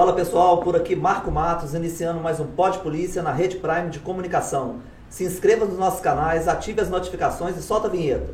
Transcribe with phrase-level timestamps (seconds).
[0.00, 3.98] Fala pessoal, por aqui Marco Matos, iniciando mais um Pod Polícia na Rede Prime de
[3.98, 4.76] Comunicação.
[5.10, 8.32] Se inscreva nos nossos canais, ative as notificações e solta a vinheta.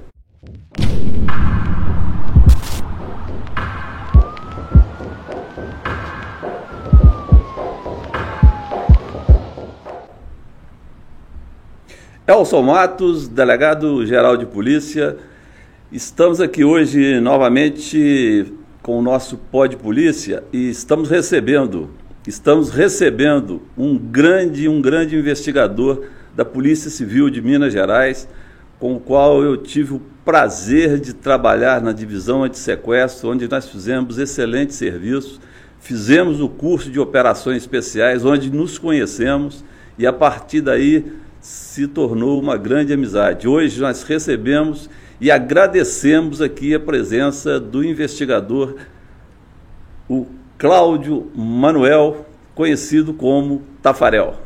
[12.28, 15.17] Elson Matos, delegado geral de polícia.
[15.90, 18.55] Estamos aqui hoje novamente
[18.86, 21.90] com o nosso Pod Polícia e estamos recebendo,
[22.24, 26.04] estamos recebendo um grande, um grande investigador
[26.36, 28.28] da Polícia Civil de Minas Gerais,
[28.78, 34.18] com o qual eu tive o prazer de trabalhar na divisão anti-sequestro, onde nós fizemos
[34.18, 35.41] excelente serviço,
[35.80, 39.64] fizemos o curso de operações especiais, onde nos conhecemos
[39.98, 41.05] e a partir daí
[41.41, 43.48] se tornou uma grande amizade.
[43.48, 44.88] Hoje nós recebemos
[45.20, 48.77] e agradecemos aqui a presença do investigador,
[50.08, 50.27] o
[50.58, 54.36] Cláudio Manuel, conhecido como Tafarel.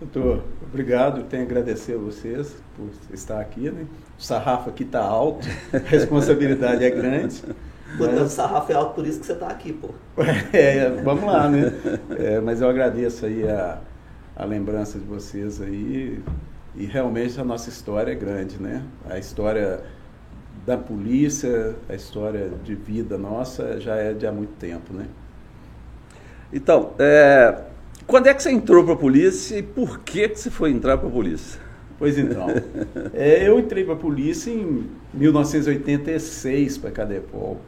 [0.00, 1.24] Doutor, obrigado.
[1.24, 3.70] Tenho a agradecer a vocês por estar aqui.
[3.70, 3.86] Né?
[4.18, 7.42] O sarrafo aqui está alto, a responsabilidade é grande.
[7.98, 8.22] Mas...
[8.22, 9.90] O sarrafo é alto, por isso que você está aqui, pô.
[10.52, 11.72] É, vamos lá, né?
[12.18, 13.78] É, mas eu agradeço aí a
[14.34, 16.20] a lembrança de vocês aí.
[16.74, 18.82] E realmente a nossa história é grande, né?
[19.08, 19.82] A história
[20.64, 25.06] da polícia, a história de vida nossa já é de há muito tempo, né?
[26.52, 27.62] Então, é,
[28.06, 30.98] quando é que você entrou para a polícia e por que, que você foi entrar
[30.98, 31.60] para a polícia?
[31.98, 32.46] Pois então,
[33.12, 37.60] é, eu entrei para a polícia em 1986 para a Cadepol.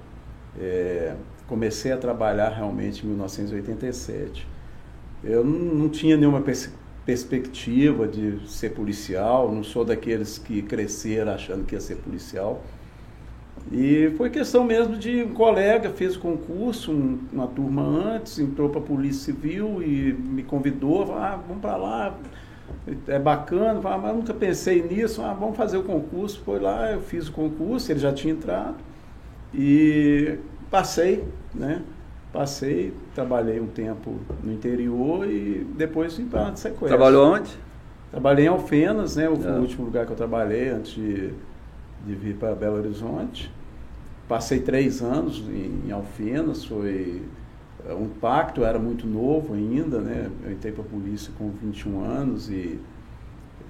[0.59, 1.15] É,
[1.47, 4.47] comecei a trabalhar realmente em 1987.
[5.23, 6.41] Eu não tinha nenhuma
[7.05, 12.63] perspectiva de ser policial, não sou daqueles que cresceram achando que ia ser policial.
[13.71, 18.69] E foi questão mesmo de um colega fez o concurso, um, uma turma antes, entrou
[18.69, 22.19] para a Polícia Civil e me convidou, falou, ah, vamos para lá,
[23.07, 26.41] é bacana, falou, ah, mas nunca pensei nisso, ah, vamos fazer o concurso.
[26.45, 28.77] Foi lá, eu fiz o concurso, ele já tinha entrado
[29.53, 30.39] e
[30.71, 31.83] passei, né?
[32.35, 36.89] Passei, trabalhei um tempo no interior e depois vim para a sequência.
[36.89, 37.57] Trabalhou onde?
[38.11, 39.29] Trabalhei em Alfenas, né?
[39.29, 39.53] Foi é.
[39.53, 41.33] o último lugar que eu trabalhei antes de,
[42.05, 43.53] de vir para Belo Horizonte.
[44.29, 47.23] Passei três anos em, em Alfenas, foi
[47.89, 50.29] é, um impacto, eu era muito novo ainda, né?
[50.45, 52.81] Eu entrei para a polícia com 21 anos e,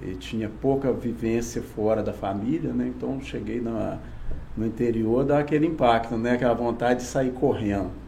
[0.01, 2.91] e tinha pouca vivência fora da família, né?
[2.97, 3.99] Então cheguei na,
[4.57, 6.31] no interior, dá aquele impacto, né?
[6.31, 8.04] Aquela vontade de sair correndo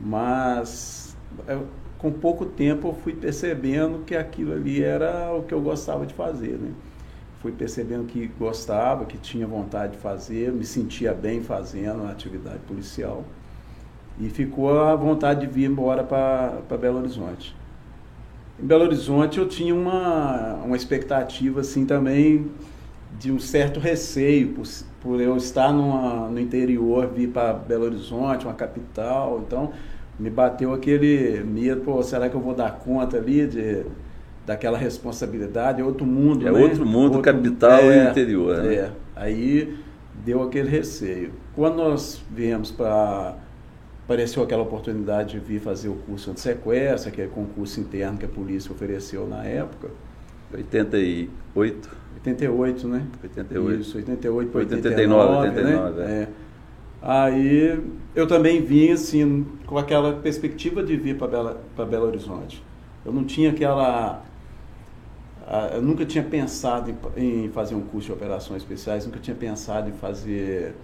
[0.00, 1.16] mas
[1.46, 1.66] eu,
[1.98, 6.12] com pouco tempo eu fui percebendo que aquilo ali era o que eu gostava de
[6.12, 6.72] fazer, né?
[7.40, 12.58] Fui percebendo que gostava, que tinha vontade de fazer, me sentia bem fazendo a atividade
[12.68, 13.24] policial.
[14.18, 17.56] E ficou a vontade de vir embora para Belo Horizonte.
[18.60, 22.50] Em Belo Horizonte eu tinha uma, uma expectativa assim também
[23.18, 24.66] de um certo receio por,
[25.02, 29.42] por eu estar numa, no interior, vir para Belo Horizonte, uma capital.
[29.44, 29.72] Então
[30.18, 33.84] me bateu aquele medo, pô, será que eu vou dar conta ali de,
[34.46, 35.80] daquela responsabilidade?
[35.80, 36.58] É outro mundo, é né?
[36.58, 38.58] outro mundo, outro, capital é, e interior.
[38.58, 38.74] Né?
[38.74, 39.76] É, aí
[40.24, 41.32] deu aquele receio.
[41.54, 43.34] Quando nós viemos para
[44.04, 48.28] apareceu aquela oportunidade de vir fazer o curso de sequestro, aquele concurso interno que a
[48.28, 49.88] polícia ofereceu na época.
[50.52, 52.01] 88?
[52.14, 53.06] 88, né?
[53.22, 53.80] 88.
[53.80, 56.22] Isso, 88 para 89, 89, 89 né?
[56.22, 56.28] É.
[57.02, 57.82] Aí
[58.14, 62.62] eu também vim assim com aquela perspectiva de vir para Bela, Belo Horizonte.
[63.04, 64.22] Eu não tinha aquela
[65.74, 69.92] eu nunca tinha pensado em, fazer um curso de operações especiais, nunca tinha pensado em
[69.92, 70.74] fazer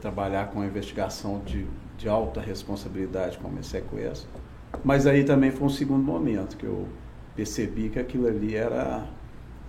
[0.00, 1.66] trabalhar com investigação de,
[1.98, 4.28] de alta responsabilidade como é sequestro.
[4.84, 6.86] Mas aí também foi um segundo momento que eu
[7.34, 9.04] percebi que aquilo ali era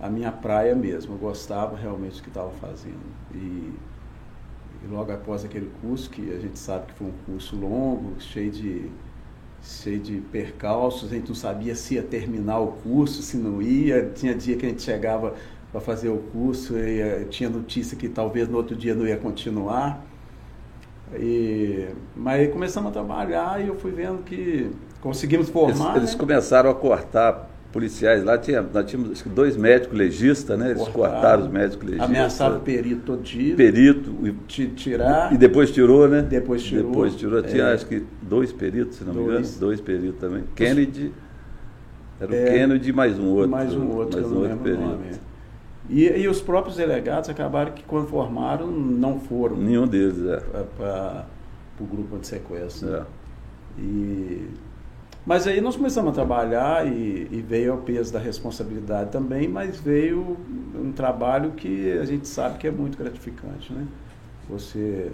[0.02, 1.14] a minha praia mesmo.
[1.14, 3.00] Eu gostava realmente do que estava fazendo.
[3.34, 3.72] E
[4.84, 8.50] e logo após aquele curso, que a gente sabe que foi um curso longo, cheio
[8.50, 8.90] de,
[9.62, 14.10] cheio de percalços, a gente não sabia se ia terminar o curso, se não ia.
[14.14, 15.34] Tinha dia que a gente chegava
[15.70, 19.16] para fazer o curso e uh, tinha notícia que talvez no outro dia não ia
[19.16, 20.04] continuar.
[21.14, 25.90] E, mas começamos a trabalhar e eu fui vendo que conseguimos formar.
[25.90, 26.18] Eles, eles né?
[26.18, 30.70] começaram a cortar policiais lá, tinha, nós tínhamos dois médicos legistas, né?
[30.70, 32.08] Eles cortaram, cortaram os médicos legistas.
[32.08, 33.56] Ameaçaram o perito todo dia.
[33.56, 34.14] Perito.
[34.22, 35.32] E, tirar.
[35.32, 36.22] E depois tirou, né?
[36.22, 36.90] Depois tirou.
[36.90, 37.42] Depois tirou.
[37.42, 37.72] Tinha é.
[37.72, 39.26] acho que dois peritos, se não dois.
[39.26, 39.58] me engano.
[39.58, 40.44] Dois peritos também.
[40.54, 41.12] Kennedy.
[42.20, 43.50] Era o é, Kennedy e mais um outro.
[43.50, 44.82] Mais um outro, mais um outro perito.
[44.82, 45.04] Nome.
[45.90, 49.56] E, e, os próprios delegados acabaram que quando formaram não foram.
[49.56, 50.36] Nenhum deles, é.
[50.76, 51.26] Para
[51.80, 52.94] o grupo de sequestro.
[52.94, 53.02] É.
[53.78, 54.48] E,
[55.24, 59.78] mas aí nós começamos a trabalhar e, e veio o peso da responsabilidade também, mas
[59.78, 60.36] veio
[60.74, 63.86] um trabalho que a gente sabe que é muito gratificante, né?
[64.48, 65.12] Você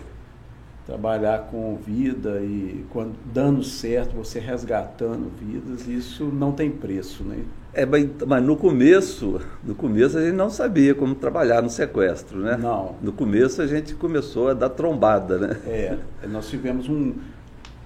[0.86, 7.44] trabalhar com vida e quando dando certo, você resgatando vidas, isso não tem preço, né?
[7.74, 12.56] É, mas no começo, no começo a gente não sabia como trabalhar no sequestro, né?
[12.56, 12.96] Não.
[13.02, 15.60] No começo a gente começou a dar trombada, né?
[15.66, 17.12] É, nós tivemos um,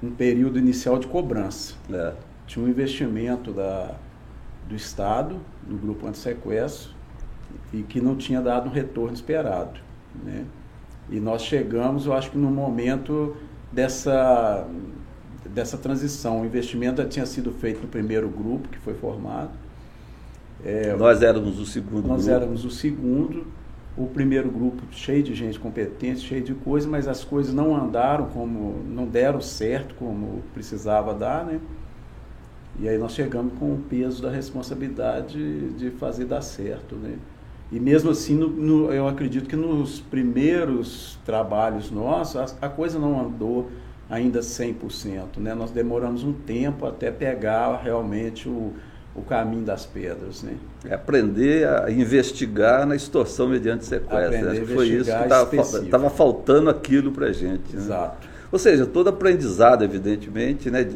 [0.03, 1.75] um período inicial de cobrança.
[1.91, 2.15] É.
[2.47, 3.95] Tinha um investimento da,
[4.69, 6.91] do Estado, do grupo anti-sequestro,
[7.73, 9.79] e que não tinha dado um retorno esperado,
[10.25, 10.45] né?
[11.11, 13.37] E nós chegamos, eu acho que no momento
[13.73, 14.67] dessa,
[15.49, 16.43] dessa transição.
[16.43, 19.51] O investimento já tinha sido feito no primeiro grupo que foi formado.
[20.65, 22.43] É, nós éramos o segundo Nós grupo.
[22.43, 23.47] éramos o segundo.
[23.97, 28.27] O primeiro grupo cheio de gente competente, cheio de coisas, mas as coisas não andaram
[28.27, 31.61] como, não deram certo como precisava dar, né?
[32.79, 37.19] E aí nós chegamos com o peso da responsabilidade de fazer dar certo, né?
[37.71, 42.99] E mesmo assim, no, no, eu acredito que nos primeiros trabalhos nossos, a, a coisa
[42.99, 43.71] não andou
[44.11, 45.39] ainda 100%.
[45.39, 45.55] Né?
[45.55, 48.75] Nós demoramos um tempo até pegar realmente o,
[49.15, 50.43] o caminho das pedras.
[50.43, 50.55] Né?
[50.89, 54.51] É aprender a investigar na extorsão mediante sequestro.
[54.51, 57.75] Acho que foi isso que estava faltando aquilo para a gente.
[57.75, 57.83] Né?
[57.83, 58.29] Exato.
[58.51, 60.87] Ou seja, todo aprendizado, evidentemente, né?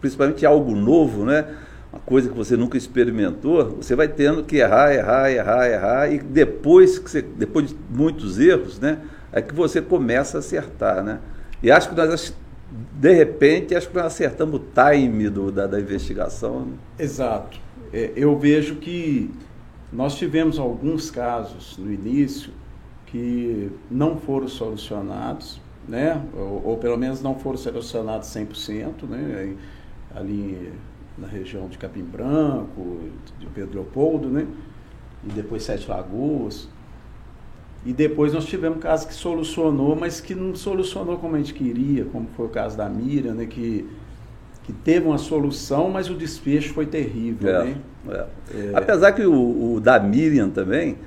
[0.00, 1.46] principalmente algo novo, né?
[1.92, 6.18] uma coisa que você nunca experimentou, você vai tendo que errar, errar, errar, errar, e
[6.20, 8.98] depois que você, depois de muitos erros, né,
[9.32, 11.18] é que você começa a acertar, né?
[11.62, 12.32] E acho que nós,
[13.00, 16.66] de repente, acho que nós acertamos o time do, da, da investigação.
[16.66, 16.72] Né?
[16.98, 17.58] Exato.
[17.90, 19.30] É, eu vejo que
[19.90, 22.52] nós tivemos alguns casos no início
[23.06, 26.22] que não foram solucionados, né?
[26.34, 29.56] Ou, ou pelo menos não foram solucionados 100%, né?
[30.14, 30.70] Ali
[31.16, 32.98] na região de Capim Branco,
[33.38, 34.46] de Pedro Leopoldo, né?
[35.24, 36.68] E depois Sete Lagoas.
[37.84, 42.04] E depois nós tivemos casos que solucionou, mas que não solucionou como a gente queria,
[42.04, 43.46] como foi o caso da Miriam, né?
[43.46, 43.88] Que,
[44.64, 47.76] que teve uma solução, mas o desfecho foi terrível, é, né?
[48.08, 48.26] É.
[48.54, 48.72] É.
[48.74, 50.98] Apesar que o, o, da Miriam também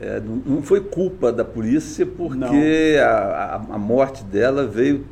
[0.00, 5.04] é, não, não, foi culpa da polícia, porque a, a, a morte dela veio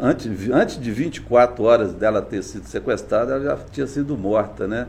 [0.00, 4.88] antes, antes de 24 horas dela ter sido sequestrada, ela já tinha sido morta, né?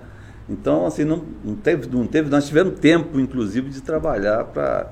[0.50, 4.92] Então, assim, não, não, teve, não teve, nós tivemos tempo, inclusive, de trabalhar para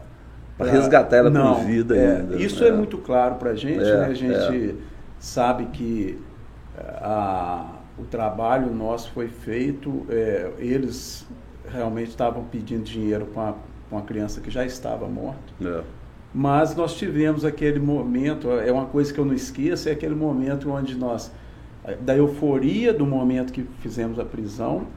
[0.60, 2.36] resgatar ela não, vida é, ainda.
[2.36, 2.70] Isso né?
[2.70, 4.06] é muito claro para a gente, é, né?
[4.06, 4.76] A gente é.
[5.20, 6.20] sabe que
[6.78, 7.66] a,
[7.98, 11.26] o trabalho nosso foi feito, é, eles
[11.72, 13.56] realmente estavam pedindo dinheiro para
[13.92, 15.54] uma criança que já estava morta.
[15.62, 15.82] É.
[16.34, 20.70] Mas nós tivemos aquele momento, é uma coisa que eu não esqueço, é aquele momento
[20.70, 21.32] onde nós,
[22.02, 24.88] da euforia do momento que fizemos a prisão,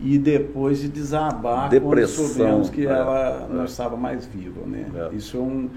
[0.00, 3.54] e depois de desabar Depressão, quando soubemos que é, ela é.
[3.54, 4.64] não estava mais viva.
[4.66, 4.86] Né?
[4.94, 5.14] É.
[5.14, 5.68] Isso é um.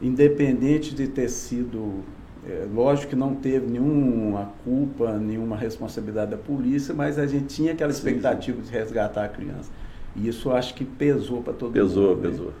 [0.00, 2.04] Independente de ter sido.
[2.46, 7.72] É, lógico que não teve nenhuma culpa, nenhuma responsabilidade da polícia, mas a gente tinha
[7.72, 8.70] aquela expectativa sim, sim.
[8.70, 9.68] de resgatar a criança.
[10.14, 12.22] E isso acho que pesou para todo pesou, mundo.
[12.22, 12.46] Pesou, pesou.
[12.46, 12.52] Né?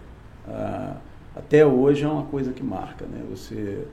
[0.48, 0.96] Ah,
[1.36, 3.22] até hoje é uma coisa que marca, né?
[3.30, 3.86] Você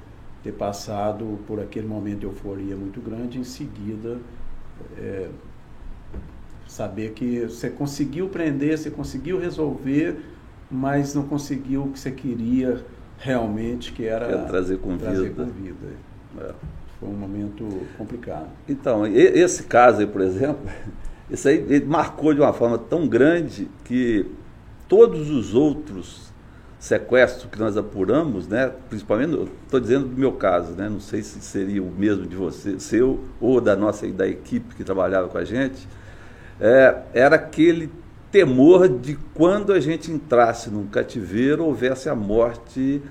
[0.44, 4.18] ter passado por aquele momento de euforia muito grande, em seguida
[4.98, 5.30] é,
[6.74, 10.18] saber que você conseguiu prender, você conseguiu resolver,
[10.72, 12.84] mas não conseguiu o que você queria
[13.20, 15.46] realmente, que era trazer com trazer vida.
[15.46, 15.88] Com vida.
[16.40, 16.52] É.
[17.00, 18.48] Foi um momento complicado.
[18.68, 20.68] Então, esse caso aí, por exemplo,
[21.30, 24.26] esse aí ele marcou de uma forma tão grande que
[24.90, 26.34] todos os outros
[26.80, 31.40] sequestro que nós apuramos, né, principalmente, estou dizendo do meu caso, né, não sei se
[31.40, 35.46] seria o mesmo de você, seu ou da nossa da equipe que trabalhava com a
[35.46, 35.88] gente,
[36.64, 37.92] é, era aquele
[38.32, 43.02] temor de quando a gente entrasse num cativeiro houvesse a morte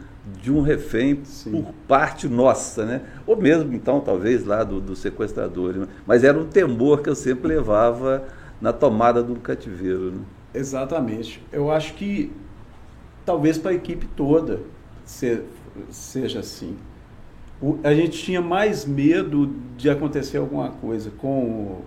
[0.40, 1.50] de um refém Sim.
[1.50, 3.02] por parte nossa, né?
[3.26, 5.86] Ou mesmo então talvez lá do, do sequestrador, né?
[6.06, 8.24] mas era um temor que eu sempre levava
[8.58, 10.12] na tomada do cativeiro.
[10.12, 10.22] Né?
[10.54, 11.44] Exatamente.
[11.52, 12.32] Eu acho que
[13.26, 14.60] talvez para a equipe toda
[15.04, 15.44] ser,
[15.90, 16.76] seja assim.
[17.60, 21.82] O, a gente tinha mais medo de acontecer alguma coisa com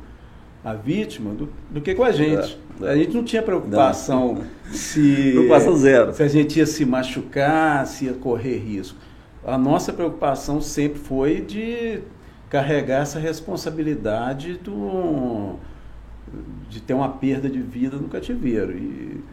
[0.66, 2.58] a vítima do, do que com a gente.
[2.82, 2.90] É, é.
[2.90, 4.74] A gente não tinha preocupação não.
[4.74, 6.12] se preocupação zero.
[6.12, 8.98] se a gente ia se machucar, se ia correr risco.
[9.46, 12.00] A nossa preocupação sempre foi de
[12.50, 15.58] carregar essa responsabilidade do,
[16.68, 18.76] de ter uma perda de vida no cativeiro.
[18.76, 19.24] E,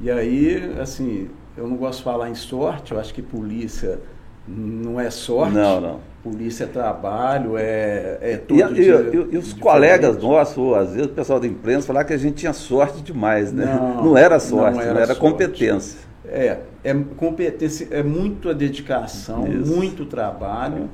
[0.00, 4.00] e aí, assim, eu não gosto de falar em sorte, eu acho que polícia
[4.48, 5.54] não é sorte.
[5.54, 6.09] Não, não.
[6.22, 8.82] Polícia é trabalho, é, é todo e.
[8.82, 12.34] E, e, os colegas nossos, às vezes o pessoal da imprensa, falaram que a gente
[12.34, 13.64] tinha sorte demais, né?
[13.64, 15.98] Não, não era sorte, não era, não era competência.
[16.26, 19.74] É, é competência, é muita dedicação, Isso.
[19.74, 20.90] muito trabalho.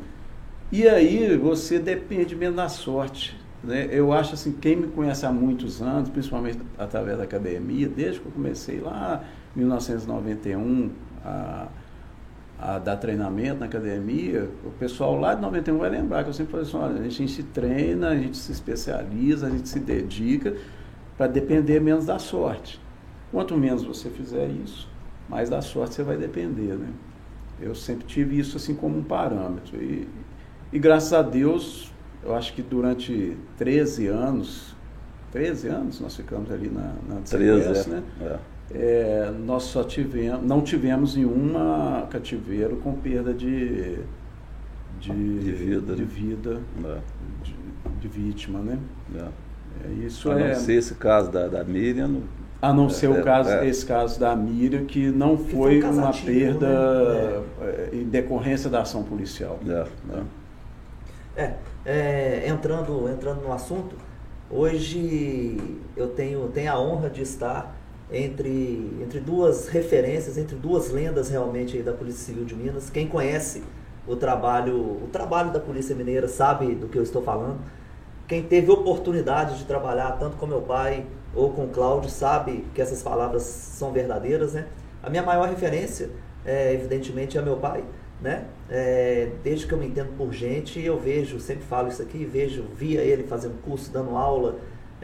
[0.71, 3.37] E aí você depende menos da sorte.
[3.62, 3.88] Né?
[3.90, 8.26] Eu acho assim, quem me conhece há muitos anos, principalmente através da academia, desde que
[8.26, 9.25] eu comecei lá
[9.56, 10.90] em 1991
[11.25, 11.66] a
[12.59, 16.53] a dar treinamento na academia, o pessoal lá de 91 vai lembrar que eu sempre
[16.53, 20.57] falei assim, olha, a gente se treina, a gente se especializa, a gente se dedica
[21.17, 22.81] para depender menos da sorte.
[23.31, 24.89] Quanto menos você fizer isso,
[25.29, 26.89] mais da sorte você vai depender, né?
[27.61, 29.83] Eu sempre tive isso assim como um parâmetro.
[29.83, 30.09] E,
[30.73, 34.75] e graças a Deus, eu acho que durante 13 anos,
[35.33, 37.91] 13 anos nós ficamos ali na, na DCS, é.
[37.91, 38.03] né?
[38.21, 43.99] É é, nós só tivemos, não tivemos nenhuma cativeiro com perda de,
[44.99, 46.99] de, de vida, de, vida é.
[47.44, 47.54] de,
[48.00, 48.78] de, vítima, né?
[49.14, 49.28] É.
[49.85, 52.23] É, isso a não é, ser esse caso da, da Miriam.
[52.61, 55.90] A não ser o é, caso, esse caso da Miriam, que não que foi, foi
[55.90, 57.88] um uma perda né?
[57.92, 59.61] em decorrência da ação policial.
[61.37, 61.52] É,
[61.85, 63.94] é, entrando, entrando no assunto,
[64.50, 67.76] hoje eu tenho, tenho a honra de estar
[68.11, 72.89] entre, entre duas referências, entre duas lendas realmente da Polícia Civil de Minas.
[72.91, 73.63] Quem conhece
[74.07, 77.59] o trabalho, o trabalho da Polícia Mineira sabe do que eu estou falando.
[78.29, 82.81] Quem teve oportunidade de trabalhar tanto com meu pai ou com o Cláudio sabe que
[82.81, 84.67] essas palavras são verdadeiras, né?
[85.03, 86.11] A minha maior referência,
[86.45, 87.85] é, evidentemente, é meu pai,
[88.21, 88.47] né?
[88.69, 92.65] É, desde que eu me entendo por gente, eu vejo, sempre falo isso aqui, vejo,
[92.75, 94.57] via ele fazendo curso, dando aula,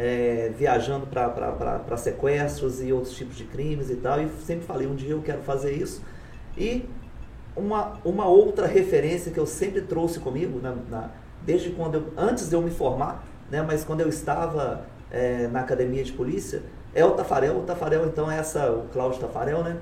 [0.03, 4.21] é, viajando para sequestros e outros tipos de crimes e tal.
[4.21, 6.03] E sempre falei, um dia eu quero fazer isso.
[6.59, 6.89] E
[7.55, 11.11] uma, uma outra referência que eu sempre trouxe comigo, na, na,
[11.43, 15.61] desde quando eu, antes de eu me formar, né, mas quando eu estava é, na
[15.61, 17.59] academia de polícia, é o Tafarel.
[17.59, 19.77] O Tafarel, então, é essa, o Cláudio Tafarel, né?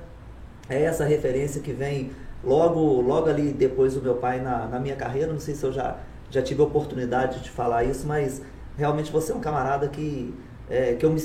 [0.69, 2.11] É essa referência que vem
[2.43, 5.33] logo, logo ali depois do meu pai na, na minha carreira.
[5.33, 5.97] Não sei se eu já,
[6.29, 8.41] já tive oportunidade de falar isso, mas
[8.81, 10.33] realmente você é um camarada que,
[10.69, 11.21] é, que eu me,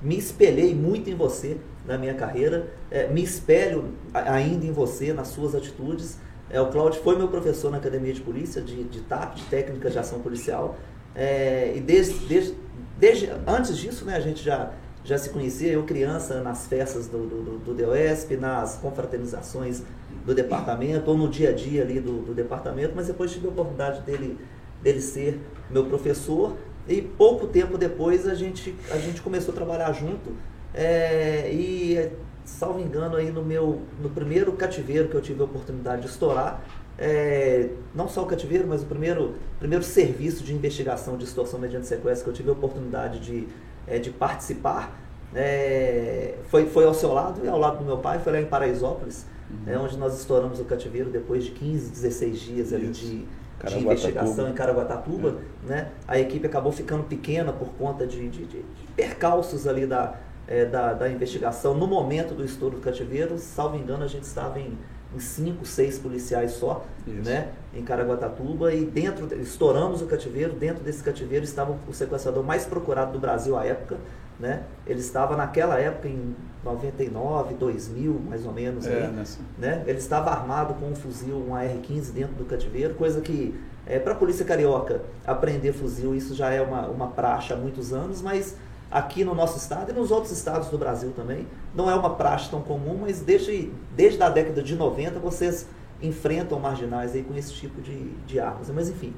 [0.00, 5.28] me espelhei muito em você na minha carreira, é, me espelho ainda em você, nas
[5.28, 6.18] suas atitudes.
[6.48, 9.92] É, o Cláudio foi meu professor na Academia de Polícia, de, de TAP, de Técnicas
[9.92, 10.76] de Ação Policial.
[11.12, 12.54] É, e desde, desde,
[12.96, 14.70] desde antes disso, né, a gente já,
[15.02, 19.82] já se conhecia, eu criança, nas festas do, do, do DOSP, nas confraternizações
[20.24, 23.50] do departamento, ou no dia a dia ali do, do departamento, mas depois tive a
[23.50, 24.38] oportunidade dele,
[24.80, 26.56] dele ser meu professor
[26.88, 30.32] e pouco tempo depois a gente, a gente começou a trabalhar junto.
[30.74, 32.10] É, e,
[32.44, 36.62] salvo engano, aí no meu no primeiro cativeiro que eu tive a oportunidade de estourar,
[36.98, 41.86] é, não só o cativeiro, mas o primeiro, primeiro serviço de investigação de extorsão mediante
[41.86, 43.48] sequestro que eu tive a oportunidade de,
[43.86, 44.98] é, de participar,
[45.34, 48.46] é, foi, foi ao seu lado e ao lado do meu pai, foi lá em
[48.46, 49.72] Paraisópolis, uhum.
[49.72, 53.24] é, onde nós estouramos o cativeiro depois de 15, 16 dias ali de
[53.68, 55.68] de investigação em Caraguatatuba, é.
[55.68, 55.88] né?
[56.06, 58.64] A equipe acabou ficando pequena por conta de, de, de
[58.96, 60.14] percalços ali da,
[60.46, 61.74] é, da, da, investigação.
[61.74, 64.76] No momento do estouro do cativeiro, salvo engano, a gente estava em,
[65.14, 67.28] em cinco, seis policiais só, Isso.
[67.28, 67.48] né?
[67.74, 73.12] Em Caraguatatuba e dentro, estouramos o cativeiro, dentro desse cativeiro estava o sequestrador mais procurado
[73.12, 73.96] do Brasil à época,
[74.42, 74.64] né?
[74.84, 76.34] Ele estava naquela época em
[76.64, 79.24] 99, 2000, mais ou menos, é, aí,
[79.56, 79.84] né?
[79.86, 83.54] Ele estava armado com um fuzil, um AR-15 dentro do cativeiro, coisa que
[83.86, 87.92] é, para a polícia carioca aprender fuzil isso já é uma, uma praxe há muitos
[87.92, 88.56] anos, mas
[88.90, 92.50] aqui no nosso estado e nos outros estados do Brasil também não é uma praxe
[92.50, 95.68] tão comum, mas desde, desde a década de 90 vocês
[96.02, 98.68] enfrentam marginais aí com esse tipo de, de armas.
[98.70, 99.14] Mas enfim,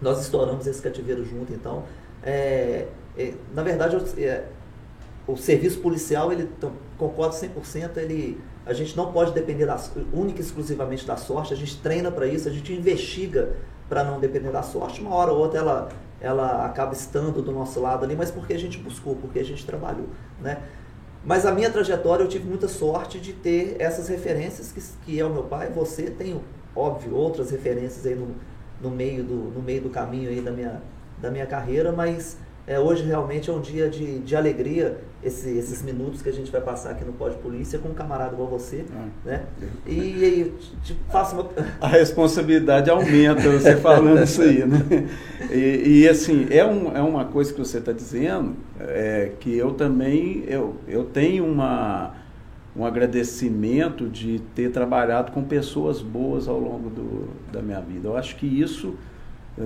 [0.00, 1.84] nós estouramos esse cativeiro junto, então
[2.22, 2.88] é,
[3.54, 4.44] na verdade, o, é,
[5.26, 9.78] o serviço policial, ele então, concordo 100%, ele, a gente não pode depender da,
[10.12, 13.56] única e exclusivamente da sorte, a gente treina para isso, a gente investiga
[13.88, 15.00] para não depender da sorte.
[15.00, 15.88] Uma hora ou outra ela,
[16.20, 19.64] ela acaba estando do nosso lado ali, mas porque a gente buscou, porque a gente
[19.66, 20.06] trabalhou,
[20.40, 20.62] né?
[21.24, 25.24] Mas a minha trajetória, eu tive muita sorte de ter essas referências, que, que é
[25.24, 26.40] o meu pai, você, tem,
[26.74, 28.34] óbvio, outras referências aí no,
[28.80, 30.80] no, meio, do, no meio do caminho aí da minha,
[31.20, 35.82] da minha carreira, mas é, hoje realmente é um dia de, de alegria, esse, esses
[35.82, 38.84] minutos que a gente vai passar aqui no Pode Polícia com um camarada igual você,
[38.94, 39.06] ah.
[39.24, 39.46] né?
[39.86, 41.48] E, e te faço uma...
[41.80, 45.08] A responsabilidade aumenta você falando isso aí, né?
[45.50, 49.72] E, e, assim, é, um, é uma coisa que você está dizendo, é, que eu
[49.72, 52.16] também, eu, eu tenho uma,
[52.76, 58.08] um agradecimento de ter trabalhado com pessoas boas ao longo do, da minha vida.
[58.08, 58.94] Eu acho que isso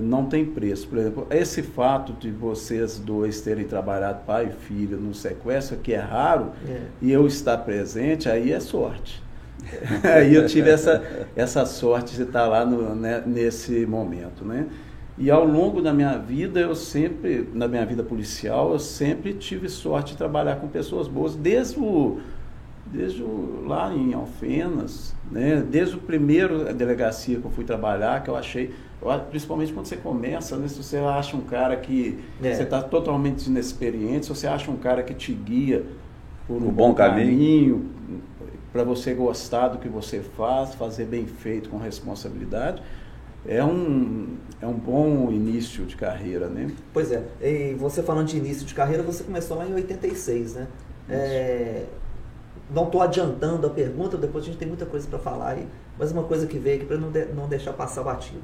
[0.00, 0.88] não tem preço.
[0.88, 5.92] Por exemplo, esse fato de vocês dois terem trabalhado pai e filho no sequestro, que
[5.92, 6.80] é raro, é.
[7.00, 9.22] e eu estar presente, aí é sorte.
[10.02, 11.02] aí eu tive essa,
[11.36, 14.66] essa sorte de estar lá no, né, nesse momento, né?
[15.18, 19.68] E ao longo da minha vida, eu sempre, na minha vida policial, eu sempre tive
[19.68, 22.18] sorte de trabalhar com pessoas boas, desde o,
[22.86, 25.62] desde o, lá em Alfenas, né?
[25.70, 28.72] desde o primeiro delegacia que eu fui trabalhar, que eu achei
[29.30, 30.68] principalmente quando você começa, né?
[30.68, 32.54] se você acha um cara que é.
[32.54, 35.84] você está totalmente inexperiente, se você acha um cara que te guia
[36.46, 37.92] por um, um bom, bom, caminho, caminho
[38.72, 42.82] para você gostar do que você faz, fazer bem feito com responsabilidade,
[43.46, 46.70] é um, é um bom início de carreira, né?
[46.92, 50.68] Pois é, e você falando de início de carreira, você começou lá em 86, né?
[51.10, 51.84] É,
[52.72, 55.66] não estou adiantando a pergunta, depois a gente tem muita coisa para falar aí,
[55.98, 58.40] mas uma coisa que veio aqui para não, de, não deixar passar batido.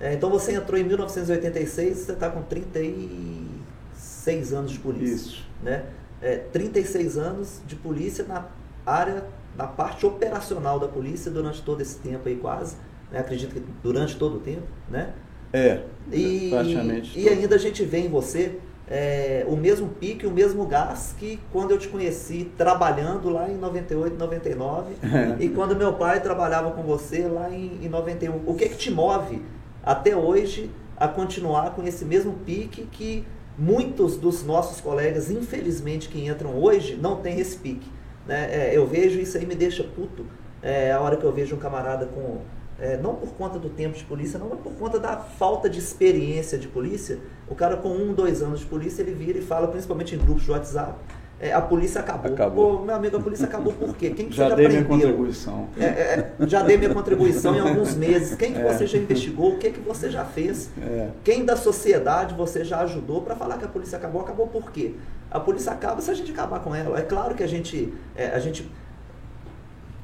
[0.00, 5.14] É, então você entrou em 1986, você está com 36 anos de polícia.
[5.14, 5.42] Isso.
[5.62, 5.84] Né?
[6.20, 8.46] É, 36 anos de polícia na
[8.84, 9.24] área,
[9.56, 12.76] na parte operacional da polícia durante todo esse tempo aí quase.
[13.10, 13.20] Né?
[13.20, 15.14] Acredito que durante todo o tempo, né?
[15.52, 17.18] É, e, praticamente.
[17.18, 18.58] E, ainda a gente vê em você
[18.88, 23.56] é, o mesmo pique, o mesmo gás que quando eu te conheci trabalhando lá em
[23.56, 25.42] 98, 99 é.
[25.42, 28.42] e quando meu pai trabalhava com você lá em, em 91.
[28.44, 29.40] O que que te move
[29.84, 33.24] até hoje a continuar com esse mesmo pique que
[33.58, 37.88] muitos dos nossos colegas, infelizmente, que entram hoje, não tem esse pique.
[38.26, 38.48] Né?
[38.50, 40.24] É, eu vejo isso aí me deixa puto
[40.62, 42.40] é, a hora que eu vejo um camarada com.
[42.76, 45.78] É, não por conta do tempo de polícia, não, mas por conta da falta de
[45.78, 47.20] experiência de polícia.
[47.48, 50.42] O cara com um, dois anos de polícia, ele vira e fala, principalmente em grupos
[50.42, 50.98] de WhatsApp,
[51.44, 52.32] é, a polícia acabou.
[52.32, 52.78] acabou.
[52.78, 54.10] Pô, meu amigo, a polícia acabou por quê?
[54.10, 55.68] Quem que já dei minha contribuição.
[55.78, 58.34] É, é, já dei minha contribuição em alguns meses.
[58.34, 58.72] Quem que é.
[58.72, 59.52] você já investigou?
[59.52, 60.70] O que que você já fez?
[60.80, 61.10] É.
[61.22, 64.22] Quem da sociedade você já ajudou para falar que a polícia acabou?
[64.22, 64.94] Acabou por quê?
[65.30, 66.98] A polícia acaba se a gente acabar com ela.
[66.98, 68.66] É claro que a gente, é, a gente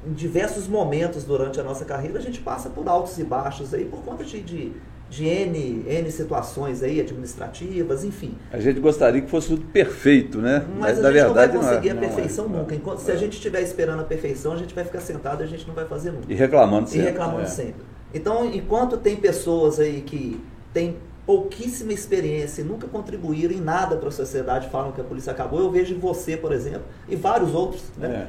[0.07, 3.87] em diversos momentos durante a nossa carreira, a gente passa por altos e baixos aí
[3.87, 4.73] por conta de, de
[5.11, 8.37] de N, N situações aí, administrativas, enfim.
[8.53, 10.65] A gente gostaria que fosse tudo perfeito, né?
[10.79, 12.75] Mas, Mas a gente verdade, não vai conseguir não é, a perfeição não é, nunca.
[12.77, 15.49] Enquanto, Se a gente estiver esperando a perfeição, a gente vai ficar sentado e a
[15.49, 16.33] gente não vai fazer nunca.
[16.33, 17.07] E reclamando sempre.
[17.07, 17.47] E reclamando é.
[17.47, 17.83] sempre.
[18.15, 20.41] Então, enquanto tem pessoas aí que
[20.73, 20.97] têm
[21.31, 25.61] pouquíssima experiência e nunca contribuíram em nada para a sociedade, falam que a polícia acabou.
[25.61, 27.85] Eu vejo em você, por exemplo, e vários outros.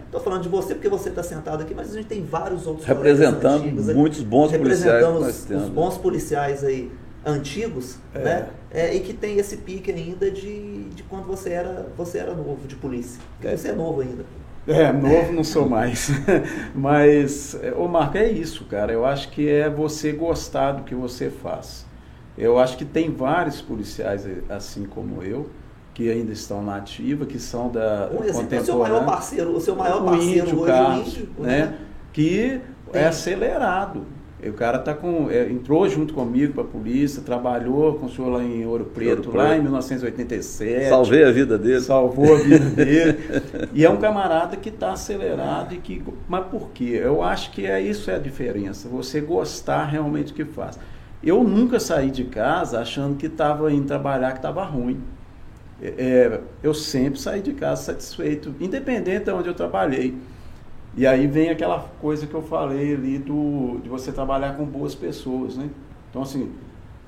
[0.05, 0.23] Estou é.
[0.23, 3.63] falando de você porque você está sentado aqui, mas a gente tem vários outros representando
[3.95, 5.61] muitos bons representando policiais.
[5.61, 6.91] Os, os bons policiais aí
[7.25, 8.19] antigos, é.
[8.19, 8.47] né?
[8.69, 12.67] É, e que tem esse pique ainda de, de quando você era você era novo
[12.67, 13.19] de polícia.
[13.43, 13.57] É.
[13.57, 14.23] Você é novo ainda.
[14.67, 16.11] É, novo não sou mais.
[16.75, 18.93] Mas, ô Marco, é isso, cara.
[18.93, 21.89] Eu acho que é você gostar do que você faz.
[22.37, 25.49] Eu acho que tem vários policiais assim como eu
[25.93, 29.75] que ainda estão na ativa, que são da exemplo, o seu maior parceiro, o seu
[29.75, 31.57] maior parceiro índio, hoje, Carlos, o índio, né?
[31.59, 31.77] né?
[32.13, 33.01] Que tem.
[33.01, 34.05] é acelerado.
[34.43, 38.29] O cara tá com, é, entrou junto comigo para a polícia, trabalhou com o senhor
[38.29, 39.59] lá em Ouro Preto, Ouro lá Preto.
[39.59, 40.89] em 1987.
[40.89, 41.81] Salvei a vida dele.
[41.81, 43.19] Salvou a vida dele.
[43.71, 46.03] e é um camarada que está acelerado e que.
[46.27, 46.99] Mas por quê?
[47.03, 48.89] Eu acho que é isso é a diferença.
[48.89, 50.79] Você gostar realmente do que faz.
[51.23, 54.99] Eu nunca saí de casa achando que estava indo trabalhar, que estava ruim.
[55.79, 60.17] É, é, eu sempre saí de casa satisfeito, independente de onde eu trabalhei.
[60.97, 64.95] E aí vem aquela coisa que eu falei ali do, de você trabalhar com boas
[64.95, 65.69] pessoas, né?
[66.09, 66.51] Então, assim,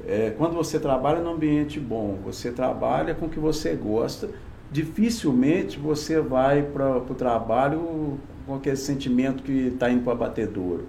[0.07, 4.29] é, quando você trabalha num ambiente bom, você trabalha com o que você gosta,
[4.71, 10.85] dificilmente você vai para o trabalho com aquele sentimento que está indo para batedouro.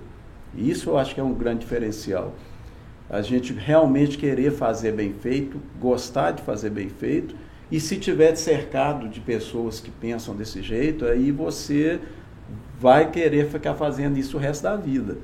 [0.54, 2.32] Isso eu acho que é um grande diferencial
[3.08, 7.34] a gente realmente querer fazer bem feito, gostar de fazer bem feito,
[7.70, 12.00] e se tiver cercado de pessoas que pensam desse jeito, aí você
[12.78, 15.16] vai querer ficar fazendo isso o resto da vida.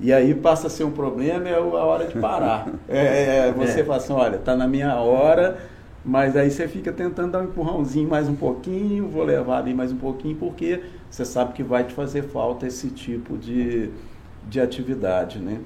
[0.00, 2.68] E aí passa a ser um problema, é a hora de parar.
[2.88, 3.84] É, é, é você é.
[3.84, 5.58] fala assim, olha, está na minha hora,
[6.04, 9.92] mas aí você fica tentando dar um empurrãozinho mais um pouquinho, vou levar ali mais
[9.92, 13.90] um pouquinho, porque você sabe que vai te fazer falta esse tipo de,
[14.48, 15.58] de atividade, né?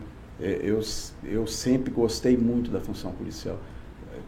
[0.42, 0.80] É, eu,
[1.24, 3.56] eu sempre gostei muito da função policial.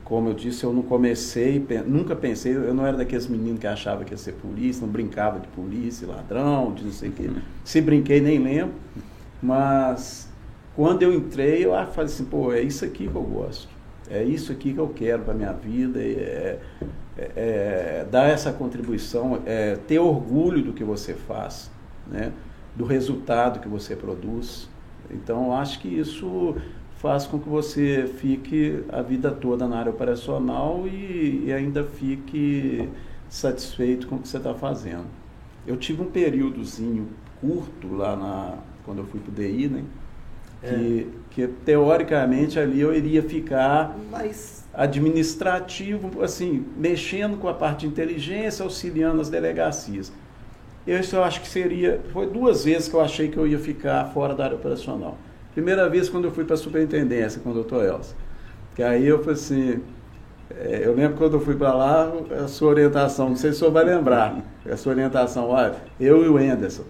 [0.05, 4.05] Como eu disse, eu não comecei, nunca pensei, eu não era daqueles meninos que achava
[4.05, 7.27] que ia ser polícia, não brincava de polícia, ladrão, de não sei o quê.
[7.27, 7.40] Uhum.
[7.64, 8.74] Se brinquei, nem lembro.
[9.42, 10.31] Mas
[10.77, 13.68] quando eu entrei, eu falei assim, pô, é isso aqui que eu gosto.
[14.11, 16.00] É isso aqui que eu quero para minha vida.
[16.00, 16.59] É,
[17.16, 21.70] é, é, dar essa contribuição, é, ter orgulho do que você faz.
[22.07, 22.33] né?
[22.74, 24.68] do resultado que você produz.
[25.11, 26.57] Então, acho que isso
[26.97, 32.88] faz com que você fique a vida toda na área operacional e, e ainda fique
[33.29, 35.05] satisfeito com o que você está fazendo.
[35.67, 37.09] Eu tive um períodozinho
[37.40, 39.85] curto lá na, quando eu fui para o DI, né?
[40.62, 41.21] Que, é.
[41.31, 44.64] que teoricamente ali eu iria ficar Mas...
[44.73, 50.11] administrativo, assim, mexendo com a parte de inteligência, auxiliando as delegacias.
[50.87, 52.01] Isso eu acho que seria.
[52.12, 55.16] Foi duas vezes que eu achei que eu ia ficar fora da área operacional.
[55.55, 58.14] Primeira vez quando eu fui para a superintendência com o doutor Elcio.
[58.75, 59.81] Que aí eu falei assim.
[60.51, 62.12] É, eu lembro quando eu fui para lá,
[62.44, 66.23] a sua orientação, não sei se o senhor vai lembrar, a sua orientação, olha, eu
[66.23, 66.85] e o Anderson,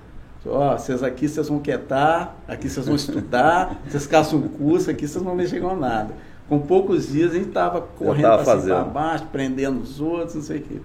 [0.45, 5.07] ó, vocês aqui vocês vão quietar, aqui vocês vão estudar, vocês caçam um curso, aqui
[5.07, 6.13] vocês não mexem com nada.
[6.49, 10.63] Com poucos dias a gente estava correndo para baixo, prendendo os outros, não sei o
[10.63, 10.81] quê.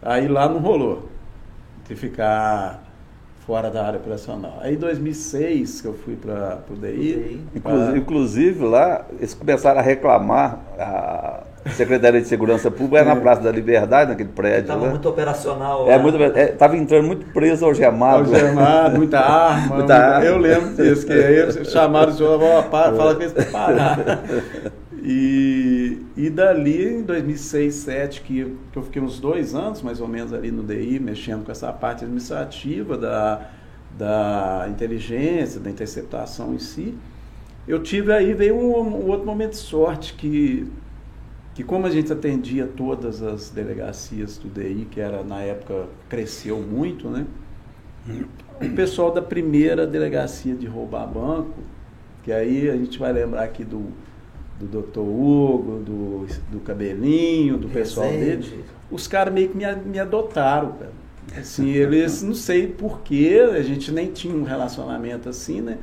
[0.00, 1.09] Aí lá não rolou
[1.90, 2.84] de ficar
[3.44, 4.58] fora da área operacional.
[4.60, 7.40] Aí em 2006 que eu fui para o DI.
[7.54, 7.98] Inclusive, pra...
[7.98, 11.40] inclusive, lá eles começaram a reclamar, a
[11.72, 14.60] Secretaria de Segurança Pública era na Praça da Liberdade, naquele prédio.
[14.60, 15.90] Estava muito operacional.
[15.90, 18.32] É, muito, estava é, entrando muito preso algemado.
[18.32, 19.76] Algemado, muita arma.
[19.76, 20.24] muita arma.
[20.24, 24.04] Eu lembro disso, que aí chamaram o senhor, fala que eles pararam.
[25.02, 25.69] E,
[26.16, 30.32] e dali, em 2006, 2007, que, que eu fiquei uns dois anos, mais ou menos,
[30.32, 33.50] ali no DI, mexendo com essa parte administrativa da,
[33.96, 36.94] da inteligência, da interceptação em si,
[37.66, 40.66] eu tive aí, veio um, um outro momento de sorte, que,
[41.54, 46.58] que como a gente atendia todas as delegacias do DI, que era, na época, cresceu
[46.58, 47.26] muito, né?
[48.60, 51.60] O pessoal da primeira delegacia de roubar banco,
[52.22, 53.92] que aí a gente vai lembrar aqui do
[54.60, 55.00] do Dr.
[55.00, 60.92] Hugo, do, do Cabelinho, do pessoal dele, os caras meio que me, me adotaram, cara.
[61.36, 65.78] Assim, eles, não sei porquê, a gente nem tinha um relacionamento assim, né?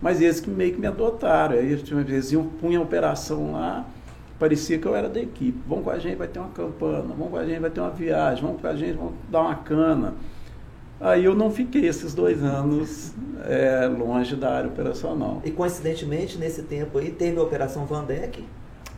[0.00, 1.54] Mas eles que meio que me adotaram.
[1.56, 3.86] Aí eles iam, punham a operação lá,
[4.38, 5.58] parecia que eu era da equipe.
[5.66, 7.90] Vamos com a gente, vai ter uma campana, vamos com a gente, vai ter uma
[7.90, 10.14] viagem, vamos com a gente, vamos dar uma cana.
[11.00, 13.12] Aí eu não fiquei esses dois anos
[13.44, 15.40] é, longe da área operacional.
[15.44, 18.44] E coincidentemente, nesse tempo aí, teve a Operação Vandeck.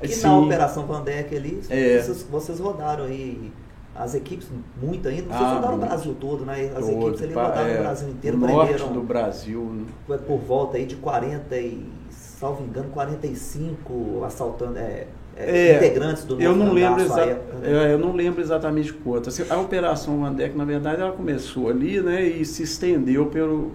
[0.03, 0.27] E Sim.
[0.27, 1.99] na Operação Vandeck ali, é.
[1.99, 3.53] vocês, vocês, rodaram aí
[3.95, 4.49] as equipes,
[4.81, 6.73] muito ainda, vocês ah, rodaram o Brasil todo, né?
[6.75, 8.37] As todo, equipes ali rodaram é, o Brasil inteiro.
[8.39, 9.63] O norte do Brasil.
[9.63, 9.85] Né?
[10.07, 14.79] Foi por volta aí de 40 e, salvo engano, 45 assaltando...
[14.79, 15.07] É,
[15.47, 17.91] é, integrantes do eu não lembro exa época, né?
[17.91, 19.41] É, eu não lembro exatamente quantas.
[19.41, 23.73] Assim, a operação Vandeck, na verdade, ela começou ali, né, e se estendeu pelo,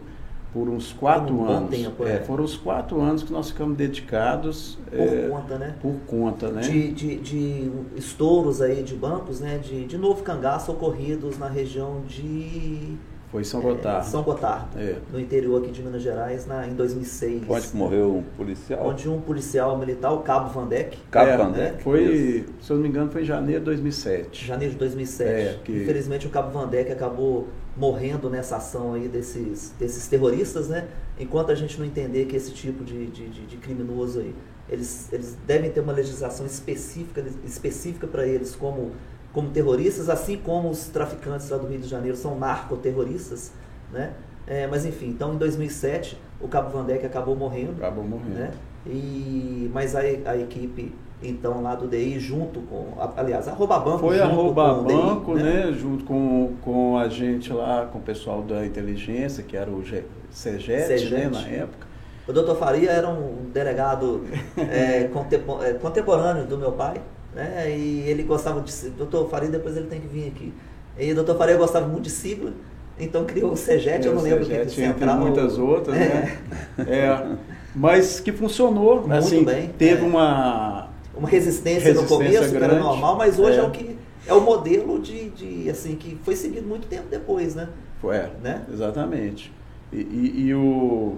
[0.55, 1.69] por uns quatro um anos.
[1.69, 2.13] Tempo, é.
[2.13, 2.19] é.
[2.21, 5.75] foram os quatro anos que nós ficamos dedicados por é, conta, né?
[5.81, 6.61] Por conta, né?
[6.61, 9.57] De, de, de, estouros aí de bancos, né?
[9.57, 12.95] De, de novo cangaço ocorridos na região de
[13.35, 13.99] foi São Gotardo.
[13.99, 14.95] É, São Gotardo, é.
[15.11, 17.43] no interior aqui de Minas Gerais, na, em 2006.
[17.49, 18.87] Onde morreu um policial?
[18.87, 20.97] Onde um policial militar, o Cabo Vandeck.
[21.11, 21.73] Cabo é, Vandeck.
[21.73, 21.79] Né?
[21.83, 24.45] Foi, se eu não me engano, foi em janeiro de 2007.
[24.45, 25.29] Janeiro de 2007.
[25.29, 25.83] É, que...
[25.83, 30.87] Infelizmente o Cabo Vandeck acabou morrendo nessa ação aí desses, desses terroristas, né?
[31.19, 34.33] Enquanto a gente não entender que esse tipo de, de, de, de criminoso aí,
[34.69, 38.93] eles, eles devem ter uma legislação específica, específica para eles, como
[39.35, 43.51] como terroristas, assim como os traficantes lá do Rio de Janeiro são narcoterroristas,
[43.91, 44.13] né?
[44.47, 47.73] É, mas enfim, então em 2007 o Cabo Vandeck acabou morrendo.
[47.73, 48.35] Acabou morrendo.
[48.35, 48.51] Né?
[48.87, 53.99] E, mas a, a equipe então lá do DI junto com, aliás, a Rouba Banco
[53.99, 55.65] Foi a Rouba Banco, DI, né?
[55.65, 55.73] né?
[55.73, 59.83] Junto com, com a gente lá, com o pessoal da inteligência, que era o
[60.29, 61.85] CEGET, né, na época.
[62.25, 64.23] O doutor Faria era um delegado
[64.57, 67.01] é, é contemporâneo do meu pai,
[67.35, 67.69] né?
[67.69, 68.71] E ele gostava de.
[68.91, 70.53] Doutor Faria, depois ele tem que vir aqui.
[70.97, 72.53] E o doutor Faria gostava muito de sigla,
[72.97, 75.99] então criou o CEGET, é, eu não lembro CEGET, que entre muitas outras, é.
[75.99, 76.37] né?
[76.87, 77.35] É,
[77.75, 79.67] mas que funcionou, muito assim, bem.
[79.77, 80.07] Teve é.
[80.07, 82.57] uma uma resistência, resistência, no começo, grande.
[82.57, 85.95] que era normal, mas hoje é, é o que é o modelo de, de, assim
[85.95, 87.69] que foi seguido muito tempo depois, né?
[88.01, 88.63] Foi, é, né?
[88.71, 89.53] Exatamente.
[89.91, 91.17] E, e, e o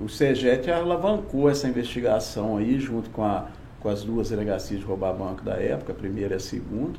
[0.00, 3.46] o CEGET alavancou essa investigação aí junto com a
[3.84, 6.98] com as duas delegacias de roubar banco da época, a primeira e a segunda.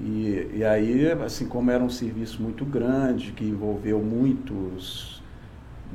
[0.00, 5.22] E, e aí, assim como era um serviço muito grande, que envolveu muitos,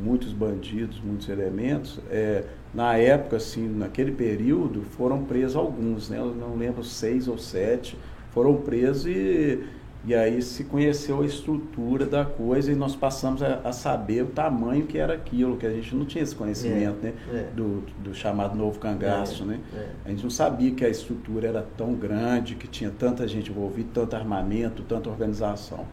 [0.02, 6.20] muitos bandidos, muitos elementos, é, na época, assim, naquele período, foram presos alguns, né?
[6.20, 7.98] Eu não lembro, seis ou sete,
[8.32, 9.62] foram presos e
[10.06, 14.28] e aí se conheceu a estrutura da coisa e nós passamos a, a, saber o
[14.28, 17.14] tamanho que era aquilo, que a gente não tinha esse conhecimento, é, né?
[17.32, 17.56] É.
[17.56, 19.60] Do, do, chamado novo cangaço, é, né?
[19.74, 19.88] É.
[20.06, 23.90] A gente não sabia que a estrutura era tão grande, que tinha tanta gente envolvida,
[23.94, 25.86] tanto armamento, tanta organização.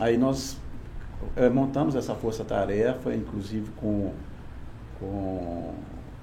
[0.00, 0.56] Aí nós
[1.36, 4.12] é, montamos essa força-tarefa, inclusive com,
[4.98, 5.74] com o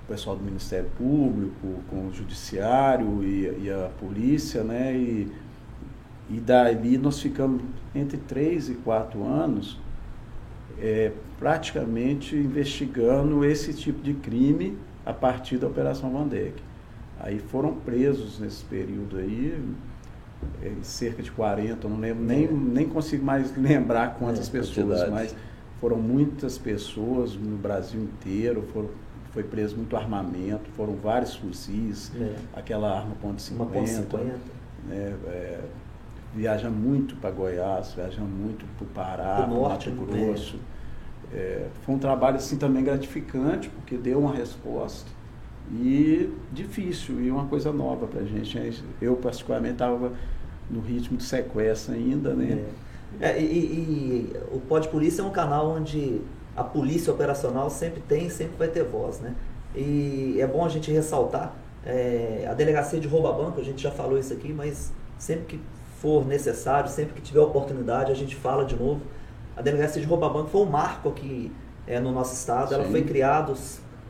[0.06, 4.94] pessoal do Ministério Público, com o Judiciário e, e a Polícia, né?
[4.94, 5.32] E,
[6.30, 7.62] e dali nós ficamos
[7.94, 9.80] entre três e quatro anos
[10.80, 16.62] é, praticamente investigando esse tipo de crime a partir da Operação Vandeck.
[17.20, 19.62] Aí foram presos nesse período aí,
[20.62, 25.36] é, cerca de 40, não lembro, nem, nem consigo mais lembrar quantas é, pessoas, mas
[25.82, 28.90] foram muitas pessoas no Brasil inteiro, foram,
[29.32, 32.36] foi preso muito armamento, foram vários fuzis, é.
[32.54, 34.30] aquela arma ponto .50, ponto .50.
[34.88, 35.60] Né, é,
[36.34, 40.26] viaja muito para Goiás, viaja muito para o Pará, para Mato né?
[40.26, 40.60] Grosso.
[41.34, 45.10] É, foi um trabalho assim também gratificante, porque deu uma resposta
[45.72, 48.84] e difícil e uma coisa nova para a gente.
[49.02, 50.14] Eu particularmente estava
[50.70, 52.66] no ritmo de sequestro ainda, né?
[53.22, 53.30] É.
[53.32, 56.22] É, e, e, o Pode Polícia é um canal onde
[56.56, 59.34] a polícia operacional sempre tem, sempre vai ter voz, né?
[59.76, 63.92] E é bom a gente ressaltar é, a delegacia de rouba banco, a gente já
[63.92, 65.60] falou isso aqui, mas sempre que
[66.02, 69.02] for necessário, sempre que tiver oportunidade, a gente fala de novo.
[69.56, 71.52] A delegacia de rouba banco foi um marco aqui
[71.86, 72.70] é, no nosso estado.
[72.70, 72.76] Sim.
[72.76, 73.54] Ela foi criada,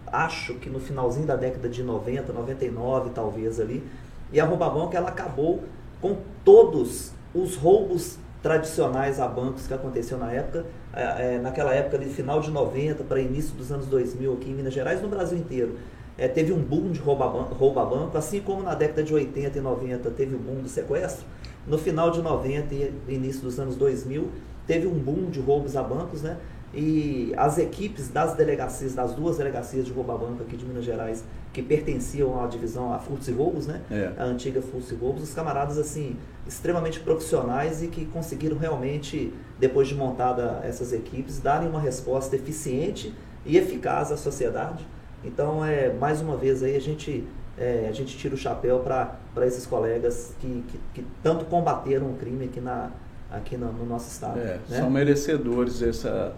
[0.08, 3.84] acho que no finalzinho da década de 90, 99 talvez ali.
[4.32, 5.64] E a rouba banco ela acabou
[6.00, 11.98] com todos os roubos tradicionais a bancos que aconteceu na época, é, é, naquela época
[11.98, 15.38] de final de 90 para início dos anos 2000 aqui em Minas Gerais, no Brasil
[15.38, 15.78] inteiro.
[16.18, 19.58] É, teve um boom de rouba banco, rouba banco, assim como na década de 80
[19.58, 21.26] e 90 teve o boom do sequestro.
[21.70, 24.28] No final de 90 e início dos anos 2000,
[24.66, 26.38] teve um boom de roubos a bancos, né?
[26.74, 30.84] E as equipes das delegacias, das duas delegacias de roubo a banco aqui de Minas
[30.84, 33.82] Gerais, que pertenciam à divisão a furtos e roubos, né?
[33.90, 34.12] É.
[34.18, 36.16] A antiga furtos e roubos, os camaradas assim
[36.48, 43.14] extremamente profissionais e que conseguiram realmente, depois de montada essas equipes, darem uma resposta eficiente
[43.46, 44.86] e eficaz à sociedade.
[45.24, 47.28] Então, é mais uma vez aí a gente
[47.58, 52.18] é, a gente tira o chapéu para esses colegas que, que, que, tanto combateram o
[52.18, 52.92] crime aqui, na,
[53.32, 54.40] aqui no, no nosso estado.
[54.40, 54.80] É, né?
[54.80, 56.34] São merecedores dessa,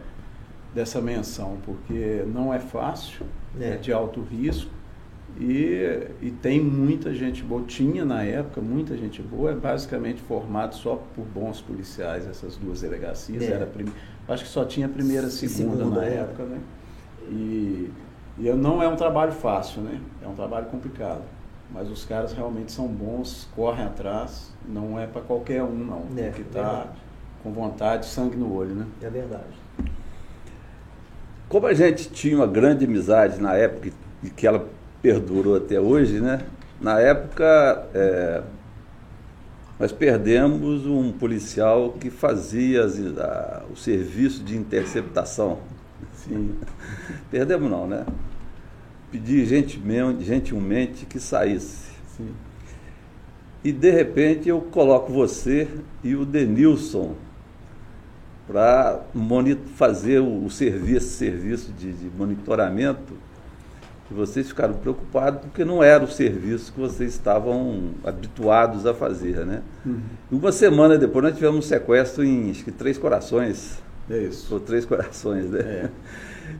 [0.74, 3.26] dessa menção, porque não é fácil,
[3.60, 4.72] é, é de alto risco.
[5.40, 10.76] E, e tem muita gente boa, tinha na época muita gente boa, é basicamente formado
[10.76, 13.42] só por bons policiais, essas duas delegacias.
[13.42, 13.52] É.
[13.52, 13.86] Era prim...
[14.28, 16.16] Acho que só tinha a primeira e segunda, segunda na é.
[16.16, 16.60] época, né?
[17.30, 17.90] E
[18.38, 20.00] e não é um trabalho fácil, né?
[20.24, 21.22] É um trabalho complicado.
[21.74, 24.52] Mas os caras realmente são bons, correm atrás.
[24.68, 26.06] Não é para qualquer um, não.
[26.18, 26.94] É, Tem que estar tá
[27.42, 28.86] com vontade, sangue no olho, né?
[29.02, 29.62] É verdade.
[31.48, 33.92] Como a gente tinha uma grande amizade na época
[34.24, 34.68] e que ela
[35.02, 36.42] perdurou até hoje, né?
[36.80, 38.42] Na época, é,
[39.80, 45.60] nós perdemos um policial que fazia as, a, o serviço de interceptação
[46.14, 46.56] Sim.
[47.30, 48.06] Perdemos não, né?
[49.12, 51.92] Pedi gentilmente, que saísse.
[52.16, 52.30] Sim.
[53.64, 55.68] E de repente eu coloco você
[56.04, 57.16] e o Denilson
[58.48, 59.02] para
[59.76, 63.14] fazer o, serviço, serviço de, de monitoramento.
[64.10, 69.46] E vocês ficaram preocupados porque não era o serviço que vocês estavam habituados a fazer,
[69.46, 69.62] né?
[69.86, 70.02] Uhum.
[70.32, 73.82] Uma semana depois nós tivemos um sequestro em acho que Três Corações.
[74.10, 74.54] É isso.
[74.54, 75.60] Ou Três Corações, né?
[75.60, 75.90] É.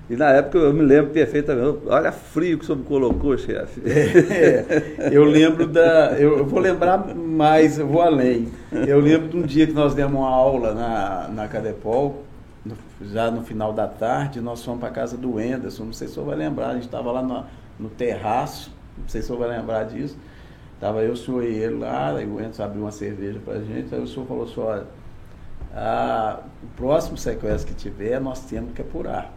[0.10, 1.80] E na época eu me lembro perfeitamente.
[1.86, 3.82] Olha frio que o senhor me colocou, chefe.
[4.32, 6.14] É, eu lembro da.
[6.20, 8.48] Eu, vou lembrar mais, eu vou além.
[8.72, 12.24] Eu lembro de um dia que nós demos uma aula na, na Cadepol,
[12.66, 15.86] no, já no final da tarde, nós fomos para a casa do Enderson.
[15.86, 17.46] Não sei se o senhor vai lembrar, a gente estava lá no,
[17.80, 20.18] no terraço, não sei se o senhor vai lembrar disso.
[20.76, 23.62] Estava eu, o senhor e ele lá, aí o Enderson abriu uma cerveja para a
[23.62, 24.86] gente, aí o senhor falou assim, olha
[25.76, 29.32] ah, o próximo sequestro que tiver, nós temos que apurar.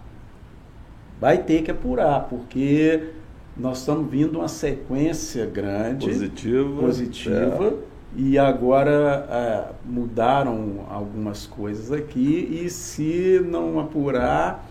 [1.20, 3.11] Vai ter que apurar, porque
[3.57, 7.72] nós estamos vindo uma sequência grande, positiva, positiva é.
[8.16, 14.68] e agora ah, mudaram algumas coisas aqui e se não apurar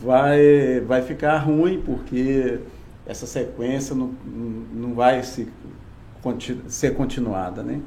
[0.00, 2.58] vai, vai ficar ruim, porque
[3.06, 4.14] essa sequência não,
[4.72, 5.48] não vai se,
[6.68, 7.80] ser continuada, né?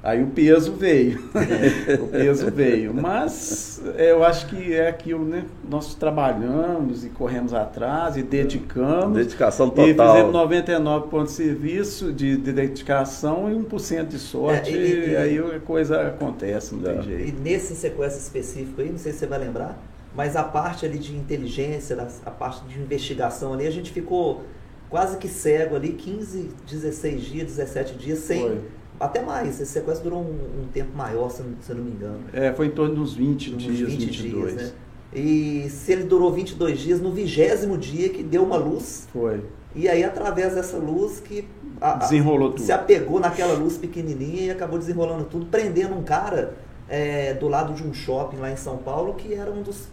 [0.00, 1.18] Aí o peso veio,
[2.00, 2.94] o peso veio.
[2.94, 5.44] Mas eu acho que é aquilo, né?
[5.68, 9.16] Nós trabalhamos e corremos atrás e dedicamos.
[9.16, 9.86] Dedicação total.
[9.88, 14.70] E fizemos 99 pontos de serviço de, de dedicação e 1% de sorte.
[14.70, 16.94] É, e, e, e, aí a coisa acontece, não é.
[16.94, 17.28] tem jeito.
[17.28, 19.82] E nesse sequestro específico aí, não sei se você vai lembrar,
[20.14, 24.44] mas a parte ali de inteligência, a parte de investigação ali, a gente ficou
[24.88, 28.40] quase que cego ali, 15, 16 dias, 17 dias sem.
[28.40, 31.90] Foi até mais, esse sequestro durou um, um tempo maior, se, se eu não me
[31.92, 32.20] engano.
[32.32, 34.52] É, foi em torno uns 20 Uns dias, 20 22.
[34.54, 34.72] dias, né?
[35.14, 39.42] E se ele durou 22 dias, no vigésimo dia que deu uma luz, Foi.
[39.74, 41.48] e aí através dessa luz que
[41.80, 42.62] a- a- Desenrolou tudo.
[42.62, 46.54] se apegou naquela luz pequenininha e acabou desenrolando tudo, prendendo um cara
[46.90, 49.88] é, do lado de um shopping lá em São Paulo que era um dos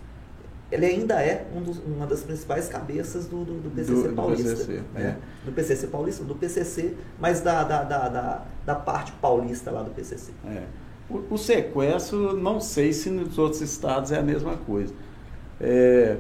[0.72, 4.14] ele ainda é um dos- uma das principais cabeças do, do, do PCC Do- do
[4.16, 4.50] paulista.
[4.50, 5.18] PCC, né?
[5.46, 9.92] Do PCC paulista, do PCC, mas da, da, da, da, da parte paulista lá do
[9.92, 10.32] PCC.
[10.48, 10.64] É.
[11.10, 14.92] O, o sequestro, não sei se nos outros estados é a mesma coisa.
[15.62, 16.18] É,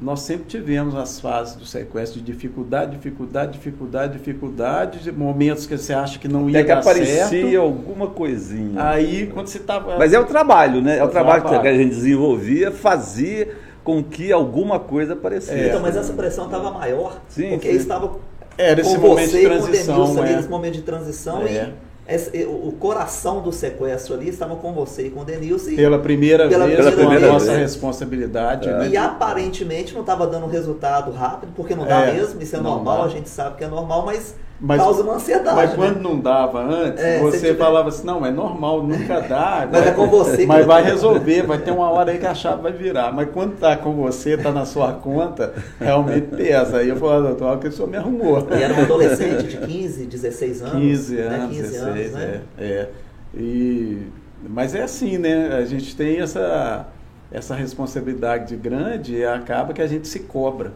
[0.00, 5.76] nós sempre tivemos as fases do sequestro de dificuldade, dificuldade, dificuldade, dificuldade, de momentos que
[5.76, 7.60] você acha que não ia Até que dar aparecia certo.
[7.60, 8.82] alguma coisinha.
[8.88, 9.96] Aí, quando você estava...
[9.98, 10.98] Mas é o trabalho, né?
[10.98, 11.62] É o O trabalho, trabalho.
[11.62, 15.60] que a gente desenvolvia, fazia com que alguma coisa aparecesse.
[15.60, 15.68] É.
[15.68, 17.76] Então, mas essa pressão estava maior, Sim, porque sim.
[17.76, 18.12] estava
[18.56, 20.36] Era esse com momento você de e com o transição, Denilson ali é.
[20.36, 21.70] nesse momento de transição É.
[22.08, 25.98] e esse- o coração do sequestro ali estava com você e com o Denilson Pela
[25.98, 27.58] primeira Pela vez, primeira com a vez, nossa né?
[27.58, 28.68] responsabilidade.
[28.68, 28.78] É.
[28.78, 28.88] né?
[28.88, 32.98] e aparentemente não estava dando resultado rápido, porque não dá É, mesmo, isso é normal,
[33.00, 33.04] dá.
[33.04, 35.56] a gente sabe que é normal, mas, Mas- causa uma ansiedade.
[35.56, 35.76] Mas né?
[35.76, 39.68] quando não dava antes, É, você tiver- falava assim, não, é normal, nunca dá.
[39.72, 42.26] Mas é com você que Mas eu- vai resolver, vai ter uma hora aí que
[42.26, 43.12] a chave vai virar.
[43.12, 46.78] Mas quando tá com você, tá na sua conta, realmente pesa.
[46.78, 48.46] Aí eu falo, doutor, olha que o senhor me arrumou.
[48.50, 50.74] E era um adolescente de 15, 16 anos.
[50.74, 51.22] 15 né?
[51.26, 52.40] anos, 15 16, anos, né?
[52.58, 52.88] é, é.
[53.36, 54.02] E,
[54.48, 55.56] mas é assim, né?
[55.58, 56.86] A gente tem essa,
[57.34, 60.72] essa responsabilidade grande e acaba que a gente se cobra.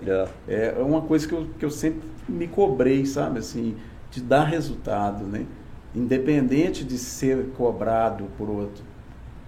[0.48, 0.74] É.
[0.76, 3.38] É uma coisa que eu, que eu sempre me cobrei, sabe?
[3.38, 3.76] Assim,
[4.10, 5.46] de dar resultado, né?
[5.94, 8.82] Independente de ser cobrado por outro,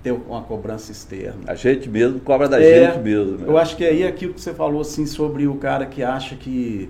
[0.05, 1.41] ter uma cobrança externa.
[1.49, 3.39] A gente mesmo cobra da É, gente mesmo.
[3.39, 3.45] né?
[3.47, 6.89] Eu acho que aí aquilo que você falou assim sobre o cara que acha que,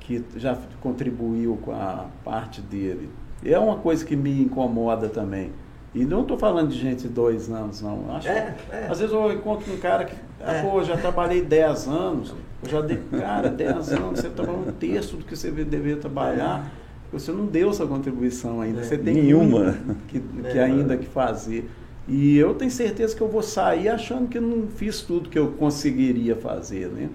[0.00, 3.08] que já contribuiu com a parte dele.
[3.44, 5.50] É uma coisa que me incomoda também.
[5.94, 8.16] E não estou falando de gente de dois anos, não.
[8.16, 8.86] Acho É, que, é.
[8.90, 10.62] Às vezes eu encontro um cara que, ah, É.
[10.62, 15.16] pô, já trabalhei 10 anos, eu já dei, cara, 10 anos, você trabalhou um terço
[15.18, 16.70] do que você deveria trabalhar,
[17.12, 18.84] você não deu sua contribuição ainda, É.
[18.84, 19.76] você tem Nenhuma.
[20.08, 20.62] que, que É.
[20.64, 21.70] ainda que fazer.
[22.08, 25.38] E eu tenho certeza que eu vou sair achando que eu não fiz tudo que
[25.38, 27.10] eu conseguiria fazer, né?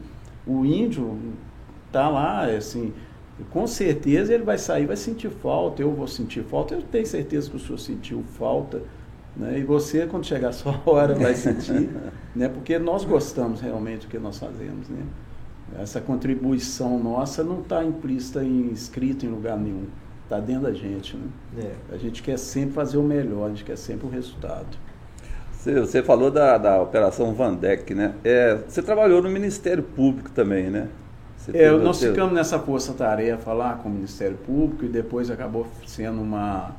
[0.46, 1.18] O índio
[1.92, 2.94] tá lá, assim,
[3.46, 7.50] com certeza ele vai sair, vai sentir falta, eu vou sentir falta, eu tenho certeza
[7.50, 8.82] que o senhor sentiu falta,
[9.36, 9.60] né?
[9.60, 11.90] E você, quando chegar a sua hora, vai sentir,
[12.36, 12.50] né?
[12.50, 15.04] Porque nós gostamos realmente do que nós fazemos, né?
[15.80, 19.86] Essa contribuição nossa não está implícita em escrita em lugar nenhum,
[20.24, 21.28] está dentro da gente, né?
[21.60, 21.94] É.
[21.94, 24.78] A gente quer sempre fazer o melhor, a gente quer sempre o resultado.
[25.52, 28.16] Você, você falou da, da Operação Vandeck, né?
[28.24, 30.88] É, você trabalhou no Ministério Público também, né?
[31.54, 36.22] É, nós teve- ficamos nessa força-tarefa lá com o Ministério Público e depois acabou sendo
[36.22, 36.72] uma,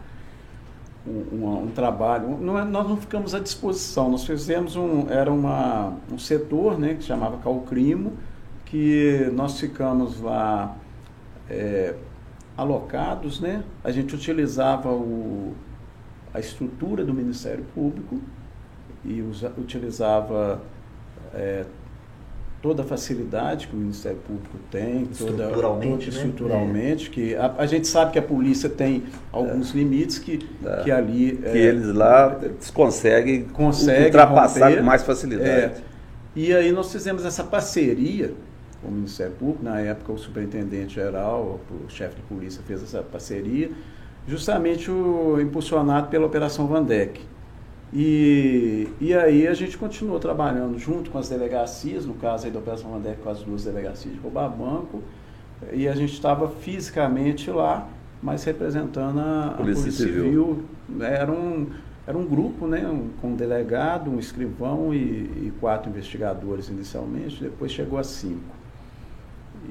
[1.07, 2.37] um, um trabalho.
[2.41, 5.09] Não é- nós não ficamos à disposição, nós fizemos um.
[5.09, 8.13] Era uma, um setor né, que se chamava Calcrimo,
[8.67, 10.77] que nós ficamos lá
[11.49, 11.95] é,
[12.57, 13.63] alocados, né?
[13.83, 15.55] A gente utilizava o,
[16.35, 18.21] a estrutura do Ministério Público
[19.05, 20.61] e usa- utilizava
[21.33, 21.65] é,
[22.61, 26.27] toda a facilidade que o Ministério Público tem, toda, Estruturalmente, toda- né?
[26.27, 30.83] estruturalmente, que a, a gente sabe que a polícia tem alguns limites que, É.
[30.83, 32.37] que ali Que é, eles lá
[32.75, 34.79] conseguem, Conseguem ultrapassar romper.
[34.79, 35.49] com mais facilidade.
[35.51, 35.75] É.
[36.35, 38.33] E aí nós fizemos essa parceria
[38.83, 43.03] com o Ministério Público, na época o superintendente geral, o chefe de polícia fez essa
[43.03, 43.71] parceria,
[44.27, 47.21] justamente o, impulsionado pela Operação Vandeck.
[47.93, 52.59] E, e aí a gente continuou trabalhando junto com as delegacias, no caso aí da
[52.59, 55.03] Operação Vandeck com as duas delegacias de roubar banco,
[55.73, 57.89] e a gente estava fisicamente lá,
[58.23, 60.25] mas representando a, a Polícia Polícia, Civil.
[60.87, 61.03] Civil.
[61.03, 61.67] Era um,
[62.07, 67.43] era um grupo, né, um, com um delegado, um escrivão e, e quatro investigadores inicialmente,
[67.43, 68.59] depois chegou a cinco.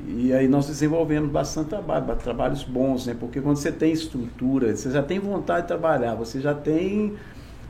[0.08, 3.15] E aí nós desenvolvemos bastante trabalho, ba- trabalhos bons, né?
[3.17, 7.13] Porque quando você tem estrutura, você já tem vontade de trabalhar, você já tem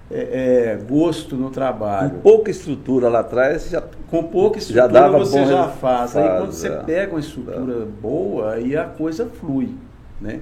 [0.09, 2.11] é, é, gosto no trabalho.
[2.11, 5.77] Com pouca estrutura lá atrás, já Com pouca Já estrutura dava você bom já resultado,
[5.79, 6.15] faz.
[6.15, 6.77] Aí quando você é.
[6.83, 9.75] pega uma estrutura boa, aí a coisa flui,
[10.21, 10.39] né?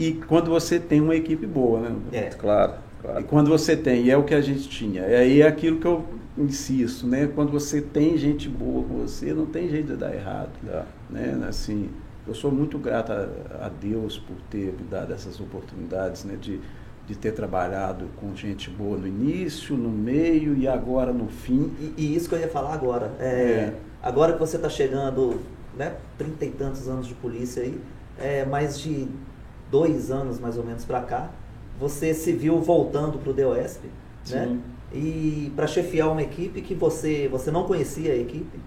[0.00, 1.94] E quando você tem uma equipe boa, né?
[2.12, 2.22] É.
[2.30, 3.24] claro, E claro.
[3.24, 5.86] quando você tem, e é o que a gente tinha, e aí é aquilo que
[5.86, 6.04] eu
[6.36, 7.28] insisto, né?
[7.32, 10.82] Quando você tem gente boa com você, não tem jeito de dar errado, É.
[11.08, 11.46] né?
[11.48, 11.90] Assim,
[12.26, 13.28] eu sou muito grato a,
[13.66, 16.36] a Deus por ter me dado essas oportunidades, né?
[16.40, 16.58] De,
[17.06, 21.70] de ter trabalhado com gente boa no início, no meio e agora no fim.
[21.78, 23.12] E, e isso que eu ia falar agora.
[23.18, 23.74] É, É.
[24.02, 25.40] Agora que você está chegando,
[25.76, 27.80] né, trinta e tantos anos de polícia aí,
[28.18, 29.08] é, mais de
[29.70, 31.30] dois anos mais ou menos para cá,
[31.78, 33.88] você se viu voltando para o DOSP,
[34.30, 34.58] né?
[34.92, 38.60] E para chefiar uma equipe que você, você não conhecia a equipe,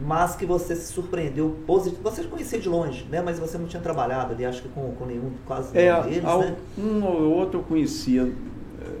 [0.00, 2.02] mas que você se surpreendeu positivo.
[2.02, 3.22] Você conhecia de longe, né?
[3.22, 6.24] Mas você não tinha trabalhado ali, acho que com, com nenhum, quase é, nenhum deles,
[6.24, 6.56] ao, né?
[6.76, 8.32] Um ou outro eu conhecia.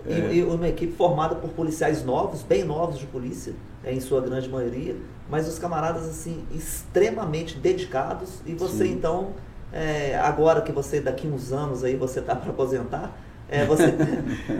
[0.06, 0.12] É.
[0.12, 4.20] E, e, uma equipe formada por policiais novos, bem novos de polícia, é, em sua
[4.20, 4.96] grande maioria,
[5.30, 8.92] mas os camaradas assim extremamente dedicados e você Sim.
[8.92, 9.32] então
[9.72, 13.12] é, agora que você daqui uns anos aí você está para aposentar
[13.48, 13.94] é, você,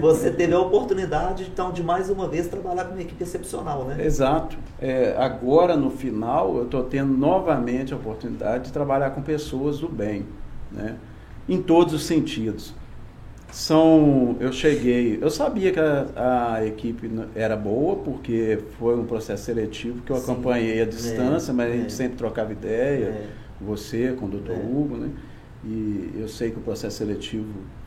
[0.01, 4.05] você teve a oportunidade então de mais uma vez trabalhar com uma equipe excepcional, né?
[4.05, 4.57] Exato.
[4.81, 9.89] É, agora no final eu estou tendo novamente a oportunidade de trabalhar com pessoas do
[9.89, 10.27] bem,
[10.71, 10.97] né?
[11.49, 12.75] Em todos os sentidos.
[13.51, 19.45] São, eu cheguei, eu sabia que a, a equipe era boa porque foi um processo
[19.45, 21.91] seletivo que eu Sim, acompanhei à distância, é, mas a gente é.
[21.91, 23.27] sempre trocava ideia, é.
[23.61, 24.59] você com o doutor é.
[24.59, 25.11] Hugo, né?
[25.67, 27.47] E eu sei que o processo seletivo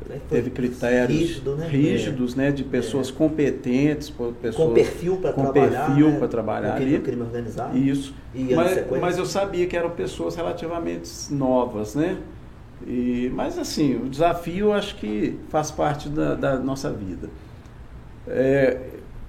[0.09, 1.67] é, teve critérios rígido, né?
[1.67, 3.11] rígidos, né, de pessoas é.
[3.11, 4.11] competentes,
[4.41, 6.17] pessoas com perfil para trabalhar, perfil né?
[6.17, 6.99] para trabalhar ali.
[6.99, 7.77] crime organizado.
[7.77, 8.15] Isso.
[8.33, 12.17] Mas, mas, eu sabia que eram pessoas relativamente novas, né?
[12.85, 17.29] E, mas assim, o desafio acho que faz parte da, da nossa vida.
[18.27, 18.77] É,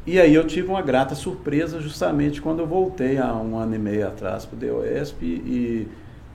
[0.06, 3.78] e aí eu tive uma grata surpresa justamente quando eu voltei há um ano e
[3.78, 5.88] meio atrás para o DOESP e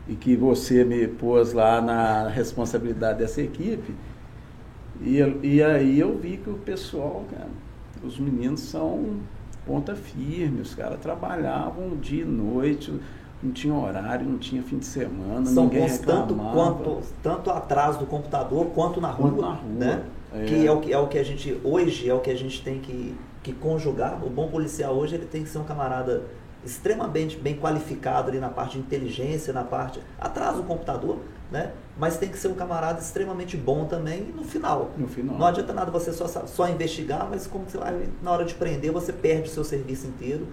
[0.08, 3.94] e que você me pôs lá na responsabilidade dessa equipe.
[5.02, 7.50] E, e aí eu vi que o pessoal, cara,
[8.04, 9.18] os meninos são
[9.66, 12.94] ponta firme, os caras trabalhavam dia e noite,
[13.42, 18.06] não tinha horário, não tinha fim de semana, são ninguém tanto quanto tanto atrás do
[18.06, 20.04] computador quanto na rua, quanto na rua né?
[20.34, 20.46] É.
[20.46, 22.62] Que é o que é o que a gente hoje é o que a gente
[22.62, 24.24] tem que, que conjugar.
[24.24, 26.24] O bom policial hoje ele tem que ser um camarada
[26.66, 31.20] extremamente bem qualificado ali na parte de inteligência, na parte atrás do computador,
[31.52, 31.72] né?
[31.98, 34.92] Mas tem que ser um camarada extremamente bom também no final.
[34.98, 35.38] No final.
[35.38, 38.92] Não adianta nada você só, só investigar, mas como você vai, na hora de prender,
[38.92, 40.48] você perde o seu serviço inteiro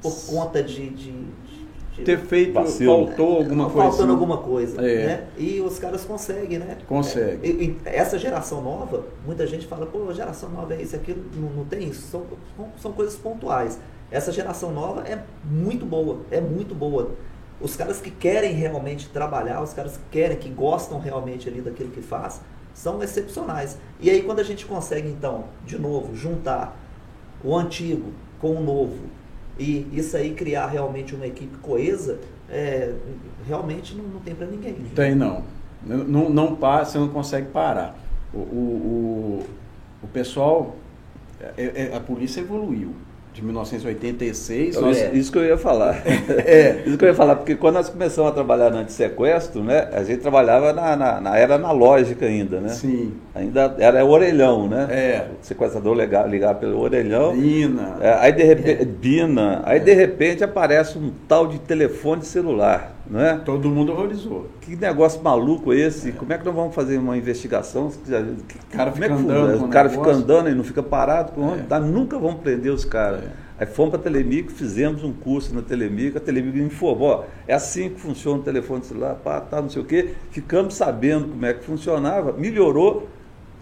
[0.00, 3.06] por conta de, de, de ter feito, Vacilo.
[3.06, 3.88] faltou alguma coisa.
[3.88, 4.80] Faltando alguma coisa.
[4.80, 5.06] É.
[5.06, 5.28] Né?
[5.36, 6.78] E os caras conseguem, né?
[6.86, 7.76] Conseguem.
[7.84, 11.64] É, essa geração nova, muita gente fala, pô, geração nova é isso, aquilo, não, não
[11.64, 12.08] tem isso.
[12.08, 12.22] São,
[12.78, 13.78] são coisas pontuais.
[14.10, 17.12] Essa geração nova é muito boa, é muito boa.
[17.60, 21.90] Os caras que querem realmente trabalhar, os caras que querem, que gostam realmente ali daquilo
[21.90, 22.40] que faz,
[22.74, 23.78] são excepcionais.
[24.00, 26.76] E aí quando a gente consegue então, de novo, juntar
[27.42, 28.98] o antigo com o novo
[29.58, 32.92] e isso aí criar realmente uma equipe coesa, é,
[33.46, 34.74] realmente não, não tem para ninguém.
[34.94, 35.42] Tem não.
[35.82, 37.96] Não, não para, você não consegue parar.
[38.34, 39.46] O, o, o,
[40.02, 40.74] o pessoal,
[41.56, 42.94] é, é, a polícia evoluiu
[43.36, 44.80] de 1986.
[44.80, 44.96] Nós...
[44.96, 46.02] É, isso que eu ia falar.
[46.44, 46.82] é.
[46.86, 50.02] Isso que eu ia falar, porque quando nós começamos a trabalhar no antissequestro, né, a
[50.02, 52.70] gente trabalhava na, na, na, era analógica ainda, né?
[52.70, 53.12] Sim.
[53.34, 54.86] Ainda era orelhão, né?
[54.90, 55.26] É.
[55.42, 57.36] O sequestrador ligava, ligava pelo orelhão.
[57.36, 57.98] Bina.
[58.00, 58.84] É, aí de repente, é.
[58.86, 59.62] Bina.
[59.64, 63.36] Aí de repente aparece um tal de telefone celular, não é?
[63.44, 64.46] Todo mundo horrorizou.
[64.62, 66.08] Que negócio maluco esse?
[66.08, 66.12] É.
[66.12, 67.88] Como é que nós vamos fazer uma investigação?
[67.88, 69.64] O cara fica é andando.
[69.64, 71.32] O cara fica andando e não fica parado.
[71.70, 71.78] É.
[71.80, 73.20] Nunca vamos prender os caras.
[73.58, 77.54] Aí fomos para a Telemic, fizemos um curso na Telemic, a Telemic informou, ó, é
[77.54, 80.10] assim que funciona o telefone celular, pá, tá, não sei o quê.
[80.30, 83.08] Ficamos sabendo como é que funcionava, melhorou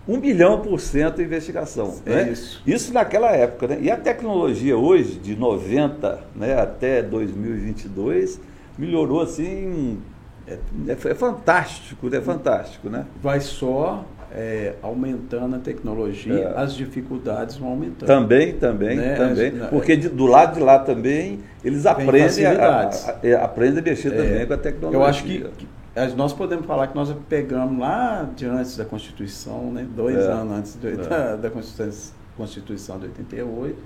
[0.07, 1.95] um bilhão por cento a investigação.
[2.05, 2.33] É né?
[2.33, 2.63] isso.
[2.67, 3.69] Isso naquela época.
[3.69, 3.79] Né?
[3.83, 8.41] E a tecnologia hoje, de 90 né, até 2022,
[8.77, 9.99] melhorou assim.
[10.47, 13.07] É, é, é fantástico, é fantástico, né?
[13.23, 14.05] Vai só
[14.35, 16.61] é, aumentando a tecnologia, é.
[16.61, 18.07] as dificuldades vão aumentando.
[18.07, 19.15] Também, também, né?
[19.15, 19.53] também.
[19.71, 24.13] Porque de, do lado de lá também eles aprendem a, a, a, aprendem a mexer
[24.13, 24.17] é.
[24.17, 24.99] também com a tecnologia.
[24.99, 25.69] Eu acho que, que,
[26.17, 29.87] nós podemos falar que nós pegamos lá de antes da Constituição, né?
[29.95, 30.33] dois é.
[30.33, 30.97] anos antes do, é.
[30.97, 33.77] da, da Constituição, Constituição de 88,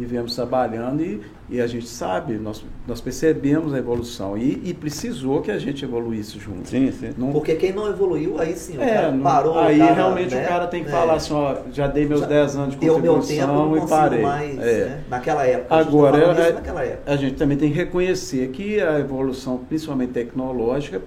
[0.00, 4.72] e viemos trabalhando e, e a gente sabe, nós, nós percebemos a evolução e, e
[4.72, 6.68] precisou que a gente evoluísse junto.
[6.68, 7.10] Sim, sim.
[7.18, 7.32] Não...
[7.32, 9.58] Porque quem não evoluiu, aí sim, o é, cara parou.
[9.58, 10.44] Aí cara, realmente né?
[10.44, 10.92] o cara tem que é.
[10.92, 14.22] falar assim, ó, já dei meus já 10 anos de contribuição tempo, e parei.
[14.22, 14.84] Mais, é.
[14.84, 15.04] né?
[15.10, 15.74] Naquela época.
[15.74, 17.12] Agora, a gente, é, naquela época.
[17.12, 21.02] a gente também tem que reconhecer que a evolução, principalmente tecnológica,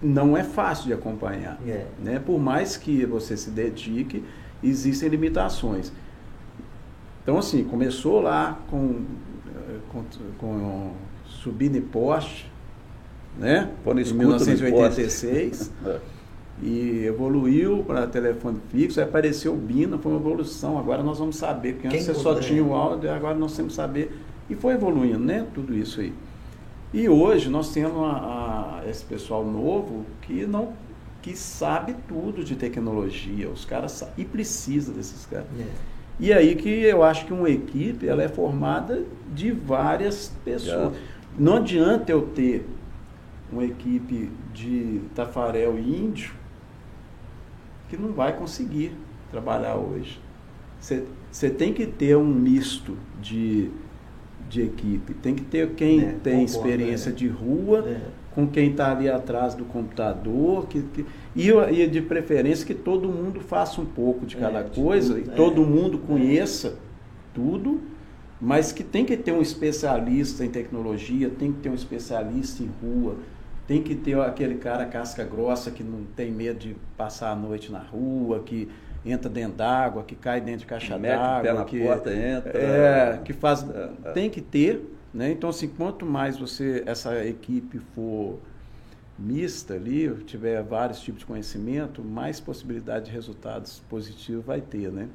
[0.00, 1.58] não é fácil de acompanhar.
[1.66, 1.84] É.
[2.02, 2.20] Né?
[2.24, 4.22] Por mais que você se dedique,
[4.62, 5.92] existem limitações.
[7.26, 9.00] Então, assim, começou lá com,
[9.48, 10.04] eh, com,
[10.38, 10.92] com
[11.24, 12.48] subindo poste,
[13.36, 13.68] né?
[13.82, 15.72] Pô, em 1986.
[15.84, 15.98] É.
[16.62, 20.78] e evoluiu para telefone fixo, aí apareceu o Bina, foi uma evolução.
[20.78, 23.76] Agora nós vamos saber, porque antes você só tinha o áudio, agora nós temos que
[23.76, 24.16] saber.
[24.48, 25.48] E foi evoluindo, né?
[25.52, 26.12] Tudo isso aí.
[26.94, 30.74] E hoje nós temos a, a, esse pessoal novo que não
[31.20, 35.48] que sabe tudo de tecnologia, os caras e precisa desses caras.
[35.58, 35.95] É.
[36.18, 39.04] E aí que eu acho que uma equipe ela é formada
[39.34, 40.94] de várias pessoas.
[40.94, 41.00] É.
[41.38, 42.66] Não adianta eu ter
[43.52, 46.34] uma equipe de Tafarel e Índio
[47.88, 48.92] que não vai conseguir
[49.30, 50.20] trabalhar hoje.
[50.80, 53.70] Você tem que ter um misto de,
[54.48, 55.14] de equipe.
[55.14, 57.12] Tem que ter quem é, tem concordo, experiência é.
[57.12, 58.00] de rua, é.
[58.34, 61.06] com quem está ali atrás do computador, que, que
[61.36, 65.22] e, e, de preferência que todo mundo faça um pouco de cada é, coisa, e
[65.22, 65.66] todo é.
[65.66, 66.78] mundo conheça
[67.34, 67.82] tudo,
[68.40, 72.70] mas que tem que ter um especialista em tecnologia, tem que ter um especialista em
[72.82, 73.16] rua,
[73.66, 77.70] tem que ter aquele cara casca grossa que não tem medo de passar a noite
[77.70, 78.68] na rua, que
[79.04, 83.64] entra dentro d'água, que cai dentro de caixa d'água, que porta entra, é, que faz,
[83.68, 84.12] é, é.
[84.12, 84.82] tem que ter,
[85.12, 85.30] né?
[85.30, 88.38] Então assim, quanto mais você essa equipe for
[89.18, 95.08] mista ali, tiver vários tipos de conhecimento, mais possibilidade de resultados positivos vai ter, né?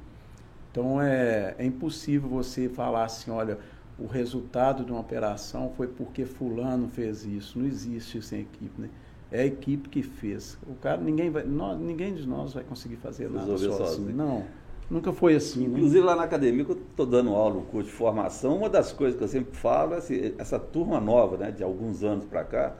[0.72, 3.60] Então é, é impossível você falar assim, olha,
[4.00, 7.60] o resultado de uma operação foi porque fulano fez isso.
[7.60, 8.90] Não existe isso em equipe, né?
[9.32, 10.58] É a equipe que fez.
[10.68, 13.74] O cara, ninguém vai, nós, ninguém de nós vai conseguir fazer nada sozinho.
[13.74, 14.16] sozinho.
[14.16, 14.44] Não,
[14.90, 15.68] nunca foi assim.
[15.68, 15.78] Né?
[15.78, 18.92] Inclusive lá na academia, que eu estou dando aula no curso de formação, uma das
[18.92, 22.44] coisas que eu sempre falo é assim, essa turma nova, né, de alguns anos para
[22.44, 22.76] cá,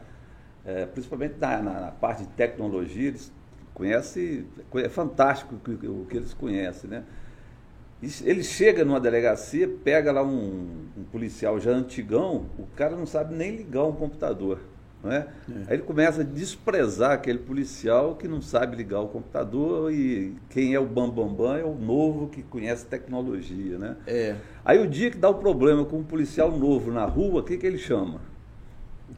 [0.66, 3.32] é, principalmente na, na, na, parte de tecnologia, eles
[3.74, 4.46] conhecem,
[4.76, 7.04] é fantástico o que, eles conhecem, né?
[8.24, 13.36] Ele chega numa delegacia, pega lá um, um, policial já antigão, o cara não sabe
[13.36, 14.60] nem ligar um computador.
[15.04, 15.16] É?
[15.16, 15.26] é?
[15.68, 20.76] Aí ele começa a desprezar aquele policial que não sabe ligar o computador e quem
[20.76, 23.78] é o bambambam bam, bam é o novo que conhece tecnologia.
[23.80, 23.96] Né?
[24.06, 24.36] É.
[24.64, 27.58] Aí o dia que dá o problema com um policial novo na rua, o que,
[27.58, 28.20] que ele chama?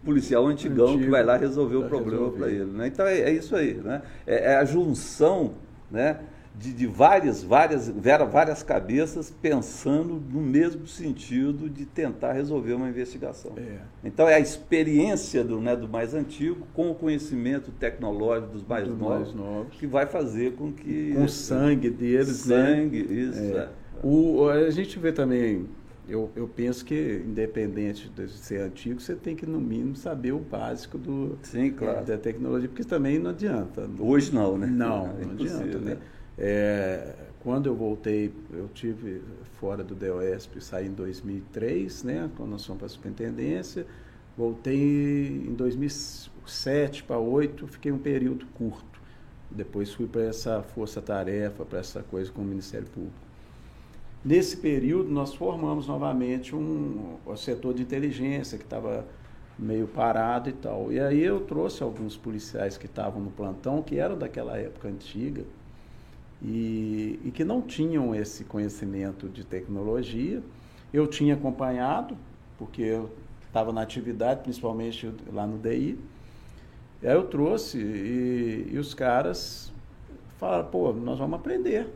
[0.03, 2.65] Policial antigão Antigo, que vai lá resolver o problema para ele.
[2.65, 2.87] Né?
[2.87, 3.75] Então é, é, isso aí.
[3.75, 4.01] Né?
[4.27, 5.53] É, é a junção
[5.89, 6.19] né?
[6.55, 13.53] de, de várias, várias, várias cabeças pensando no mesmo sentido de tentar resolver uma investigação.
[13.57, 13.77] É.
[14.03, 18.87] Então é a experiência do, né, do mais antigo com o conhecimento tecnológico dos mais,
[18.87, 21.13] novos, mais novos, que vai fazer com que.
[21.15, 22.45] Com o sangue deles.
[22.45, 22.65] Né?
[22.65, 23.13] Sangue, né?
[23.13, 23.39] isso.
[23.39, 23.57] É.
[23.57, 23.69] É.
[24.03, 25.65] O, a gente vê também
[26.07, 30.39] eu, eu penso que, independente de ser antigo, você tem que, no mínimo, saber o
[30.39, 32.05] básico do, Sim, claro.
[32.05, 33.89] da tecnologia, porque também não adianta.
[33.99, 34.67] Hoje não, né?
[34.67, 35.79] Não, não, não adianta.
[35.79, 35.97] Né?
[36.37, 39.21] É, quando eu voltei, eu tive
[39.59, 43.85] fora do DOESP, saí em 2003, né, quando nós fomos para a superintendência.
[44.35, 48.99] Voltei em 2007 para 2008, fiquei um período curto.
[49.51, 53.13] Depois fui para essa força-tarefa, para essa coisa com o Ministério Público.
[54.24, 59.05] Nesse período, nós formamos novamente um, um setor de inteligência que estava
[59.59, 60.91] meio parado e tal.
[60.91, 65.43] E aí eu trouxe alguns policiais que estavam no plantão, que eram daquela época antiga,
[66.41, 70.41] e, e que não tinham esse conhecimento de tecnologia.
[70.93, 72.17] Eu tinha acompanhado,
[72.57, 73.09] porque eu
[73.45, 75.99] estava na atividade, principalmente lá no DI.
[77.01, 79.71] E aí eu trouxe e, e, os caras
[80.38, 81.88] falaram, pô, nós vamos aprender.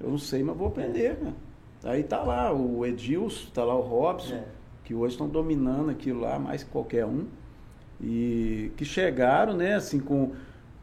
[0.00, 1.18] Eu não sei, mas vou aprender.
[1.20, 1.32] Né?
[1.84, 4.44] Aí tá lá o Edilson, tá lá o Robson, é.
[4.84, 7.26] que hoje estão dominando aquilo lá mais que qualquer um.
[8.00, 10.32] E que chegaram, né, assim, com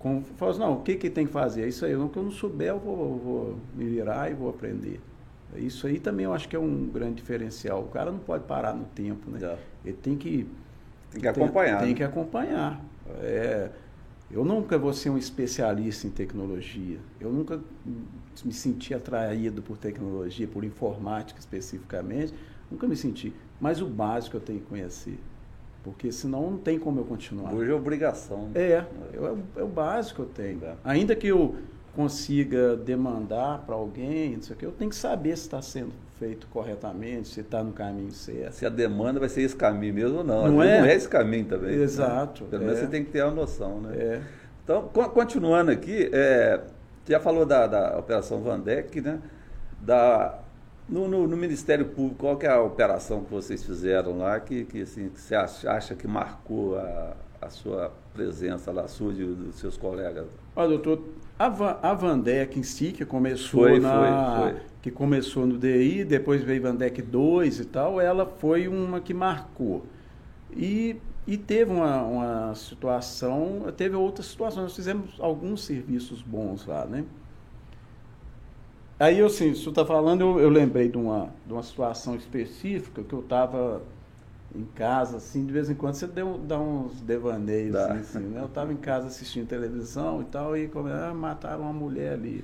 [0.02, 1.62] com, fala assim, não, o que, que tem que fazer?
[1.64, 4.50] É isso aí, o que eu não souber, eu vou, vou me virar e vou
[4.50, 5.00] aprender.
[5.56, 7.82] Isso aí também eu acho que é um grande diferencial.
[7.82, 9.40] O cara não pode parar no tempo, né?
[9.44, 9.58] É.
[9.86, 10.48] Ele tem que...
[11.12, 11.78] Tem que acompanhar.
[11.78, 12.82] Tem, tem que acompanhar.
[13.20, 13.70] É,
[14.32, 16.98] eu nunca vou ser um especialista em tecnologia.
[17.20, 17.60] Eu nunca
[18.44, 22.34] me senti atraído por tecnologia, por informática especificamente.
[22.70, 23.34] Nunca me senti.
[23.60, 25.20] Mas o básico eu tenho que conhecer.
[25.84, 27.54] Porque senão não tem como eu continuar.
[27.54, 28.50] Hoje é obrigação.
[28.50, 28.62] Né?
[28.62, 30.64] É, é, é o básico que eu tenho.
[30.64, 30.76] É.
[30.84, 31.56] Ainda que eu
[31.96, 35.92] consiga demandar para alguém, não sei o que, eu tenho que saber se está sendo
[36.18, 38.54] feito corretamente, se está no caminho certo.
[38.54, 40.48] Se a demanda vai ser esse caminho mesmo ou não.
[40.48, 40.80] Não, é?
[40.80, 41.74] não é esse caminho também.
[41.76, 42.44] Exato.
[42.44, 42.50] Né?
[42.52, 42.82] Pelo menos é.
[42.82, 43.96] você tem que ter uma noção, né?
[43.98, 44.22] É.
[44.64, 44.84] Então,
[45.14, 46.62] continuando aqui, é,
[47.08, 49.20] já falou da, da Operação Vandeck, né?
[49.82, 50.40] Da
[50.92, 54.66] no, no, no, Ministério Público, qual que é a operação que vocês fizeram lá que,
[54.66, 59.24] que, assim, que você acha, que marcou a, a sua presença lá, a sua e
[59.26, 60.26] dos seus colegas?
[60.54, 61.02] Olha, doutor,
[61.40, 64.42] a, Van, a Vandec em si, que começou foi, na...
[64.42, 64.62] Foi, foi.
[64.82, 69.86] Que começou no DI, depois veio Vandec 2 e tal, ela foi uma que marcou.
[70.52, 70.98] E,
[71.32, 77.06] e teve uma, uma situação, teve outras situações, nós fizemos alguns serviços bons lá, né?
[79.00, 83.02] Aí, assim, o senhor está falando, eu, eu, lembrei de uma, de uma situação específica
[83.02, 83.82] que eu estava
[84.54, 88.42] em casa, assim, de vez em quando você deu, dá uns devaneios, assim, assim, né?
[88.42, 92.44] Eu estava em casa assistindo televisão e tal, e como, ah, mataram uma mulher ali.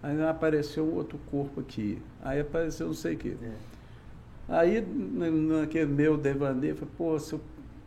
[0.00, 2.00] Aí apareceu outro corpo aqui.
[2.22, 3.34] Aí apareceu não sei o quê.
[3.42, 3.52] É.
[4.48, 7.40] Aí, naquele meu devaneio, eu falei, pô, se eu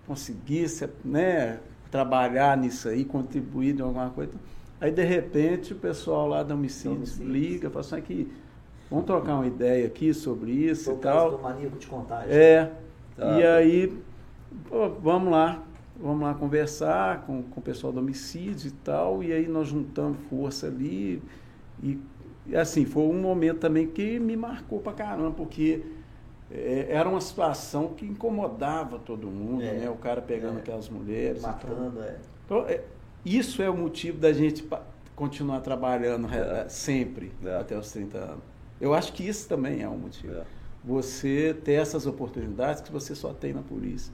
[0.08, 4.34] conseguisse, né, trabalhar nisso aí, contribuir de alguma coisa.
[4.82, 8.34] Aí, de repente, o pessoal lá da homicídios liga, fala assim, aqui,
[8.89, 11.39] vamos trocar uma ideia aqui sobre isso e tal.
[11.41, 12.36] maníaco de contagem.
[12.36, 12.72] É.
[13.16, 13.39] Tá.
[13.39, 13.97] E aí,
[14.68, 15.64] pô, vamos lá,
[15.99, 19.24] vamos lá conversar com, com o pessoal do homicídio e tal.
[19.24, 21.22] E aí nós juntamos força ali.
[21.82, 21.99] E,
[22.47, 25.82] e assim, foi um momento também que me marcou pra caramba, porque
[26.51, 29.89] é, era uma situação que incomodava todo mundo, é, né?
[29.89, 31.41] O cara pegando é, aquelas mulheres.
[31.41, 32.17] Matando, é.
[32.45, 32.81] Então, é,
[33.25, 34.67] isso é o motivo da gente
[35.15, 36.67] continuar trabalhando é.
[36.69, 37.55] sempre é.
[37.57, 38.43] até os 30 anos.
[38.79, 40.41] Eu acho que isso também é um motivo.
[40.83, 44.13] Você ter essas oportunidades que você só tem na polícia.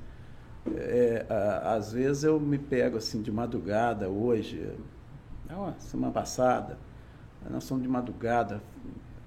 [1.28, 4.72] A, às vezes eu me pego assim de madrugada hoje,
[5.50, 6.78] é uma semana passada,
[7.50, 8.62] nós somos de madrugada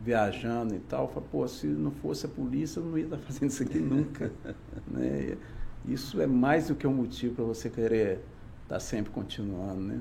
[0.02, 3.18] viajando e tal, eu falo, pô, se não fosse a polícia eu não ia estar
[3.22, 4.32] fazendo isso aqui nunca.
[4.88, 5.36] né?
[5.86, 8.20] Isso é mais do que um motivo para você querer
[8.64, 10.00] estar sempre continuando, né?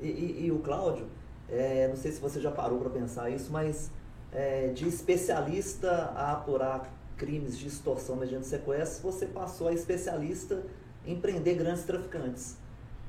[0.00, 1.06] E, e, e o Cláudio,
[1.48, 3.90] é, não sei se você já parou para pensar isso, mas
[4.32, 10.62] é, de especialista a apurar crimes de extorsão mediante sequestro, você passou a especialista
[11.06, 12.56] em prender grandes traficantes.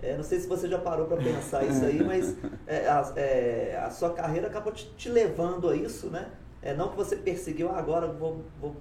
[0.03, 2.35] É, não sei se você já parou para pensar isso aí, mas
[2.67, 6.27] é, a, é, a, sua carreira acabou te, te, levando a isso, né?
[6.61, 8.75] É, não que você perseguiu, ah, agora vou, vou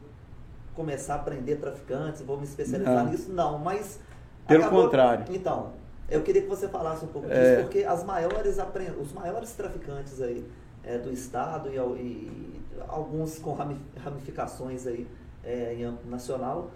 [0.75, 3.11] começar a prender traficantes, vou me especializar não.
[3.11, 4.01] nisso, não, mas...
[4.49, 5.25] Pelo acabou, contrário.
[5.31, 5.71] Então,
[6.11, 7.63] eu queria que você falasse um pouco disso, é.
[7.63, 8.57] porque as maiores,
[9.01, 10.45] os maiores traficantes aí
[10.83, 13.57] é, do Estado e, e, alguns com
[13.97, 15.07] ramificações aí
[15.45, 16.71] é, em âmbito nacional,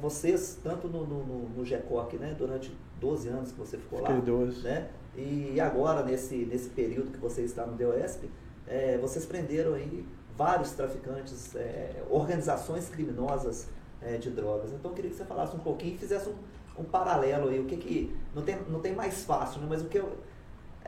[0.00, 4.20] vocês, tanto no, no, no GECOC, né, durante 12 anos que você ficou Fiquei lá,
[4.20, 4.62] 12.
[4.62, 8.30] né, e agora nesse, nesse período que você está no DOESP,
[8.66, 13.68] é, vocês prenderam aí vários traficantes, é, organizações criminosas
[14.00, 14.72] é, de drogas.
[14.72, 17.64] Então eu queria que você falasse um pouquinho e fizesse um, um paralelo aí, o
[17.64, 20.16] que que, não tem, não tem mais fácil, né, mas o que eu,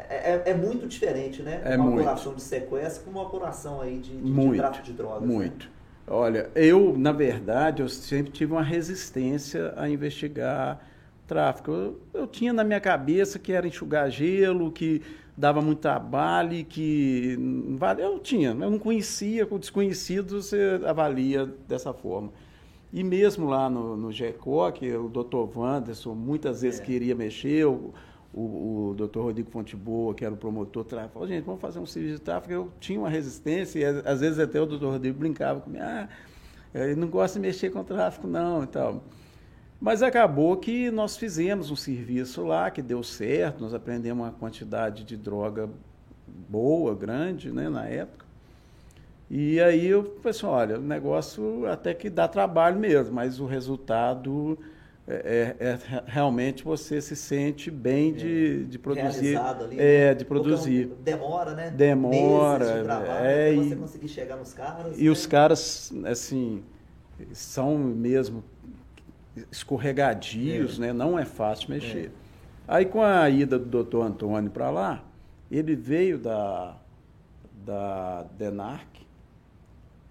[0.09, 1.61] é, é, é, muito diferente, né?
[1.65, 2.01] É uma muito.
[2.01, 5.23] apuração de sequestro com uma apuração aí de, de, muito, de tráfico de drogas.
[5.23, 5.35] Né?
[5.35, 5.67] Muito.
[5.67, 5.73] Né?
[6.07, 10.81] Olha, eu, na verdade, eu sempre tive uma resistência a investigar
[11.31, 11.71] tráfico.
[11.71, 15.01] Eu, eu tinha na minha cabeça que era enxugar gelo, que
[15.37, 17.39] dava muito trabalho, que
[17.99, 22.33] eu tinha, eu não conhecia, com desconhecido você avalia dessa forma.
[22.93, 26.83] E mesmo lá no, no GECO, que o doutor Wanderson muitas vezes é.
[26.83, 27.95] queria mexer, o,
[28.35, 31.87] o, o doutor Rodrigo Fonteboa, que era o promotor tráfico, falou, gente, vamos fazer um
[31.87, 32.53] serviço de tráfico.
[32.53, 36.09] Eu tinha uma resistência, e às vezes até o doutor Rodrigo brincava comigo, ah,
[36.75, 39.01] ele não gosta de mexer com tráfico, não, e tal.
[39.81, 45.05] Mas acabou que nós fizemos um serviço lá que deu certo, nós aprendemos uma quantidade
[45.05, 45.71] de droga
[46.49, 48.27] boa, grande, né, na época.
[49.31, 53.47] E aí eu falei assim, olha, o negócio até que dá trabalho mesmo, mas o
[53.47, 54.59] resultado
[55.09, 59.37] é, é, é, realmente você se sente bem de, de produzir.
[59.37, 60.15] Ali, é, né?
[60.15, 60.93] de produzir.
[61.03, 61.71] demora, né?
[61.71, 62.59] Demora.
[62.59, 64.99] Meses de trabalho é, você conseguir chegar nos caras.
[64.99, 65.11] E né?
[65.11, 66.63] os caras, assim,
[67.33, 68.45] são mesmo
[69.51, 70.87] escorregadios, é.
[70.87, 70.93] né?
[70.93, 72.07] Não é fácil mexer.
[72.07, 72.11] É.
[72.69, 75.05] Aí com a ida do doutor Antônio para lá,
[75.51, 76.77] ele veio da,
[77.65, 78.87] da DENARC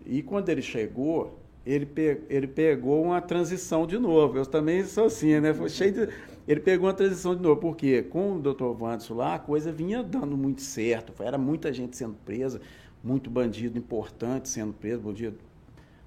[0.05, 4.37] e quando ele chegou, ele, pe ele pegou uma transição de novo.
[4.37, 5.53] Eu também sou assim, né?
[5.53, 6.09] Foi cheio de...
[6.47, 8.73] Ele pegou uma transição de novo, porque com o Dr.
[8.73, 11.13] Vanderson lá, a coisa vinha dando muito certo.
[11.21, 12.59] Era muita gente sendo presa,
[13.03, 15.37] muito bandido importante sendo preso, bandido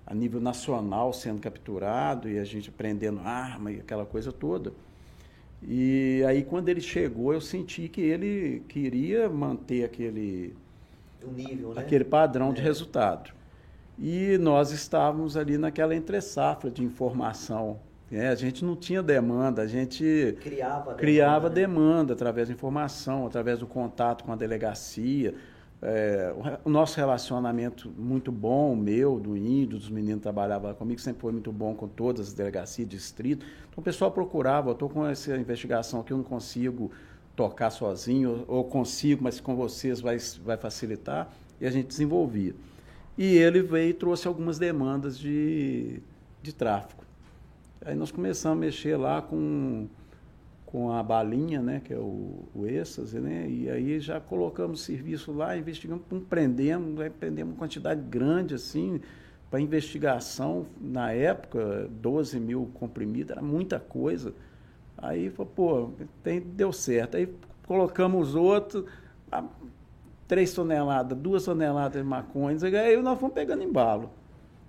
[0.06, 4.72] a nível nacional sendo capturado e a gente prendendo arma e aquela coisa toda.
[5.62, 10.56] E aí, quando ele chegou, eu senti que ele queria manter aquele,
[11.34, 11.80] nível, né?
[11.80, 12.54] aquele padrão é.
[12.54, 13.32] de resultado.
[13.98, 17.78] E nós estávamos ali naquela entre-safra de informação.
[18.10, 21.84] É, a gente não tinha demanda, a gente criava, criava demanda, né?
[21.84, 25.34] demanda através da informação, através do contato com a delegacia.
[25.84, 26.32] É,
[26.64, 31.20] o nosso relacionamento muito bom, o meu, do índio, dos meninos que trabalhavam comigo, sempre
[31.20, 33.44] foi muito bom com todas as delegacias, distrito.
[33.68, 36.92] Então o pessoal procurava, eu estou com essa investigação que eu não consigo
[37.34, 42.54] tocar sozinho, ou consigo, mas com vocês vai, vai facilitar, e a gente desenvolvia.
[43.18, 46.00] E ele veio e trouxe algumas demandas de,
[46.40, 47.04] de tráfico.
[47.84, 49.88] Aí nós começamos a mexer lá com,
[50.72, 55.30] com a balinha, né, que é o, o êxtase, né, e aí já colocamos serviço
[55.30, 58.98] lá, investigamos, prendemos, aí prendemos uma quantidade grande, assim,
[59.50, 64.32] para investigação, na época, 12 mil comprimidos, era muita coisa.
[64.96, 65.90] Aí, pô,
[66.22, 67.18] tem, deu certo.
[67.18, 67.28] Aí
[67.66, 68.86] colocamos outro,
[69.30, 69.44] a,
[70.26, 74.08] 3 toneladas, 2 toneladas de maconha, aí nós fomos pegando embalo.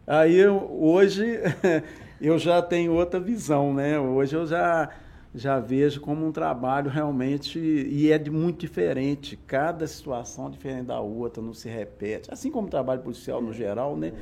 [0.05, 1.39] Aí eu, hoje
[2.19, 3.97] eu já tenho outra visão, né?
[3.97, 4.89] Hoje eu já
[5.35, 9.35] já vejo como um trabalho realmente e é de muito diferente.
[9.47, 12.31] Cada situação é diferente da outra, não se repete.
[12.31, 14.13] Assim como o trabalho policial no geral, né?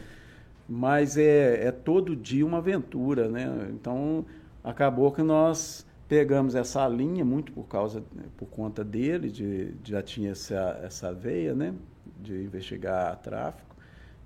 [0.69, 3.69] Mas é, é todo dia uma aventura, né?
[3.73, 4.25] Então
[4.63, 8.03] acabou que nós pegamos essa linha muito por causa
[8.37, 11.73] por conta dele, de, de já tinha essa, essa veia, né?
[12.21, 13.75] De investigar tráfico.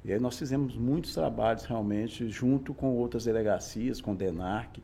[0.03, 4.77] E aí nós fizemos muitos trabalhos realmente junto com outras delegacias, com o DENARC,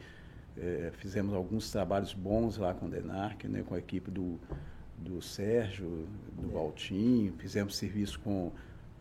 [0.62, 4.40] é, fizemos alguns trabalhos bons lá com o DENARC, né, com a equipe do,
[4.98, 6.08] do Sérgio,
[6.40, 6.54] do é.
[6.54, 8.52] Valtinho, fizemos serviço com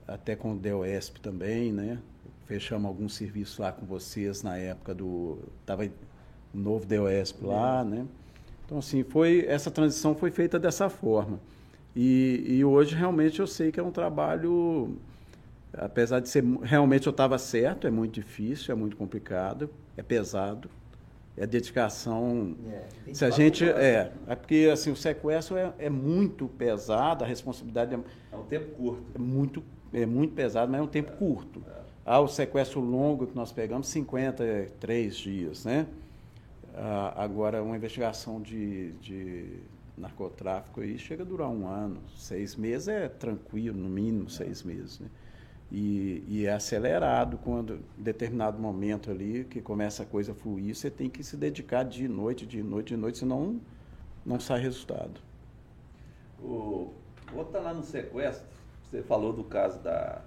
[0.08, 1.98] até com o DEOESP também, né?
[2.46, 5.38] Fechamos alguns serviços lá com vocês na época do.
[5.60, 8.06] Estava o novo DEOESP lá, né?
[8.66, 11.38] Então, assim, foi, essa transição foi feita dessa forma.
[11.94, 14.96] E, e hoje, realmente, eu sei que é um trabalho,
[15.72, 20.68] apesar de ser, realmente eu estava certo, é muito difícil, é muito complicado, é pesado,
[21.36, 22.56] é dedicação.
[23.06, 27.26] É, se a gente é, é porque assim o sequestro é, é muito pesado, a
[27.26, 27.98] responsabilidade é,
[28.32, 29.04] é um tempo curto.
[29.14, 29.62] É muito
[29.92, 31.62] é muito pesado, mas é um tempo curto.
[31.66, 31.80] É.
[32.04, 35.86] Ah, o sequestro longo que nós pegamos 53 dias, né?
[36.74, 39.58] Ah, agora uma investigação de, de
[39.98, 45.00] narcotráfico aí chega a durar um ano, seis meses é tranquilo, no mínimo seis meses,
[45.00, 45.08] né?
[45.72, 50.74] E, e, é acelerado quando, em determinado momento ali, que começa a coisa a fluir,
[50.74, 53.60] você tem que se dedicar de noite, de noite, de noite, senão
[54.26, 55.20] não sai resultado.
[56.42, 56.92] O,
[57.32, 58.46] vou estar lá no sequestro,
[58.82, 60.22] você falou do caso da,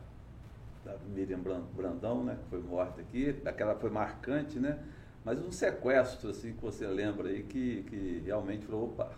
[0.86, 1.42] da Miriam
[1.76, 4.80] Brandão, né, que foi morta aqui, aquela foi marcante, né?
[5.26, 9.12] Mas um sequestro, assim, que você lembra aí, que, que realmente falou, opa,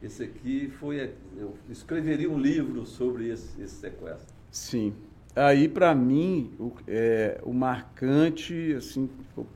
[0.00, 4.34] esse aqui foi, eu escreveria um livro sobre esse, esse sequestro.
[4.50, 4.94] Sim,
[5.34, 9.08] Aí, para mim, o, é, o marcante assim,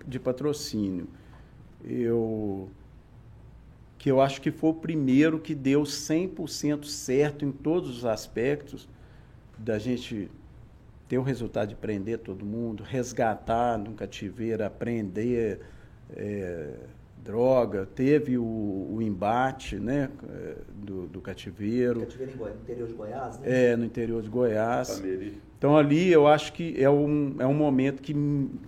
[0.06, 1.06] de patrocínio,
[1.84, 2.70] eu,
[3.98, 8.88] que eu acho que foi o primeiro que deu 100% certo em todos os aspectos,
[9.58, 10.30] da gente
[11.08, 15.60] ter o resultado de prender todo mundo, resgatar no cativeiro, aprender.
[16.10, 16.74] É,
[17.26, 20.10] droga, teve o, o embate né,
[20.74, 22.00] do, do cativeiro.
[22.00, 23.72] Cativeiro no interior de Goiás, né?
[23.72, 25.02] É, no interior de Goiás.
[25.58, 28.14] Então ali eu acho que é um, é um momento que,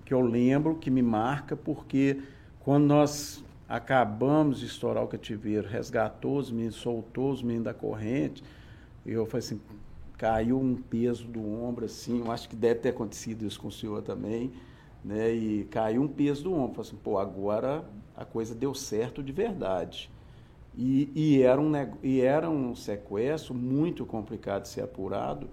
[0.05, 2.19] que eu lembro, que me marca, porque
[2.61, 8.43] quando nós acabamos de estourar o cativeiro, resgatou os meninos, soltou os meninos da corrente,
[9.07, 9.61] eu falei assim,
[10.17, 13.73] caiu um peso do ombro assim, eu acho que deve ter acontecido isso com o
[13.73, 14.53] senhor também,
[15.05, 15.33] né?
[15.33, 17.85] E caiu um peso do ombro, falei assim, pô, agora
[18.17, 20.11] a coisa deu certo de verdade.
[20.77, 21.73] E, e, era um,
[22.03, 25.49] e era um sequestro muito complicado de ser apurado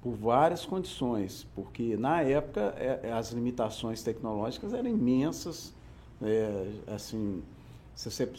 [0.00, 5.74] por várias condições, porque na época é, é as limitações tecnológicas eram imensas,
[6.22, 7.42] é, assim,
[7.94, 8.30] você,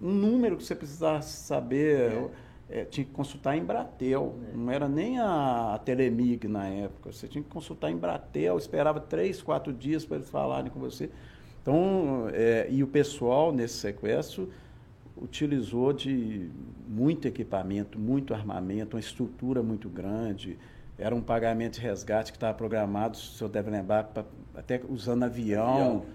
[0.00, 2.30] um número que você precisasse saber, é.
[2.74, 4.56] É, tinha que consultar em Bratel, é.
[4.56, 8.98] não era nem a, a Telemig na época, você tinha que consultar em Bratel, esperava
[8.98, 11.10] três, quatro dias para eles falarem com você.
[11.60, 14.48] Então, é, e o pessoal nesse sequestro
[15.20, 16.50] utilizou de
[16.88, 20.58] muito equipamento, muito armamento, uma estrutura muito grande.
[20.98, 24.80] Era um pagamento de resgate que estava programado, se o senhor deve lembrar, pra, até
[24.88, 26.06] usando avião, avião.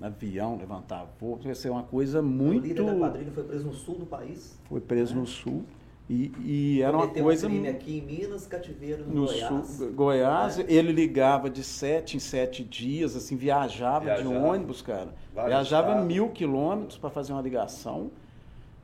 [0.00, 1.38] Avião levantar voo.
[1.44, 2.64] Ia ser uma coisa muito.
[2.64, 4.58] O líder da quadrilha foi preso no sul do país.
[4.68, 5.20] Foi preso né?
[5.20, 5.64] no sul.
[6.08, 7.48] E, e era uma coisa.
[7.48, 9.66] Um aqui em Minas, cativeiro no, no Goiás.
[9.66, 10.64] Sul, Goiás, é.
[10.68, 14.28] ele ligava de sete em sete dias, assim, viajava, viajava.
[14.28, 15.12] de ônibus, cara.
[15.34, 16.06] Vários viajava estados.
[16.06, 18.10] mil quilômetros para fazer uma ligação.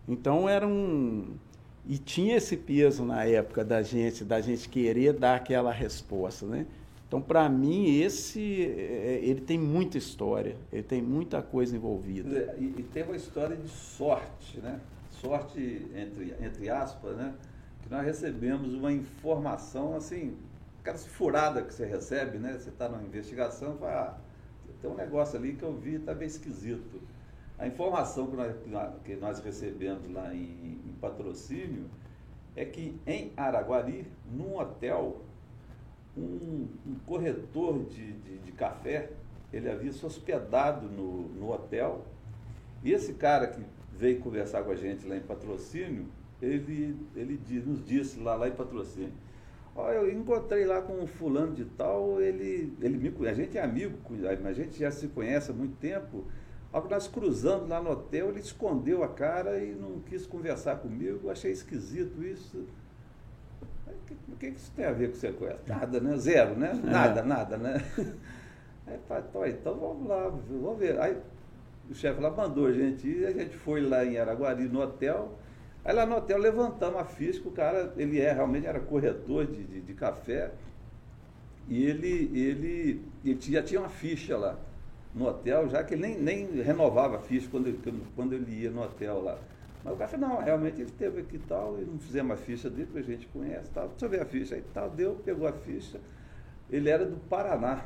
[0.08, 1.34] Então era um.
[1.86, 6.66] E tinha esse peso na época da gente, da gente querer dar aquela resposta, né?
[7.12, 12.56] Então, para mim, esse é, ele tem muita história, ele tem muita coisa envolvida.
[12.58, 14.80] E, e tem uma história de sorte, né?
[15.10, 17.34] sorte, entre, entre aspas, né?
[17.82, 20.38] Que nós recebemos uma informação assim,
[20.80, 22.56] aquela furada que você recebe, né?
[22.58, 24.16] Você está numa investigação, vai, ah,
[24.80, 26.98] tem um negócio ali que eu vi está bem esquisito.
[27.58, 31.90] A informação que nós, que nós recebemos lá em, em patrocínio
[32.56, 35.20] é que em Araguari, num hotel,
[36.16, 39.10] um, um corretor de, de, de, café,
[39.52, 42.04] ele havia se hospedado no, no hotel,
[42.82, 46.06] e esse cara que veio conversar com a gente lá em patrocínio,
[46.40, 49.12] ele, ele nos disse lá, lá em patrocínio,
[49.74, 53.62] Ó, eu encontrei lá com um fulano de tal, ele, ele me, a gente é
[53.62, 53.96] amigo,
[54.44, 56.24] a gente já se conhece há muito tempo.
[56.70, 60.76] Ao que nós cruzando lá no hotel, ele escondeu a cara e não quis conversar
[60.76, 61.30] comigo.
[61.30, 62.66] Achei esquisito isso.
[64.28, 65.62] O que, que isso tem a ver com sequestro?
[65.66, 66.16] Nada, né?
[66.16, 66.72] Zero, né?
[66.82, 67.24] Nada, é.
[67.24, 67.82] nada, né?
[68.86, 68.98] Aí,
[69.28, 71.00] então, então vamos lá, vamos ver.
[71.00, 71.16] Aí
[71.88, 75.38] o chefe lá mandou a gente ir, a gente foi lá em Araguari no hotel.
[75.84, 79.46] Aí lá no hotel levantamos a ficha, que o cara, ele é, realmente era corretor
[79.46, 80.52] de, de, de café.
[81.68, 84.58] E ele, ele, ele já tinha uma ficha lá
[85.14, 87.80] no hotel, já que ele nem, nem renovava a ficha quando ele,
[88.14, 89.38] quando ele ia no hotel lá.
[89.84, 92.36] Mas o cara falou, não, realmente ele teve aqui e tal, e não fizemos a
[92.36, 93.88] ficha dele, que a gente conhece, tal.
[93.88, 96.00] deixa eu ver a ficha aí tal, deu, pegou a ficha.
[96.70, 97.84] Ele era do Paraná.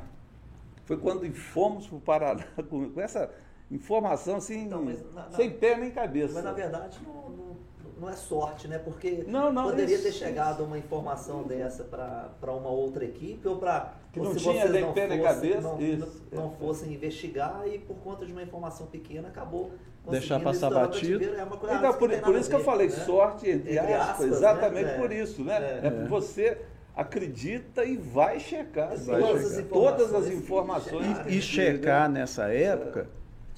[0.85, 3.31] Foi quando fomos para o Paraná com, com essa
[3.71, 6.35] informação assim, então, na, sem pé nem cabeça.
[6.35, 7.56] Mas na verdade não, não,
[7.99, 8.79] não, é sorte, né?
[8.79, 13.57] Porque não, não, poderia isso, ter chegado uma informação dessa para uma outra equipe ou
[13.57, 16.23] para que não tinha nem pé nem cabeça, não, isso.
[16.33, 19.73] não, fossem investigar e por conta de uma informação pequena acabou
[20.11, 21.25] deixar passar batido.
[21.25, 22.95] É então, por, por isso que eu falei né?
[22.95, 24.99] sorte entre, entre aspas, aspas, exatamente né?
[24.99, 25.57] por isso, né?
[25.57, 26.59] É, é, é você
[26.95, 29.65] acredita e vai checar, vai todas, checar.
[29.65, 31.07] As todas as informações.
[31.27, 33.09] E, e checar nessa época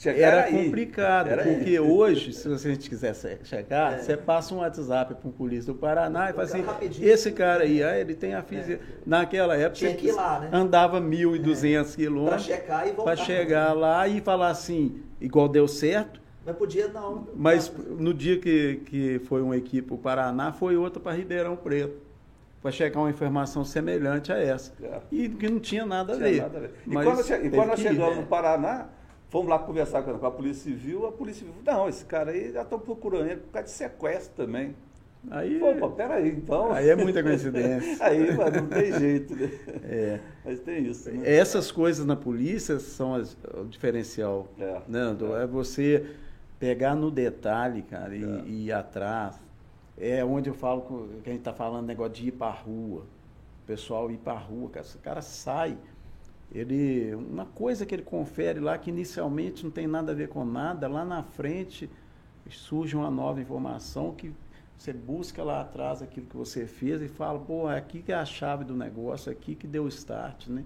[0.07, 0.53] era aí.
[0.53, 1.81] complicado, era porque aí.
[1.81, 3.99] hoje, se você quiser chegar, é.
[3.99, 6.65] você passa um WhatsApp para um polícia do Paraná e fala assim,
[7.01, 8.75] esse cara aí, ah, ele tem a física.
[8.75, 8.99] É.
[9.05, 10.51] Naquela época, você lá, né?
[10.53, 11.97] andava 1.200 é.
[11.97, 12.49] quilômetros
[13.03, 16.21] para chegar lá e falar assim, igual deu certo.
[16.47, 17.27] Mas podia não.
[17.35, 21.57] Mas no dia que, que foi uma equipe para o Paraná, foi outra para Ribeirão
[21.57, 22.09] Preto
[22.63, 24.73] para checar uma informação semelhante a essa.
[24.83, 25.01] É.
[25.11, 26.43] E que não tinha nada, tinha a, ver.
[26.43, 26.71] Nada a ver.
[26.87, 28.89] E quando, e quando nós chegamos no Paraná,
[29.29, 32.63] Fomos lá conversar com a Polícia Civil, a Polícia Civil, não, esse cara aí já
[32.63, 34.75] estão procurando ele por causa de sequestro também.
[35.31, 36.73] Aí, Pô, peraí, então.
[36.73, 37.97] Aí é muita coincidência.
[38.05, 39.51] aí, mano, não tem jeito, né?
[39.83, 40.21] É.
[40.45, 41.11] Mas tem isso.
[41.11, 41.37] Né?
[41.37, 44.49] Essas coisas na polícia são as, o diferencial.
[44.59, 45.17] É, né?
[45.39, 45.43] é.
[45.43, 46.07] é você
[46.59, 48.43] pegar no detalhe, cara, e, é.
[48.47, 49.39] e ir atrás.
[49.99, 53.03] É onde eu falo que a gente está falando negócio de ir para a rua.
[53.65, 54.87] O pessoal ir para a rua, cara.
[54.95, 55.77] O cara sai
[56.53, 60.45] ele uma coisa que ele confere lá que inicialmente não tem nada a ver com
[60.45, 61.89] nada, lá na frente
[62.51, 64.33] surge uma nova informação que
[64.79, 68.15] você busca lá atrás aquilo que você fez e fala, pô, é aqui que é
[68.15, 70.65] a chave do negócio, é aqui que deu o start, né?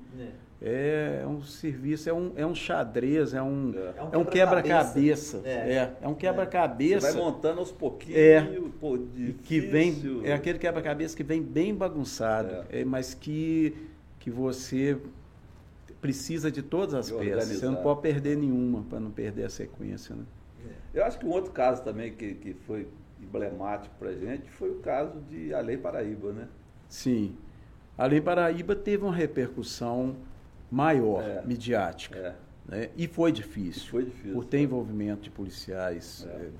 [0.61, 1.22] É.
[1.22, 3.95] é um serviço, é um, é um xadrez, é um, é.
[4.12, 5.41] é um quebra-cabeça.
[5.45, 5.51] É.
[5.51, 5.97] é.
[6.03, 7.11] É, um quebra-cabeça.
[7.11, 8.18] Você vai montando aos pouquinhos.
[8.18, 8.47] É,
[8.78, 8.99] pô,
[9.45, 12.85] que vem, é aquele quebra-cabeça que vem bem bagunçado, é.
[12.85, 13.74] mas que,
[14.20, 14.99] que você
[16.03, 17.61] precisa de todas as peças.
[17.61, 20.14] Você não pode perder nenhuma para não perder a sequência.
[20.14, 20.24] Né?
[20.66, 20.98] É.
[20.98, 22.88] Eu acho que um outro caso também que, que foi
[23.22, 26.48] emblemático para a gente foi o caso de Além Paraíba, né?
[26.88, 27.36] Sim.
[27.96, 30.16] A Lei Paraíba teve uma repercussão
[30.70, 31.42] maior, é.
[31.46, 32.18] midiática.
[32.18, 32.34] É.
[32.66, 32.90] Né?
[32.96, 33.90] E foi difícil.
[33.90, 34.32] Foi difícil.
[34.32, 36.50] Por ter envolvimento de policiais é.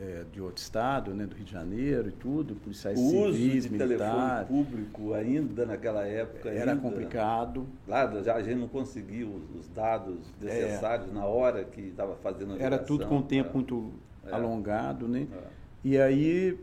[0.00, 3.68] É de outro estado, né, do Rio de Janeiro e tudo, policiais o civis, uso
[3.68, 4.48] de militares.
[4.48, 7.66] público ainda naquela época era ainda, complicado.
[7.86, 11.12] Lá já a gente não conseguia os, os dados necessários é.
[11.12, 13.52] na hora que estava fazendo a Era tudo com um tempo é.
[13.52, 13.92] muito
[14.24, 14.32] é.
[14.32, 15.26] alongado, né?
[15.30, 15.46] É.
[15.84, 16.58] E aí,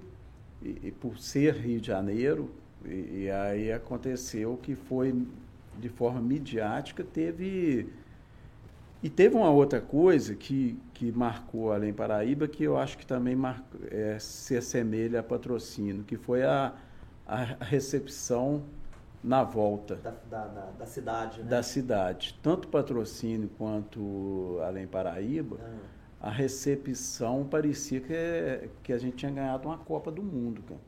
[0.64, 2.50] e, e por ser Rio de Janeiro,
[2.84, 5.14] e, e aí aconteceu que foi
[5.80, 7.88] de forma midiática, teve
[9.02, 13.36] e teve uma outra coisa que, que marcou Além Paraíba, que eu acho que também
[13.36, 16.74] marcou, é, se assemelha a patrocínio, que foi a,
[17.28, 18.64] a recepção
[19.24, 19.98] na volta.
[19.98, 21.50] Da, da, da, da cidade, né?
[21.50, 22.39] Da cidade.
[22.41, 26.28] Tanto patrocínio quanto Além Paraíba, ah.
[26.28, 30.82] a recepção parecia que, que a gente tinha ganhado uma Copa do Mundo, cara.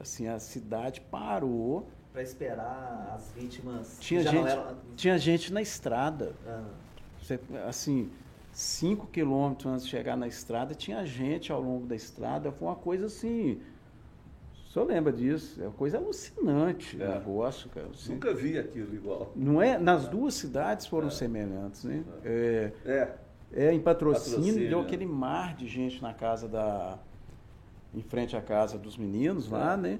[0.00, 1.88] Assim, a cidade parou.
[2.12, 3.98] Para esperar as vítimas.
[4.00, 4.76] Tinha gente, eram...
[4.96, 6.32] tinha gente na estrada.
[6.44, 6.85] Ah
[7.66, 8.10] assim,
[8.52, 12.50] cinco quilômetros antes de chegar na estrada, tinha gente ao longo da estrada.
[12.50, 13.60] Foi uma coisa assim.
[14.66, 15.62] O senhor lembra disso?
[15.62, 17.06] É uma coisa alucinante é.
[17.06, 17.88] o negócio, cara.
[17.88, 19.32] Assim, Nunca vi aquilo igual.
[19.34, 19.78] Não é?
[19.78, 21.10] Nas duas cidades foram é.
[21.10, 22.04] semelhantes, né?
[22.24, 22.72] É.
[22.84, 23.14] é.
[23.52, 26.98] É, em patrocínio, patrocínio, deu aquele mar de gente na casa da.
[27.94, 29.76] em frente à casa dos meninos lá, é.
[29.76, 29.98] né?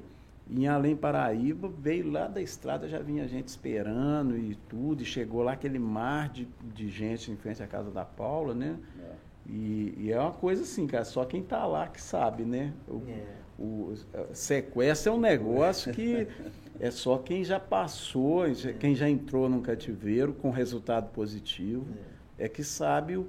[0.49, 5.42] Em Além Paraíba, veio lá da estrada, já vinha gente esperando e tudo, e chegou
[5.42, 8.78] lá aquele mar de, de gente em frente à casa da Paula, né?
[9.01, 9.26] É.
[9.49, 12.72] E, e, é uma coisa assim, cara, só quem está lá que sabe, né?
[12.88, 13.24] O, é.
[13.59, 13.94] o,
[14.32, 16.26] sequestro é um negócio que
[16.78, 18.55] é só quem já passou, é.
[18.78, 21.86] quem já entrou num cativeiro com resultado positivo,
[22.38, 23.28] é, é que sabe o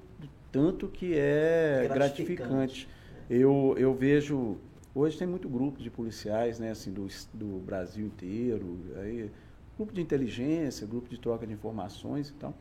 [0.51, 2.87] tanto que é gratificante.
[2.87, 2.89] gratificante.
[3.29, 4.57] Eu, eu vejo
[4.99, 9.29] Hoje tem muito grupo de policiais, né, assim, do, do Brasil inteiro, aí,
[9.77, 12.51] grupo de inteligência, grupo de troca de informações e tal.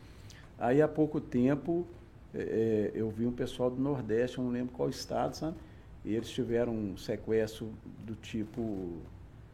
[0.58, 1.86] Aí há pouco tempo
[2.34, 5.56] é, eu vi um pessoal do Nordeste, eu não lembro qual estado, sabe?
[6.04, 7.72] E eles tiveram um sequestro
[8.04, 9.00] do tipo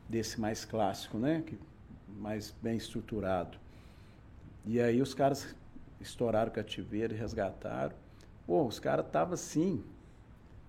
[0.08, 1.44] desse mais clássico, né?
[1.46, 1.56] Que,
[2.08, 3.58] mais bem estruturado.
[4.66, 5.54] E aí os caras
[6.00, 7.94] estouraram o cativeiro e resgataram.
[8.44, 9.84] Pô, os caras estavam assim,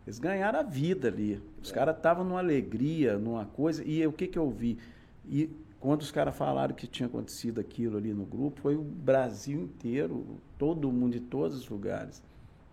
[0.06, 1.42] eles ganharam a vida ali.
[1.62, 1.74] Os é.
[1.74, 3.84] caras estavam numa alegria, numa coisa.
[3.84, 4.78] E o que, que eu vi?
[5.26, 5.50] E
[5.80, 10.26] quando os caras falaram que tinha acontecido aquilo ali no grupo, foi o Brasil inteiro,
[10.58, 12.22] todo mundo de todos os lugares.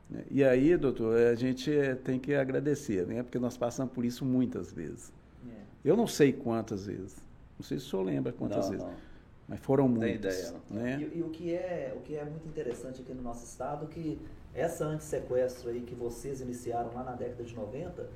[0.09, 0.25] Né?
[0.31, 1.71] E aí, doutor, a gente
[2.05, 3.23] tem que agradecer, né?
[3.23, 5.13] porque nós passamos por isso muitas vezes.
[5.49, 5.61] É.
[5.85, 7.17] Eu não sei quantas vezes.
[7.59, 8.87] Não sei se o senhor lembra quantas não, vezes.
[8.87, 9.11] Não.
[9.49, 10.39] Mas foram muitas.
[10.39, 10.61] Ideia.
[10.71, 11.09] Né?
[11.13, 14.21] E, e, o, que é, o que é muito interessante aqui no nosso estado, que
[14.55, 18.09] essa antissequestro aí que vocês iniciaram lá na década de 90,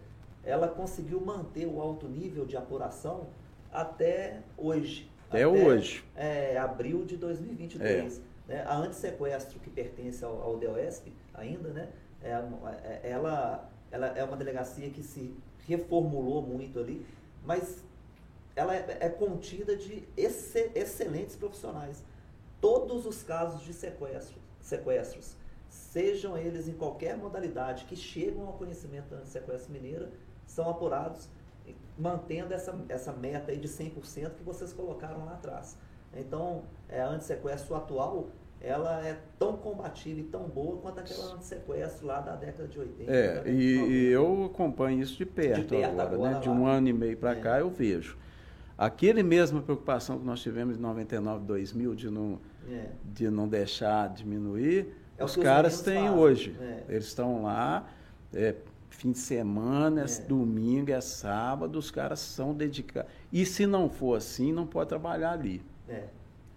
[0.43, 3.29] ela conseguiu manter o alto nível de apuração
[3.73, 5.11] até hoje.
[5.29, 6.05] Até, até hoje.
[6.15, 8.19] É, abril de 2023.
[8.19, 8.53] É.
[8.53, 8.65] Né?
[8.67, 11.89] A antissequestro, que pertence ao, ao DOESP ainda, né?
[12.23, 15.35] É, é, ela, ela é uma delegacia que se
[15.67, 17.05] reformulou muito ali,
[17.45, 17.83] mas
[18.57, 22.05] ela é, é contida de excelentes profissionais.
[22.61, 25.37] Todos os casos de sequestro, sequestros,
[25.95, 30.11] sejam eles em qualquer modalidade que chegam ao conhecimento da sequestro mineira,
[30.45, 31.29] são apurados
[31.97, 35.79] mantendo essa, essa meta aí de 100% que vocês colocaram lá atrás.
[36.13, 38.29] Então, é, a antissequestro atual,
[38.61, 43.13] ela é tão combativa e tão boa quanto aquela antissequestro lá da década de 80.
[43.13, 46.41] É, e, e, eu acompanho isso de perto, de perto agora, agora, né?
[46.41, 47.41] De um ano e meio para é.
[47.41, 48.19] cá eu vejo.
[48.77, 52.89] Aquele mesma preocupação que nós tivemos em 99, 2000 de não, é.
[53.05, 56.57] de não deixar diminuir, é os caras têm hoje.
[56.61, 56.85] É.
[56.89, 57.87] Eles estão lá,
[58.33, 58.55] é,
[58.91, 60.23] fim de semana, é.
[60.23, 63.11] domingo, é sábado, os caras são dedicados.
[63.33, 65.63] E se não for assim, não pode trabalhar ali.
[65.89, 66.05] É.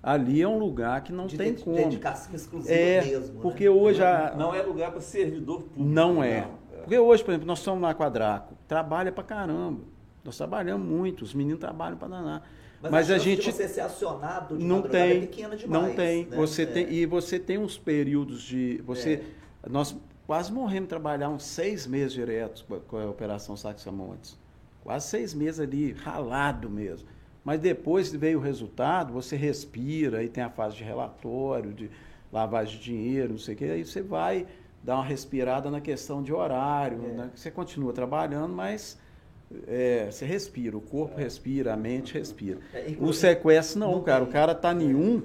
[0.01, 1.75] Ali é um lugar que não de tem de, como.
[1.75, 3.41] Dedicação exclusiva é, mesmo.
[3.41, 3.69] Porque né?
[3.69, 5.83] hoje a, não é lugar para servidor público.
[5.83, 6.41] Não é.
[6.41, 6.67] Não.
[6.79, 9.81] Porque hoje, por exemplo, nós somos na Quadraco, trabalha para caramba.
[10.23, 12.49] Nós trabalhamos muito, os meninos trabalham para danar.
[12.81, 15.83] Mas, Mas a, a gente você ser acionado de não tem, é pequena demais.
[15.83, 16.25] Não tem.
[16.25, 16.37] Né?
[16.37, 16.65] Você é.
[16.65, 19.23] tem e você tem uns períodos de você
[19.63, 19.69] é.
[19.69, 19.95] nós
[20.27, 24.37] quase morremos trabalhar uns seis meses diretos com a operação Saxamontes.
[24.83, 27.07] Quase seis meses ali, ralado mesmo.
[27.43, 31.89] Mas depois veio o resultado, você respira, aí tem a fase de relatório, de
[32.31, 34.45] lavagem de dinheiro, não sei o quê, aí você vai
[34.83, 37.13] dar uma respirada na questão de horário, é.
[37.13, 37.31] né?
[37.33, 38.99] você continua trabalhando, mas
[39.65, 42.59] é, você respira, o corpo respira, a mente respira.
[42.73, 44.23] É, o sequestro não, cara.
[44.23, 45.21] O cara está em um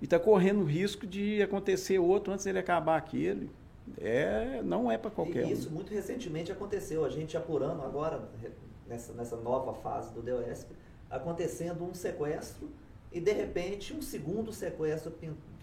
[0.00, 3.50] e está correndo o risco de acontecer outro antes dele acabar aquele.
[3.98, 5.72] É, não é para qualquer e isso um.
[5.72, 7.04] muito recentemente aconteceu.
[7.04, 8.28] A gente apurando agora,
[8.88, 10.72] nessa, nessa nova fase do DOSP,
[11.08, 12.68] acontecendo um sequestro
[13.12, 15.12] e de repente um segundo sequestro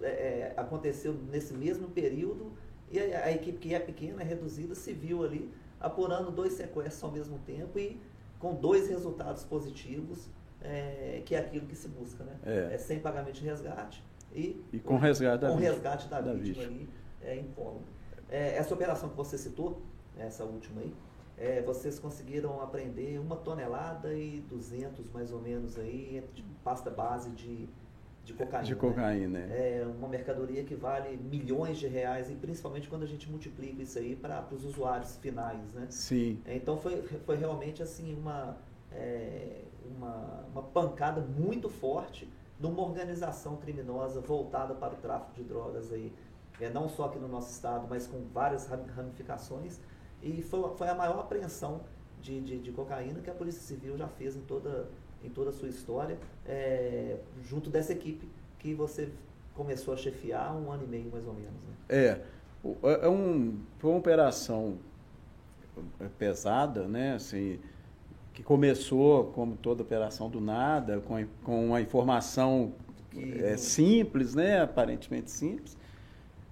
[0.02, 2.52] é, é, aconteceu nesse mesmo período
[2.92, 7.04] e a, a, equipe que é pequena, é reduzida, se viu ali apurando dois sequestros
[7.04, 8.00] ao mesmo tempo e
[8.40, 10.30] com dois resultados positivos,
[10.62, 12.36] é, que é aquilo que se busca, né?
[12.44, 16.22] É, é sem pagamento de resgate e, e com resgate da com vítima, resgate da,
[16.22, 16.90] da vítima, vítima, ali
[17.22, 17.86] é, incólume.
[18.30, 19.82] É, essa operação que você citou,
[20.18, 20.94] essa última aí,
[21.38, 27.30] é, vocês conseguiram aprender uma tonelada e duzentos mais ou menos aí de pasta base
[27.32, 27.70] de
[28.28, 28.64] de cocaína.
[28.64, 29.80] De cocaína, né?
[29.80, 33.98] É uma mercadoria que vale milhões de reais, e principalmente quando a gente multiplica isso
[33.98, 35.88] aí para os usuários finais, né?
[35.90, 36.42] Sim.
[36.46, 38.58] Então foi, foi realmente assim uma,
[38.92, 45.94] é, uma, uma pancada muito forte numa organização criminosa voltada para o tráfico de drogas
[45.94, 46.12] aí,
[46.60, 49.80] é, não só aqui no nosso estado, mas com várias ramificações.
[50.22, 51.82] E foi, foi a maior apreensão
[52.20, 54.90] de, de, de cocaína que a Polícia Civil já fez em toda
[55.24, 58.28] em toda a sua história, é, junto dessa equipe
[58.60, 59.10] que você
[59.54, 61.52] começou a chefiar um ano e meio mais ou menos.
[61.52, 61.76] Né?
[61.90, 62.22] É,
[63.04, 64.78] é um, foi uma operação
[66.18, 67.14] pesada, né?
[67.14, 67.60] Assim,
[68.34, 72.74] que começou, como toda operação do nada, com, com uma informação
[73.10, 73.44] que...
[73.44, 74.62] é, simples, né?
[74.62, 75.76] aparentemente simples,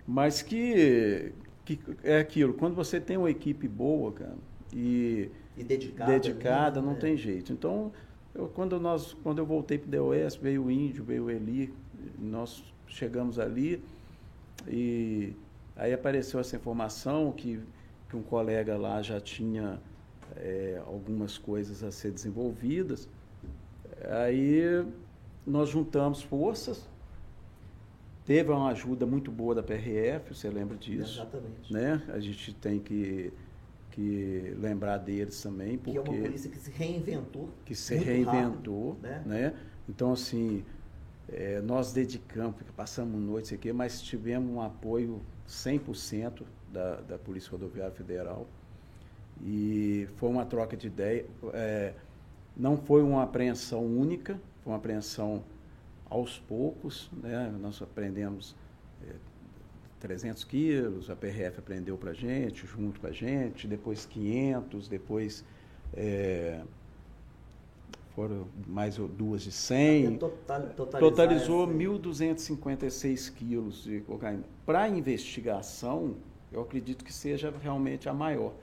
[0.08, 1.32] mas que,
[1.64, 4.36] que é aquilo, quando você tem uma equipe boa, cara,
[4.74, 6.88] e, e dedicada, dedicada né?
[6.88, 7.54] não tem jeito.
[7.54, 7.92] Então,
[8.36, 11.74] eu, quando, nós, quando eu voltei para o DOS, veio o Índio, veio o Eli,
[12.20, 13.82] nós chegamos ali
[14.68, 15.34] e
[15.76, 17.62] aí apareceu essa informação que,
[18.10, 19.80] que um colega lá já tinha
[20.36, 23.08] é, algumas coisas a ser desenvolvidas.
[24.04, 24.86] Aí
[25.48, 26.90] nós juntamos forças,
[28.26, 31.22] teve uma ajuda muito boa da PRF, você lembra disso?
[31.22, 31.72] Exatamente.
[31.72, 32.04] Né?
[32.10, 33.32] A gente tem que
[33.96, 38.92] que lembrar deles também, porque que é uma polícia que se reinventou, que se reinventou,
[38.92, 39.24] rápido, né?
[39.26, 39.54] né?
[39.88, 40.66] Então assim,
[41.30, 46.44] é, nós dedicamos, passamos noites aqui, mas tivemos um apoio 100%
[46.74, 48.46] da, da Polícia Rodoviária Federal
[49.42, 51.26] e foi uma troca de ideia.
[51.54, 51.94] É,
[52.56, 55.42] não foi uma apreensão única, foi uma apreensão
[56.10, 57.50] aos poucos, né?
[57.62, 58.56] Nós aprendemos
[60.00, 65.44] 300 quilos, a PRF aprendeu para a gente, junto com a gente, depois 500, depois
[65.94, 66.62] é,
[68.16, 70.18] foram mais duas de 100.
[70.18, 70.62] Total,
[71.00, 74.44] totalizou 1.256 quilos de cocaína.
[74.66, 76.16] Para investigação,
[76.52, 78.54] eu acredito que seja realmente a maior.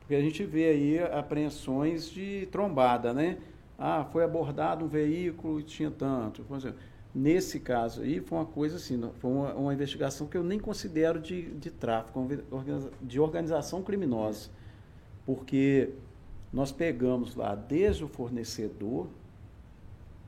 [0.00, 3.38] Porque a gente vê aí apreensões de trombada, né?
[3.78, 6.44] Ah, foi abordado um veículo e tinha tanto.
[7.14, 11.20] Nesse caso aí, foi uma coisa assim, foi uma, uma investigação que eu nem considero
[11.20, 12.26] de, de tráfico,
[13.00, 14.50] de organização criminosa.
[15.24, 15.90] Porque
[16.52, 19.08] nós pegamos lá desde o fornecedor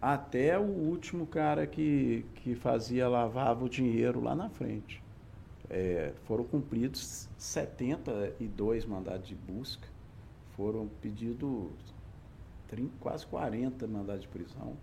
[0.01, 5.03] até o último cara que, que fazia, lavava o dinheiro lá na frente.
[5.68, 9.89] É, foram cumpridos 72 mandados de busca,
[10.57, 11.68] foram pedidos
[13.01, 14.76] quase 40 mandados de prisão.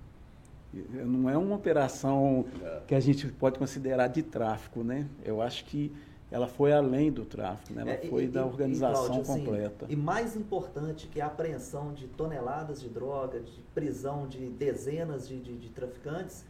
[0.74, 2.82] Não é uma operação é.
[2.88, 5.07] que a gente pode considerar de tráfico, né?
[5.24, 5.91] Eu acho que
[6.32, 7.82] ela foi além do tráfico, né?
[7.84, 9.86] ela é, foi e, da organização e, Cláudio, assim, completa.
[9.86, 15.28] Assim, e mais importante que a apreensão de toneladas de droga, de prisão de dezenas
[15.28, 16.43] de, de, de traficantes,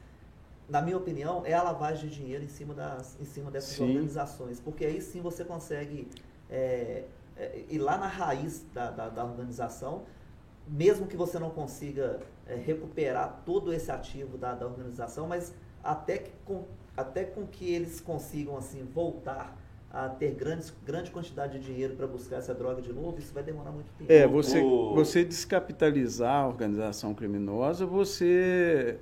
[0.69, 3.83] na minha opinião, é a lavagem de dinheiro em cima, das, em cima dessas sim.
[3.83, 4.57] organizações.
[4.61, 6.07] Porque aí sim você consegue
[6.49, 7.03] é,
[7.35, 10.03] é, ir lá na raiz da, da, da organização
[10.67, 16.17] mesmo que você não consiga é, recuperar todo esse ativo da, da organização, mas até,
[16.17, 16.65] que com,
[16.95, 19.57] até com que eles consigam assim voltar
[19.93, 23.43] a ter grandes, grande quantidade de dinheiro para buscar essa droga de novo, isso vai
[23.43, 24.11] demorar muito tempo.
[24.11, 24.59] É, você,
[24.95, 28.97] você descapitalizar a organização criminosa, você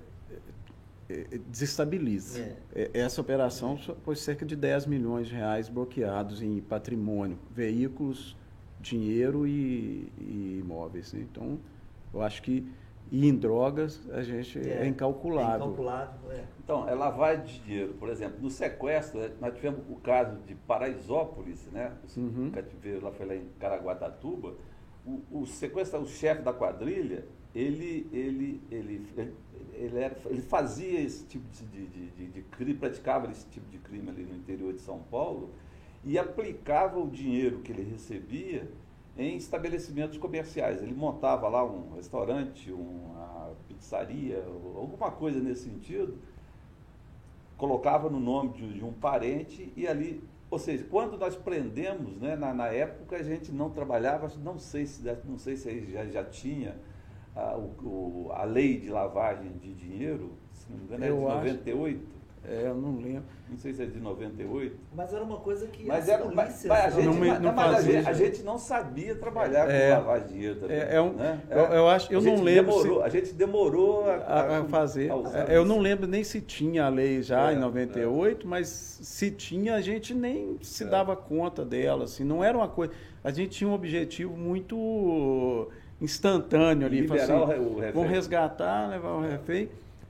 [1.09, 2.41] é, é, desestabiliza.
[2.75, 2.91] É.
[2.93, 8.35] Essa operação foi cerca de 10 milhões de reais bloqueados em patrimônio, veículos,
[8.81, 11.13] dinheiro e, e imóveis.
[11.13, 11.21] Né?
[11.21, 11.57] Então,
[12.13, 12.67] eu acho que
[13.11, 15.51] e em drogas a gente é, é incalculável.
[15.51, 16.45] É incalculável é.
[16.63, 17.93] Então, é lavagem de dinheiro.
[17.95, 21.91] Por exemplo, no sequestro, né, nós tivemos o caso de Paraisópolis, né?
[22.15, 22.47] Uhum.
[22.47, 24.55] O cativeiro lá foi lá em Caraguatatuba.
[25.05, 29.35] O, o sequestrador, o chefe da quadrilha, ele, ele, ele, ele,
[29.73, 33.77] ele, era, ele fazia esse tipo de, de, de, de crime, praticava esse tipo de
[33.79, 35.49] crime ali no interior de São Paulo
[36.05, 38.71] e aplicava o dinheiro que ele recebia
[39.21, 40.81] em estabelecimentos comerciais.
[40.81, 44.43] Ele montava lá um restaurante, uma pizzaria,
[44.75, 46.17] alguma coisa nesse sentido,
[47.57, 52.35] colocava no nome de, de um parente e ali, ou seja, quando nós prendemos, né,
[52.35, 56.23] na, na, época a gente não trabalhava, não sei se, não sei se já, já
[56.23, 56.75] tinha
[57.35, 61.99] a, o, a lei de lavagem de dinheiro, se não me engano, é de 98.
[61.99, 63.23] Acho é, eu não lembro.
[63.47, 64.75] Não sei se é de 98.
[64.95, 66.65] Mas era uma coisa que mas era, polícias...
[66.65, 69.97] Mas, a, gente, não, não mas a, gente, a, gente, não sabia trabalhar é, com
[69.97, 70.77] lavagem de dinheiro também.
[70.77, 71.39] É, é um, né?
[71.49, 72.71] eu, eu, acho, eu não lembro.
[72.71, 75.11] Demorou, se, a gente demorou a, a, a fazer.
[75.47, 78.49] É, eu não lembro nem se tinha a lei já é, em 98, é.
[78.49, 78.67] mas
[79.01, 82.05] se tinha, a gente nem se dava conta dela.
[82.05, 82.91] Assim, não era uma coisa.
[83.23, 85.69] A gente tinha um objetivo muito
[85.99, 87.01] instantâneo ali.
[87.01, 87.91] Liberar assim, o refém.
[87.91, 89.69] Vamos resgatar, levar o refém.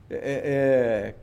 [0.10, 1.14] é,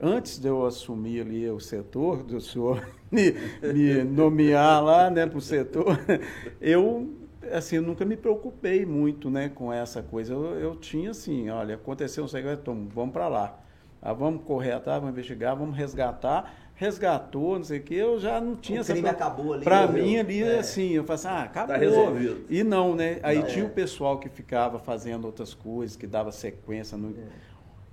[0.00, 3.34] antes de eu assumir ali o setor, do senhor me,
[3.72, 5.98] me nomear lá né, para o setor,
[6.60, 7.10] eu
[7.52, 10.32] assim, nunca me preocupei muito né, com essa coisa.
[10.32, 12.62] Eu, eu tinha assim, olha, aconteceu um segredo,
[12.92, 13.60] vamos para lá.
[14.00, 16.54] Ah, vamos correr atrás, vamos investigar, vamos resgatar.
[16.74, 18.84] Resgatou, não sei o que, eu já não tinha o.
[18.84, 19.64] Crime acabou ali.
[19.64, 20.58] Para mim ali, é.
[20.58, 21.74] assim, eu falei assim, ah, acabou.
[21.74, 22.44] Tá resolvido.
[22.50, 23.18] E não, né?
[23.22, 23.66] Aí não, tinha é.
[23.66, 26.98] o pessoal que ficava fazendo outras coisas, que dava sequência.
[26.98, 27.10] No...
[27.10, 27.22] É.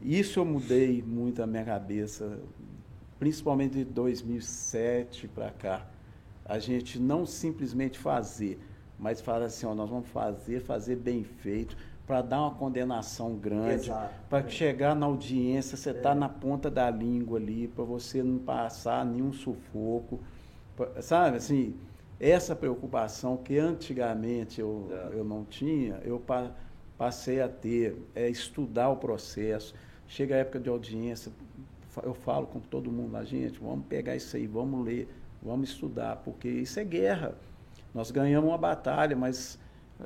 [0.03, 2.37] Isso eu mudei muito a minha cabeça,
[3.17, 5.87] principalmente de 2007 para cá.
[6.43, 8.59] A gente não simplesmente fazer,
[8.99, 13.89] mas falar assim, ó, nós vamos fazer, fazer bem feito, para dar uma condenação grande,
[14.29, 14.49] para é.
[14.49, 16.15] chegar na audiência, você está é.
[16.15, 20.19] na ponta da língua ali, para você não passar nenhum sufoco.
[20.75, 21.75] Pra, sabe, assim,
[22.19, 25.17] essa preocupação que antigamente eu, é.
[25.17, 26.51] eu não tinha, eu pa,
[26.97, 29.73] passei a ter, é estudar o processo
[30.07, 31.31] Chega a época de audiência,
[32.03, 35.07] eu falo com todo mundo lá, gente, vamos pegar isso aí, vamos ler,
[35.41, 37.35] vamos estudar, porque isso é guerra.
[37.93, 39.59] Nós ganhamos uma batalha, mas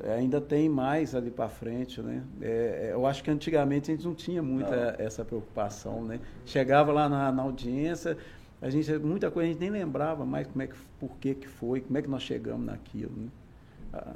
[0.06, 2.24] ainda tem mais ali para frente, né?
[2.41, 5.06] É, é, eu acho que antigamente a gente não tinha muita não.
[5.06, 6.19] essa preocupação, né?
[6.45, 8.18] Chegava lá na, na, audiência,
[8.61, 11.48] a gente muita coisa a gente nem lembrava mais como é que, por que que
[11.48, 13.28] foi, como é que nós chegamos naquilo, né?
[13.94, 14.15] Ah.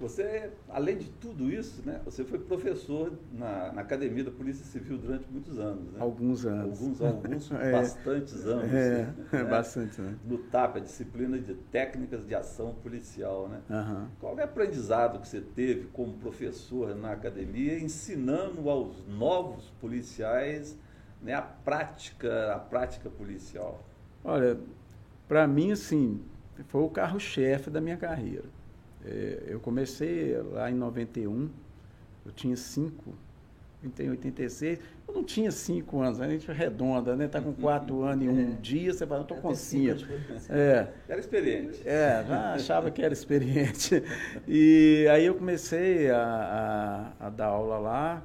[0.00, 4.96] Você, além de tudo isso, né, você foi professor na, na, Academia da Polícia Civil
[4.96, 5.92] durante muitos anos.
[5.92, 6.00] Né?
[6.00, 6.80] Alguns anos.
[6.80, 7.72] Alguns, alguns é.
[7.72, 8.72] bastantes anos.
[8.72, 9.44] É, né?
[9.44, 10.18] bastantes anos.
[10.24, 13.46] No TAP, a disciplina de técnicas de ação policial.
[13.48, 13.60] Né?
[13.68, 14.06] Uhum.
[14.18, 20.78] Qual é o aprendizado que você teve como professor na academia, ensinando aos novos policiais
[21.22, 23.84] né, a prática, a prática policial?
[24.24, 24.58] Olha,
[25.28, 26.22] para mim, assim,
[26.68, 28.59] foi o carro-chefe da minha carreira
[29.46, 31.48] eu comecei lá em 91,
[32.26, 33.14] eu tinha 5,
[33.98, 34.78] em 86,
[35.08, 37.24] eu não tinha 5 anos, a gente arredonda, né?
[37.24, 38.04] Está com 4 uhum.
[38.06, 38.56] anos e um é.
[38.60, 40.04] dia, você fala, estou com 5.
[40.50, 40.88] É.
[41.08, 41.80] Era experiente.
[41.86, 44.02] É, já achava que era experiente.
[44.46, 48.22] E aí eu comecei a, a, a dar aula lá,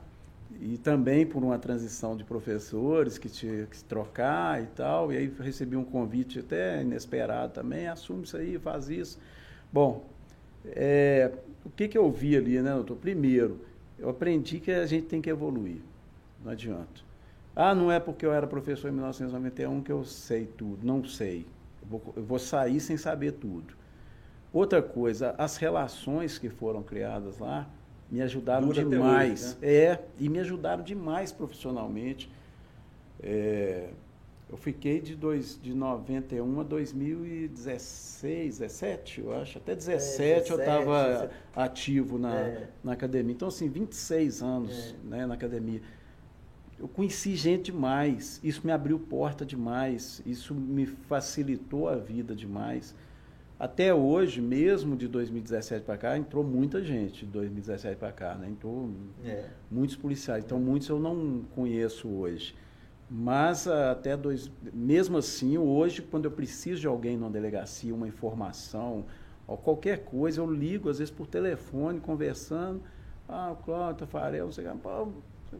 [0.60, 5.18] e também por uma transição de professores que tinha que se trocar e tal, e
[5.18, 9.20] aí recebi um convite até inesperado também, assume isso aí, faz isso.
[9.72, 10.06] Bom,
[10.68, 11.32] é,
[11.66, 12.98] o que, que eu vi ali, né, doutor?
[12.98, 13.62] Primeiro,
[13.98, 15.82] eu aprendi que a gente tem que evoluir.
[16.44, 17.04] Não adianta.
[17.56, 20.86] Ah, não é porque eu era professor em 1991 que eu sei tudo.
[20.86, 21.46] Não sei.
[21.82, 23.74] Eu vou, eu vou sair sem saber tudo.
[24.52, 27.68] Outra coisa, as relações que foram criadas lá
[28.10, 29.44] me ajudaram Dura demais.
[29.44, 29.74] Hoje, né?
[29.74, 32.30] É, e me ajudaram demais profissionalmente.
[33.22, 33.90] É,
[34.48, 39.58] eu fiquei de, dois, de 91 a 2016, 17, eu acho.
[39.58, 42.70] Até 17, é, 17 eu estava ativo na, é.
[42.84, 43.34] na academia.
[43.34, 45.08] Então, assim, 26 anos é.
[45.08, 45.82] né, na academia.
[46.78, 48.40] Eu conheci gente demais.
[48.44, 50.22] Isso me abriu porta demais.
[50.26, 52.94] Isso me facilitou a vida demais.
[53.58, 58.50] Até hoje, mesmo de 2017 para cá, entrou muita gente de 2017 para cá, né?
[58.50, 58.92] Entrou
[59.24, 59.46] é.
[59.72, 60.44] muitos policiais.
[60.44, 62.54] Então, muitos eu não conheço hoje.
[63.10, 69.06] Mas até dois, mesmo assim, hoje, quando eu preciso de alguém numa delegacia, uma informação,
[69.48, 72.82] ou qualquer coisa, eu ligo, às vezes por telefone, conversando.
[73.28, 74.64] Ah, o Cláudio Tafarel, você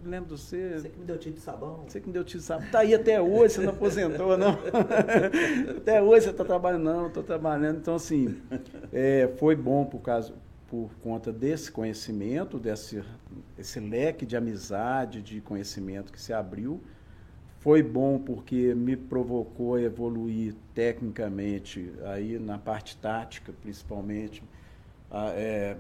[0.04, 0.80] lembro de você.
[0.80, 1.84] Você que me deu tiro de sabão.
[1.88, 2.66] Você que me deu tiro de sabão.
[2.66, 4.58] Está aí até hoje, você não aposentou, não.
[5.78, 7.78] até hoje você está trabalhando, não, estou trabalhando.
[7.78, 8.42] Então, assim,
[8.92, 10.34] é, foi bom por causa
[10.68, 13.04] por conta desse conhecimento, desse
[13.58, 16.82] esse leque de amizade, de conhecimento que se abriu.
[17.66, 24.44] Foi bom porque me provocou a evoluir tecnicamente, aí na parte tática principalmente.
[25.10, 25.76] Ah, é,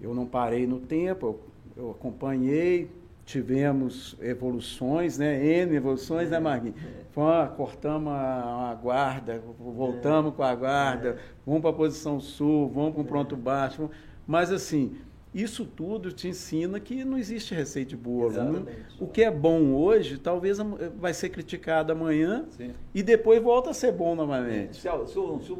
[0.00, 1.40] eu não parei no tempo, eu,
[1.76, 2.88] eu, acompanhei,
[3.24, 5.44] tivemos evoluções, né?
[5.44, 6.76] N evoluções, né, é, né, Marquinhos?
[6.80, 7.56] É.
[7.56, 10.36] cortamos a, a, guarda, voltamos é.
[10.36, 11.18] com a guarda, é.
[11.44, 13.90] vamos para a posição sul, vamos para um pronto baixo.
[14.28, 14.96] Mas assim,
[15.34, 18.66] isso tudo te ensina que não existe receita de bolo.
[18.98, 20.58] O que é bom hoje, talvez
[20.96, 22.72] vai ser criticado amanhã Sim.
[22.94, 24.76] e depois volta a ser bom novamente.
[24.76, 25.14] Se, se,
[25.46, 25.52] se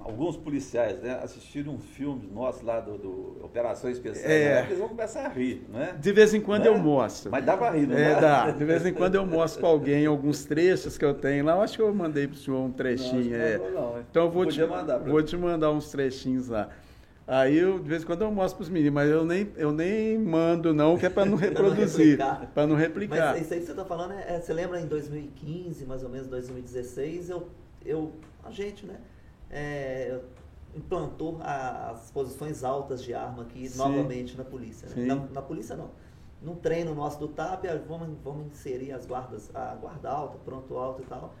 [0.00, 4.54] alguns policiais né, assistiram um filme nosso lá do, do Operação Especial, é.
[4.54, 5.94] né, eles vão começar a rir, né?
[6.00, 6.68] De vez em quando né?
[6.68, 7.30] eu mostro.
[7.30, 8.20] Mas dá para rir, não é?
[8.20, 8.50] Dá.
[8.50, 11.52] De vez em quando eu mostro para alguém alguns trechos que eu tenho lá.
[11.52, 13.30] Eu acho que eu mandei para o senhor um trechinho.
[13.30, 13.58] Não, é.
[13.58, 16.70] não, não, então eu vou, te, mandar vou te mandar uns trechinhos lá.
[17.30, 19.70] Aí eu, de vez em quando eu mostro para os meninos, mas eu nem, eu
[19.70, 22.18] nem mando não, que é para não reproduzir,
[22.52, 23.34] para não replicar.
[23.34, 26.08] Mas isso aí que você está falando, é, é, você lembra em 2015, mais ou
[26.08, 27.46] menos 2016, eu,
[27.86, 28.12] eu
[28.42, 28.96] a gente, né,
[29.48, 30.18] é,
[30.74, 33.78] implantou a, as posições altas de arma aqui Sim.
[33.78, 34.88] novamente na polícia.
[34.88, 35.04] Né?
[35.06, 35.92] Na, na, polícia não.
[36.42, 41.02] Num treino nosso do TAP, vamos, vamos inserir as guardas, a guarda alta, pronto alto
[41.02, 41.32] e tal.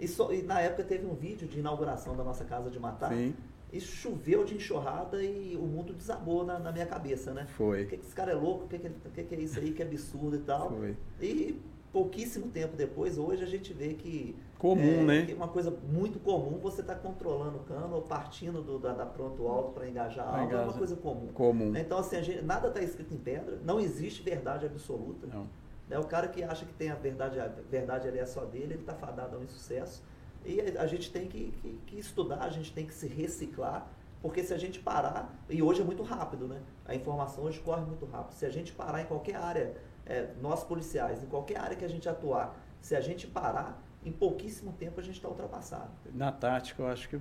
[0.00, 3.12] E, so, e na época teve um vídeo de inauguração da nossa casa de matar.
[3.12, 3.34] Sim
[3.74, 7.44] e choveu de enxurrada e o mundo desabou na, na minha cabeça, né?
[7.56, 7.82] Foi.
[7.82, 8.66] O que, que esse cara é louco?
[8.66, 9.72] O que, que, que, é isso aí?
[9.72, 10.70] Que absurdo e tal.
[10.70, 10.96] Foi.
[11.20, 11.60] E
[11.92, 14.36] pouquíssimo tempo depois, hoje a gente vê que.
[14.60, 15.26] Comum, é, né?
[15.26, 18.78] Que é uma coisa muito comum você estar tá controlando o cano ou partindo do,
[18.78, 21.26] da, da pronto alto para engajar algo, é uma coisa comum.
[21.34, 21.76] Comum.
[21.76, 25.26] Então, assim, gente, nada está escrito em pedra, não existe verdade absoluta.
[25.26, 25.48] Não.
[25.90, 28.74] É o cara que acha que tem a verdade, a verdade ali é só dele,
[28.74, 30.02] ele está fadado ao insucesso.
[30.44, 33.90] E a, gente tem que, que, que estudar, a gente tem que se reciclar
[34.24, 36.58] porque se a gente parar, e hoje é muito rápido, né?
[36.86, 38.32] A informação hoje corre muito rápido.
[38.32, 39.76] Se a gente parar em qualquer área,
[40.06, 44.10] é, nós policiais, em qualquer área que a gente atuar, se a gente parar, em
[44.10, 45.90] pouquíssimo tempo a gente está ultrapassado.
[46.14, 47.20] Na tática, eu acho que.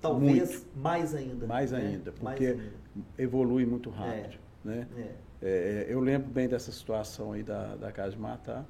[0.00, 0.78] Talvez muito.
[0.78, 1.46] mais ainda.
[1.46, 1.80] Mais né?
[1.80, 2.72] ainda, porque mais ainda.
[3.18, 4.38] evolui muito rápido.
[4.64, 4.68] É.
[4.68, 4.88] Né?
[4.96, 5.14] É.
[5.42, 5.86] é.
[5.86, 8.64] eu lembro bem dessa situação aí da, da Casa de Matar,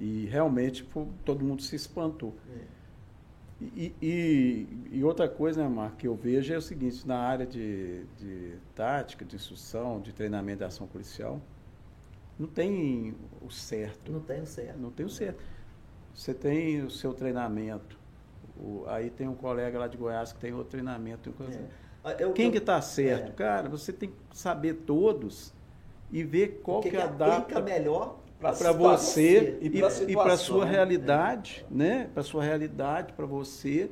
[0.00, 2.34] e realmente pô, todo mundo se espantou.
[2.56, 2.80] É.
[3.60, 7.46] E, e, e, outra coisa, né, Marco, que eu vejo é o seguinte, na área
[7.46, 11.42] de, de tática, de instrução, de treinamento de ação policial,
[12.38, 14.10] não tem o certo.
[14.10, 14.78] Não tem o certo.
[14.78, 15.44] Não tem o certo.
[16.14, 17.98] Você tem o seu treinamento.
[18.56, 21.34] O, aí tem um colega lá de Goiás que tem outro treinamento.
[21.52, 21.64] É.
[22.02, 23.28] Ah, eu, Quem eu, que está certo?
[23.28, 23.32] É.
[23.34, 25.52] Cara, você tem que saber todos
[26.10, 30.64] e ver qual que, que é a data melhor para você e para a sua
[30.64, 30.70] né?
[30.70, 31.74] realidade, é.
[31.74, 32.10] né?
[32.12, 33.90] Para sua realidade, para você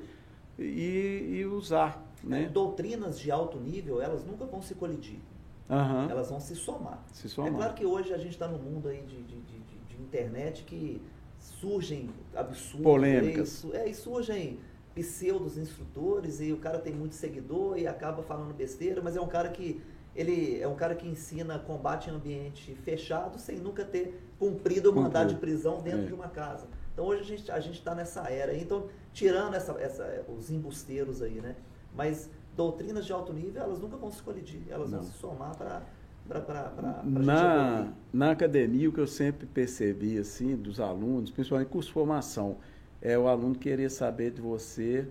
[0.59, 2.05] e, e usar.
[2.25, 2.49] Né?
[2.53, 5.21] Doutrinas de alto nível, elas nunca vão se colidir.
[5.69, 6.11] Uhum.
[6.11, 7.05] Elas vão se somar.
[7.13, 7.53] se somar.
[7.53, 10.65] É claro que hoje a gente está no mundo aí de, de, de, de, internet
[10.65, 11.01] que
[11.39, 12.83] surgem absurdos.
[12.83, 13.65] Polêmicas.
[13.65, 14.59] E, é, e surgem
[14.95, 19.29] pseudos instrutores e o cara tem muito seguidor e acaba falando besteira, mas é um
[19.29, 19.81] cara que
[20.19, 24.95] ele é um cara que ensina combate em ambiente fechado sem nunca ter cumprido o
[24.95, 26.07] mandado de prisão dentro é.
[26.07, 26.67] de uma casa.
[26.93, 28.53] Então hoje a gente a gente está nessa era.
[28.53, 31.55] Então tirando essa, essa os embusteiros aí, né?
[31.95, 34.99] Mas doutrinas de alto nível elas nunca vão se colidir, elas Não.
[34.99, 35.83] vão se somar para
[37.05, 42.59] na, na academia, o que eu sempre percebi, assim, dos alunos, principalmente curso de formação,
[43.01, 45.09] é o aluno querer saber de você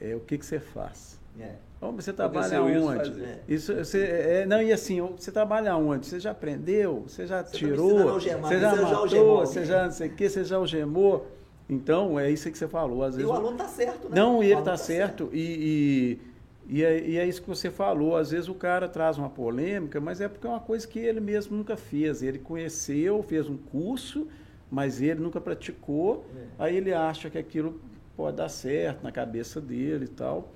[0.00, 1.18] é, o que, que você faz.
[1.40, 1.56] É.
[1.80, 3.10] Você trabalha onde?
[3.10, 3.40] Isso, é.
[3.48, 6.06] isso você, é, não, e assim, você trabalha onde?
[6.06, 7.04] Você já aprendeu?
[7.06, 8.08] Você já você tirou?
[8.08, 9.08] Algemar, você já matou?
[9.08, 10.28] Já você já não sei o que?
[10.28, 11.26] Você já algemou?
[11.68, 13.02] Então, é isso que você falou.
[13.02, 14.14] Às vezes, e o aluno está certo, né?
[14.14, 15.24] Não, e ele está tá certo.
[15.24, 15.36] certo.
[15.36, 16.36] E, e
[16.68, 18.16] e é, e é, isso que você falou.
[18.16, 21.20] Às vezes o cara traz uma polêmica, mas é porque é uma coisa que ele
[21.20, 22.22] mesmo nunca fez.
[22.22, 24.26] Ele conheceu, fez um curso,
[24.70, 26.26] mas ele nunca praticou.
[26.36, 26.64] É.
[26.64, 27.80] Aí ele acha que aquilo
[28.16, 30.48] pode dar certo na cabeça dele e tal.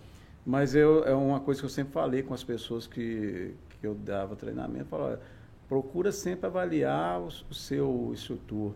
[0.51, 3.95] Mas eu, é uma coisa que eu sempre falei com as pessoas que, que eu
[3.95, 4.87] dava treinamento.
[4.87, 5.21] Falava,
[5.69, 8.73] procura sempre avaliar o, o seu instrutor.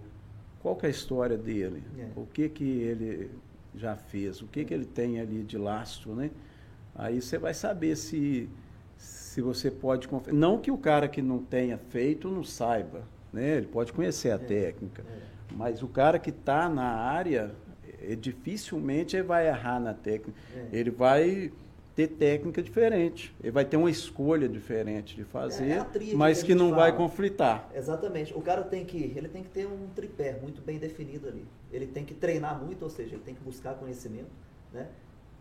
[0.63, 1.83] Qual que é a história dele?
[1.99, 2.11] É.
[2.15, 3.29] O que, que ele
[3.75, 4.41] já fez?
[4.41, 6.31] O que, que ele tem ali de lastro, né?
[6.95, 8.49] Aí você vai saber se,
[8.97, 10.33] se você pode confiar.
[10.33, 13.03] Não que o cara que não tenha feito não saiba,
[13.33, 13.57] né?
[13.57, 15.03] Ele pode conhecer a é, técnica.
[15.03, 15.19] É.
[15.57, 17.53] Mas o cara que está na área,
[18.01, 20.39] é, dificilmente ele vai errar na técnica.
[20.55, 20.69] É.
[20.71, 21.53] Ele vai
[21.95, 23.35] ter técnica diferente.
[23.41, 26.83] Ele vai ter uma escolha diferente de fazer, é, é mas que, que não fala.
[26.83, 27.71] vai conflitar.
[27.75, 28.35] Exatamente.
[28.35, 31.47] O cara tem que, ele tem que ter um tripé muito bem definido ali.
[31.73, 34.31] Ele tem que treinar muito, ou seja, ele tem que buscar conhecimento,
[34.73, 34.89] né?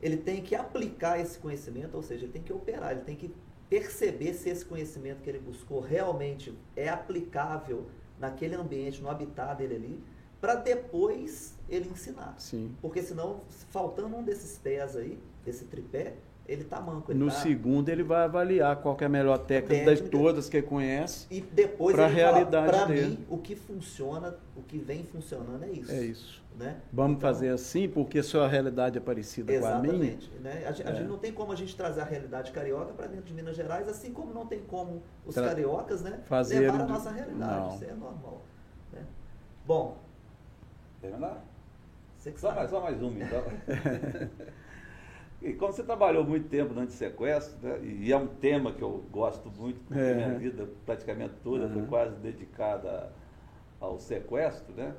[0.03, 3.33] ele tem que aplicar esse conhecimento, ou seja, ele tem que operar, ele tem que
[3.69, 7.87] perceber se esse conhecimento que ele buscou realmente é aplicável
[8.19, 10.03] naquele ambiente, no habitat dele ali,
[10.41, 12.35] para depois ele ensinar.
[12.37, 12.75] Sim.
[12.81, 16.15] Porque senão, faltando um desses pés aí, desse tripé,
[16.47, 17.11] ele tá manco.
[17.11, 17.33] Ele no tá...
[17.33, 21.25] segundo ele vai avaliar qual é a melhor técnica, técnica de todas que ele conhece.
[21.31, 25.69] E depois para a realidade para mim o que funciona, o que vem funcionando é
[25.69, 25.91] isso.
[25.91, 26.43] É isso.
[26.57, 26.81] Né?
[26.91, 29.93] Vamos então, fazer assim porque a sua realidade é parecida com a minha.
[29.93, 30.31] Exatamente.
[30.39, 30.65] Né?
[30.67, 30.95] A, gente, é.
[30.95, 33.87] gente não tem como a gente trazer a realidade carioca para dentro de Minas Gerais,
[33.87, 37.59] assim como não tem como os Tra cariocas, né, fazer levar a nossa realidade.
[37.59, 37.75] Não.
[37.75, 38.41] Isso é normal.
[38.91, 39.01] Né?
[39.65, 39.97] Bom.
[41.01, 41.43] Terminar?
[42.37, 43.43] Só mais, só mais uma então.
[45.43, 49.03] E como você trabalhou muito tempo no antissequestro, né, e é um tema que eu
[49.11, 50.13] gosto muito, porque é.
[50.15, 51.73] minha vida praticamente toda uhum.
[51.73, 53.11] foi quase dedicada
[53.79, 54.95] ao sequestro, né?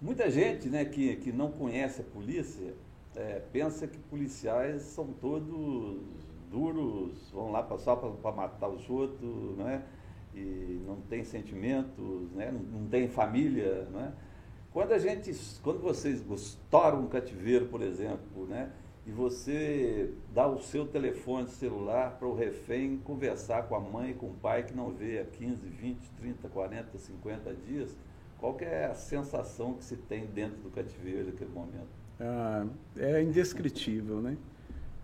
[0.00, 2.74] Muita gente né, que, que não conhece a polícia
[3.14, 6.02] é, pensa que policiais são todos
[6.50, 9.82] duros, vão lá só para matar os outros, né?
[10.36, 12.52] e não tem sentimentos, né?
[12.52, 13.88] não, não tem família.
[13.90, 14.12] Né?
[14.72, 18.70] Quando a gente, quando vocês estouram um cativeiro, por exemplo, né?
[19.06, 24.26] E você dá o seu telefone celular para o refém conversar com a mãe com
[24.26, 27.96] o pai que não vê há 15, 20, 30, 40, 50 dias,
[28.36, 31.88] qual é a sensação que se tem dentro do cativeiro naquele momento?
[32.20, 32.66] Ah,
[32.96, 34.36] é indescritível, né?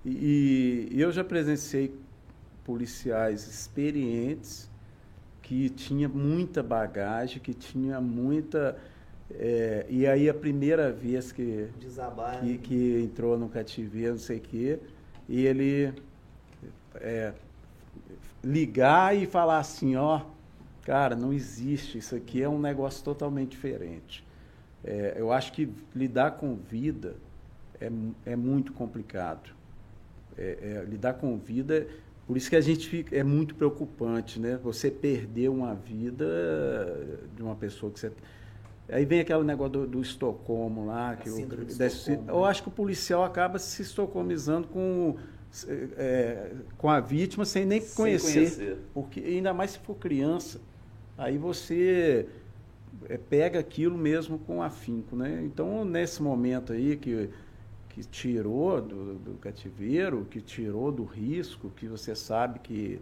[0.05, 1.95] E, e, eu já presenciei
[2.65, 4.69] policiais experientes
[5.41, 8.77] que tinha muita bagagem, que tinha muita
[9.39, 14.39] é, e aí a primeira vez que, Desabar, que, que, entrou no cativeiro, não sei
[14.39, 14.79] o quê,
[15.29, 15.93] e ele
[16.97, 17.33] é,
[18.43, 20.23] ligar e falar assim, ó,
[20.83, 24.25] cara, não existe, isso aqui é um negócio totalmente diferente.
[24.85, 27.15] É, eu acho que lidar com vida
[27.81, 27.91] é,
[28.33, 29.51] é muito complicado.
[30.37, 31.87] É, é, lidar com vida,
[32.27, 34.59] por isso que a gente fica, é muito preocupante, né?
[34.63, 36.27] Você perder uma vida
[37.37, 38.11] de uma pessoa que você
[38.93, 41.17] Aí vem aquele negócio do, do Estocolmo lá.
[41.17, 45.17] Que o, desse, eu acho que o policial acaba se estocolmizando com,
[45.97, 48.79] é, com a vítima sem nem sem conhecer, conhecer.
[48.93, 50.61] Porque ainda mais se for criança.
[51.17, 52.29] Aí você
[53.09, 55.17] é, pega aquilo mesmo com afinco.
[55.17, 55.43] Né?
[55.43, 57.31] Então, nesse momento aí que,
[57.89, 63.01] que tirou do, do cativeiro, que tirou do risco, que você sabe que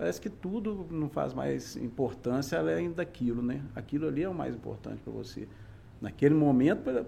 [0.00, 3.60] Parece que tudo não faz mais importância além daquilo, né?
[3.76, 5.46] Aquilo ali é o mais importante para você.
[6.00, 7.06] Naquele momento, pelo,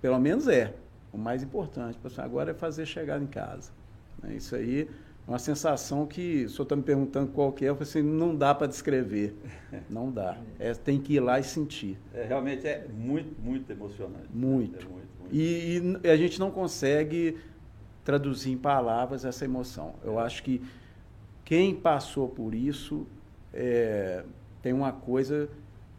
[0.00, 0.76] pelo menos é.
[1.12, 1.98] O mais importante.
[2.18, 3.72] Agora é fazer chegar em casa.
[4.22, 4.36] Né?
[4.36, 4.88] Isso aí é
[5.28, 8.32] uma sensação que o senhor está me perguntando qual que é, eu falei assim, não
[8.32, 9.34] dá para descrever.
[9.90, 10.38] Não dá.
[10.60, 11.98] É, tem que ir lá e sentir.
[12.14, 14.28] É, realmente é muito, muito emocionante.
[14.32, 14.86] Muito.
[14.86, 15.34] É muito, muito.
[15.34, 17.38] E, e, a gente não consegue
[18.04, 19.96] traduzir em palavras essa emoção.
[20.04, 20.62] Eu acho que
[21.48, 23.06] quem passou por isso
[23.54, 24.22] é,
[24.60, 25.48] tem uma coisa,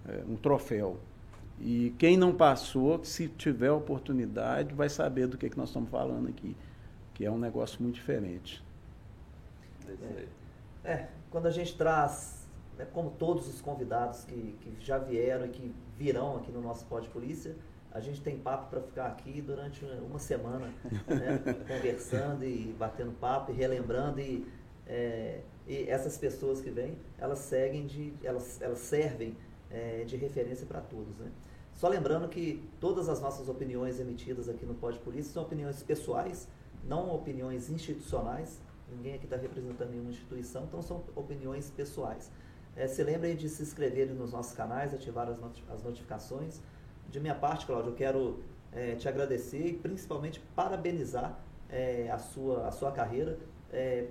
[0.08, 1.00] é, um troféu.
[1.60, 6.30] E quem não passou, se tiver oportunidade, vai saber do que, que nós estamos falando
[6.30, 6.56] aqui,
[7.16, 8.64] que é um negócio muito diferente.
[9.88, 10.26] É,
[10.88, 12.48] é quando a gente traz,
[12.78, 16.86] né, como todos os convidados que, que já vieram e que virão aqui no nosso
[16.86, 17.56] Pode Polícia,
[17.92, 20.72] a gente tem papo para ficar aqui durante uma semana,
[21.08, 24.48] né, conversando e batendo papo e relembrando e,
[24.90, 29.38] é, e essas pessoas que vêm, elas seguem de, elas, elas servem
[29.70, 31.32] é, de referência para todos, né?
[31.76, 36.48] Só lembrando que todas as nossas opiniões emitidas aqui no Pode Polícia são opiniões pessoais,
[36.84, 38.60] não opiniões institucionais.
[38.92, 42.32] Ninguém aqui está representando nenhuma instituição, então são opiniões pessoais.
[42.76, 46.60] É, se lembrem de se inscreverem nos nossos canais, ativar as, not as notificações.
[47.10, 48.40] De minha parte, Cláudio, eu quero
[48.72, 51.40] é, te agradecer e principalmente parabenizar
[51.70, 53.38] é, a, sua, a sua carreira.
[53.72, 54.08] É,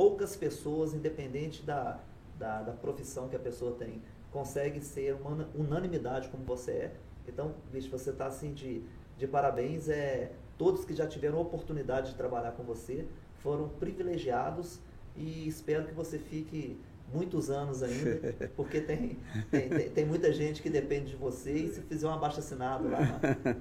[0.00, 2.00] poucas pessoas, independente da,
[2.38, 4.00] da, da profissão que a pessoa tem,
[4.32, 6.94] conseguem ser uma unanimidade como você é
[7.26, 8.82] então, bicho, você está assim de,
[9.16, 9.88] de parabéns.
[9.88, 13.06] É, todos que já tiveram oportunidade de trabalhar com você
[13.38, 14.80] foram privilegiados
[15.16, 16.78] e espero que você fique
[17.12, 19.18] muitos anos ainda, porque tem,
[19.50, 22.88] tem, tem, tem, muita gente que depende de você e se fizer um abaixo assinado
[22.88, 23.00] lá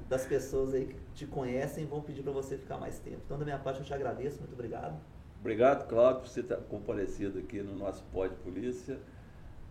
[0.08, 3.22] das pessoas aí que te conhecem, vão pedir para você ficar mais tempo.
[3.26, 5.00] Então, da minha parte, eu te agradeço, muito obrigado.
[5.40, 9.00] Obrigado, Cláudio, por você estar comparecido aqui no nosso Pode Polícia.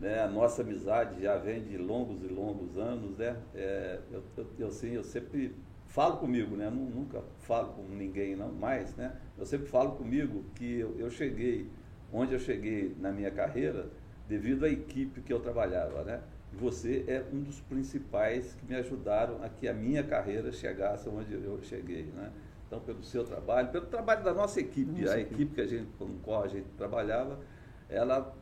[0.01, 0.19] Né?
[0.19, 3.37] A nossa amizade já vem de longos e longos anos, né?
[3.55, 5.55] É, eu, eu, eu, assim, eu sempre
[5.87, 6.71] falo comigo, né?
[6.71, 9.15] nunca falo com ninguém não mais, né?
[9.37, 11.69] Eu sempre falo comigo que eu, eu cheguei
[12.11, 13.91] onde eu cheguei na minha carreira
[14.27, 16.23] devido à equipe que eu trabalhava, né?
[16.51, 21.35] Você é um dos principais que me ajudaram a que a minha carreira chegasse onde
[21.35, 22.33] eu cheguei, né?
[22.69, 25.35] Então, pelo seu trabalho, pelo trabalho da nossa equipe, nossa a equipe.
[25.35, 27.41] equipe que a gente, com qual a gente trabalhava,
[27.89, 28.37] ela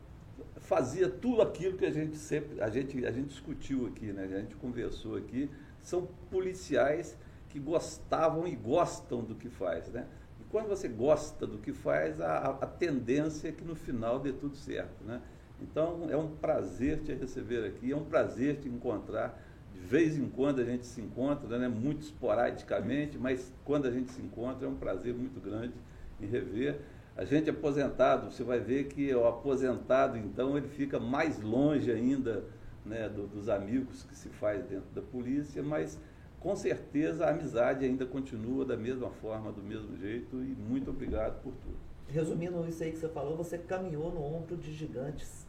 [0.57, 4.23] fazia tudo aquilo que a gente sempre, a gente, a gente discutiu aqui, né?
[4.23, 5.49] a gente conversou aqui,
[5.81, 7.17] são policiais
[7.49, 9.87] que gostavam e gostam do que faz.
[9.87, 10.05] Né?
[10.41, 14.33] E quando você gosta do que faz, a, a tendência é que no final dê
[14.33, 15.03] tudo certo.
[15.05, 15.21] Né?
[15.61, 19.41] Então é um prazer te receber aqui, é um prazer te encontrar.
[19.77, 21.67] De vez em quando a gente se encontra, né?
[21.67, 25.73] muito esporadicamente, mas quando a gente se encontra é um prazer muito grande
[26.19, 26.79] em rever.
[27.15, 32.43] A gente aposentado, você vai ver que o aposentado, então, ele fica mais longe ainda
[32.85, 35.99] né, do, dos amigos que se faz dentro da polícia, mas
[36.39, 41.41] com certeza a amizade ainda continua da mesma forma, do mesmo jeito, e muito obrigado
[41.41, 41.77] por tudo.
[42.07, 45.46] Resumindo isso aí que você falou, você caminhou no ombro de gigantes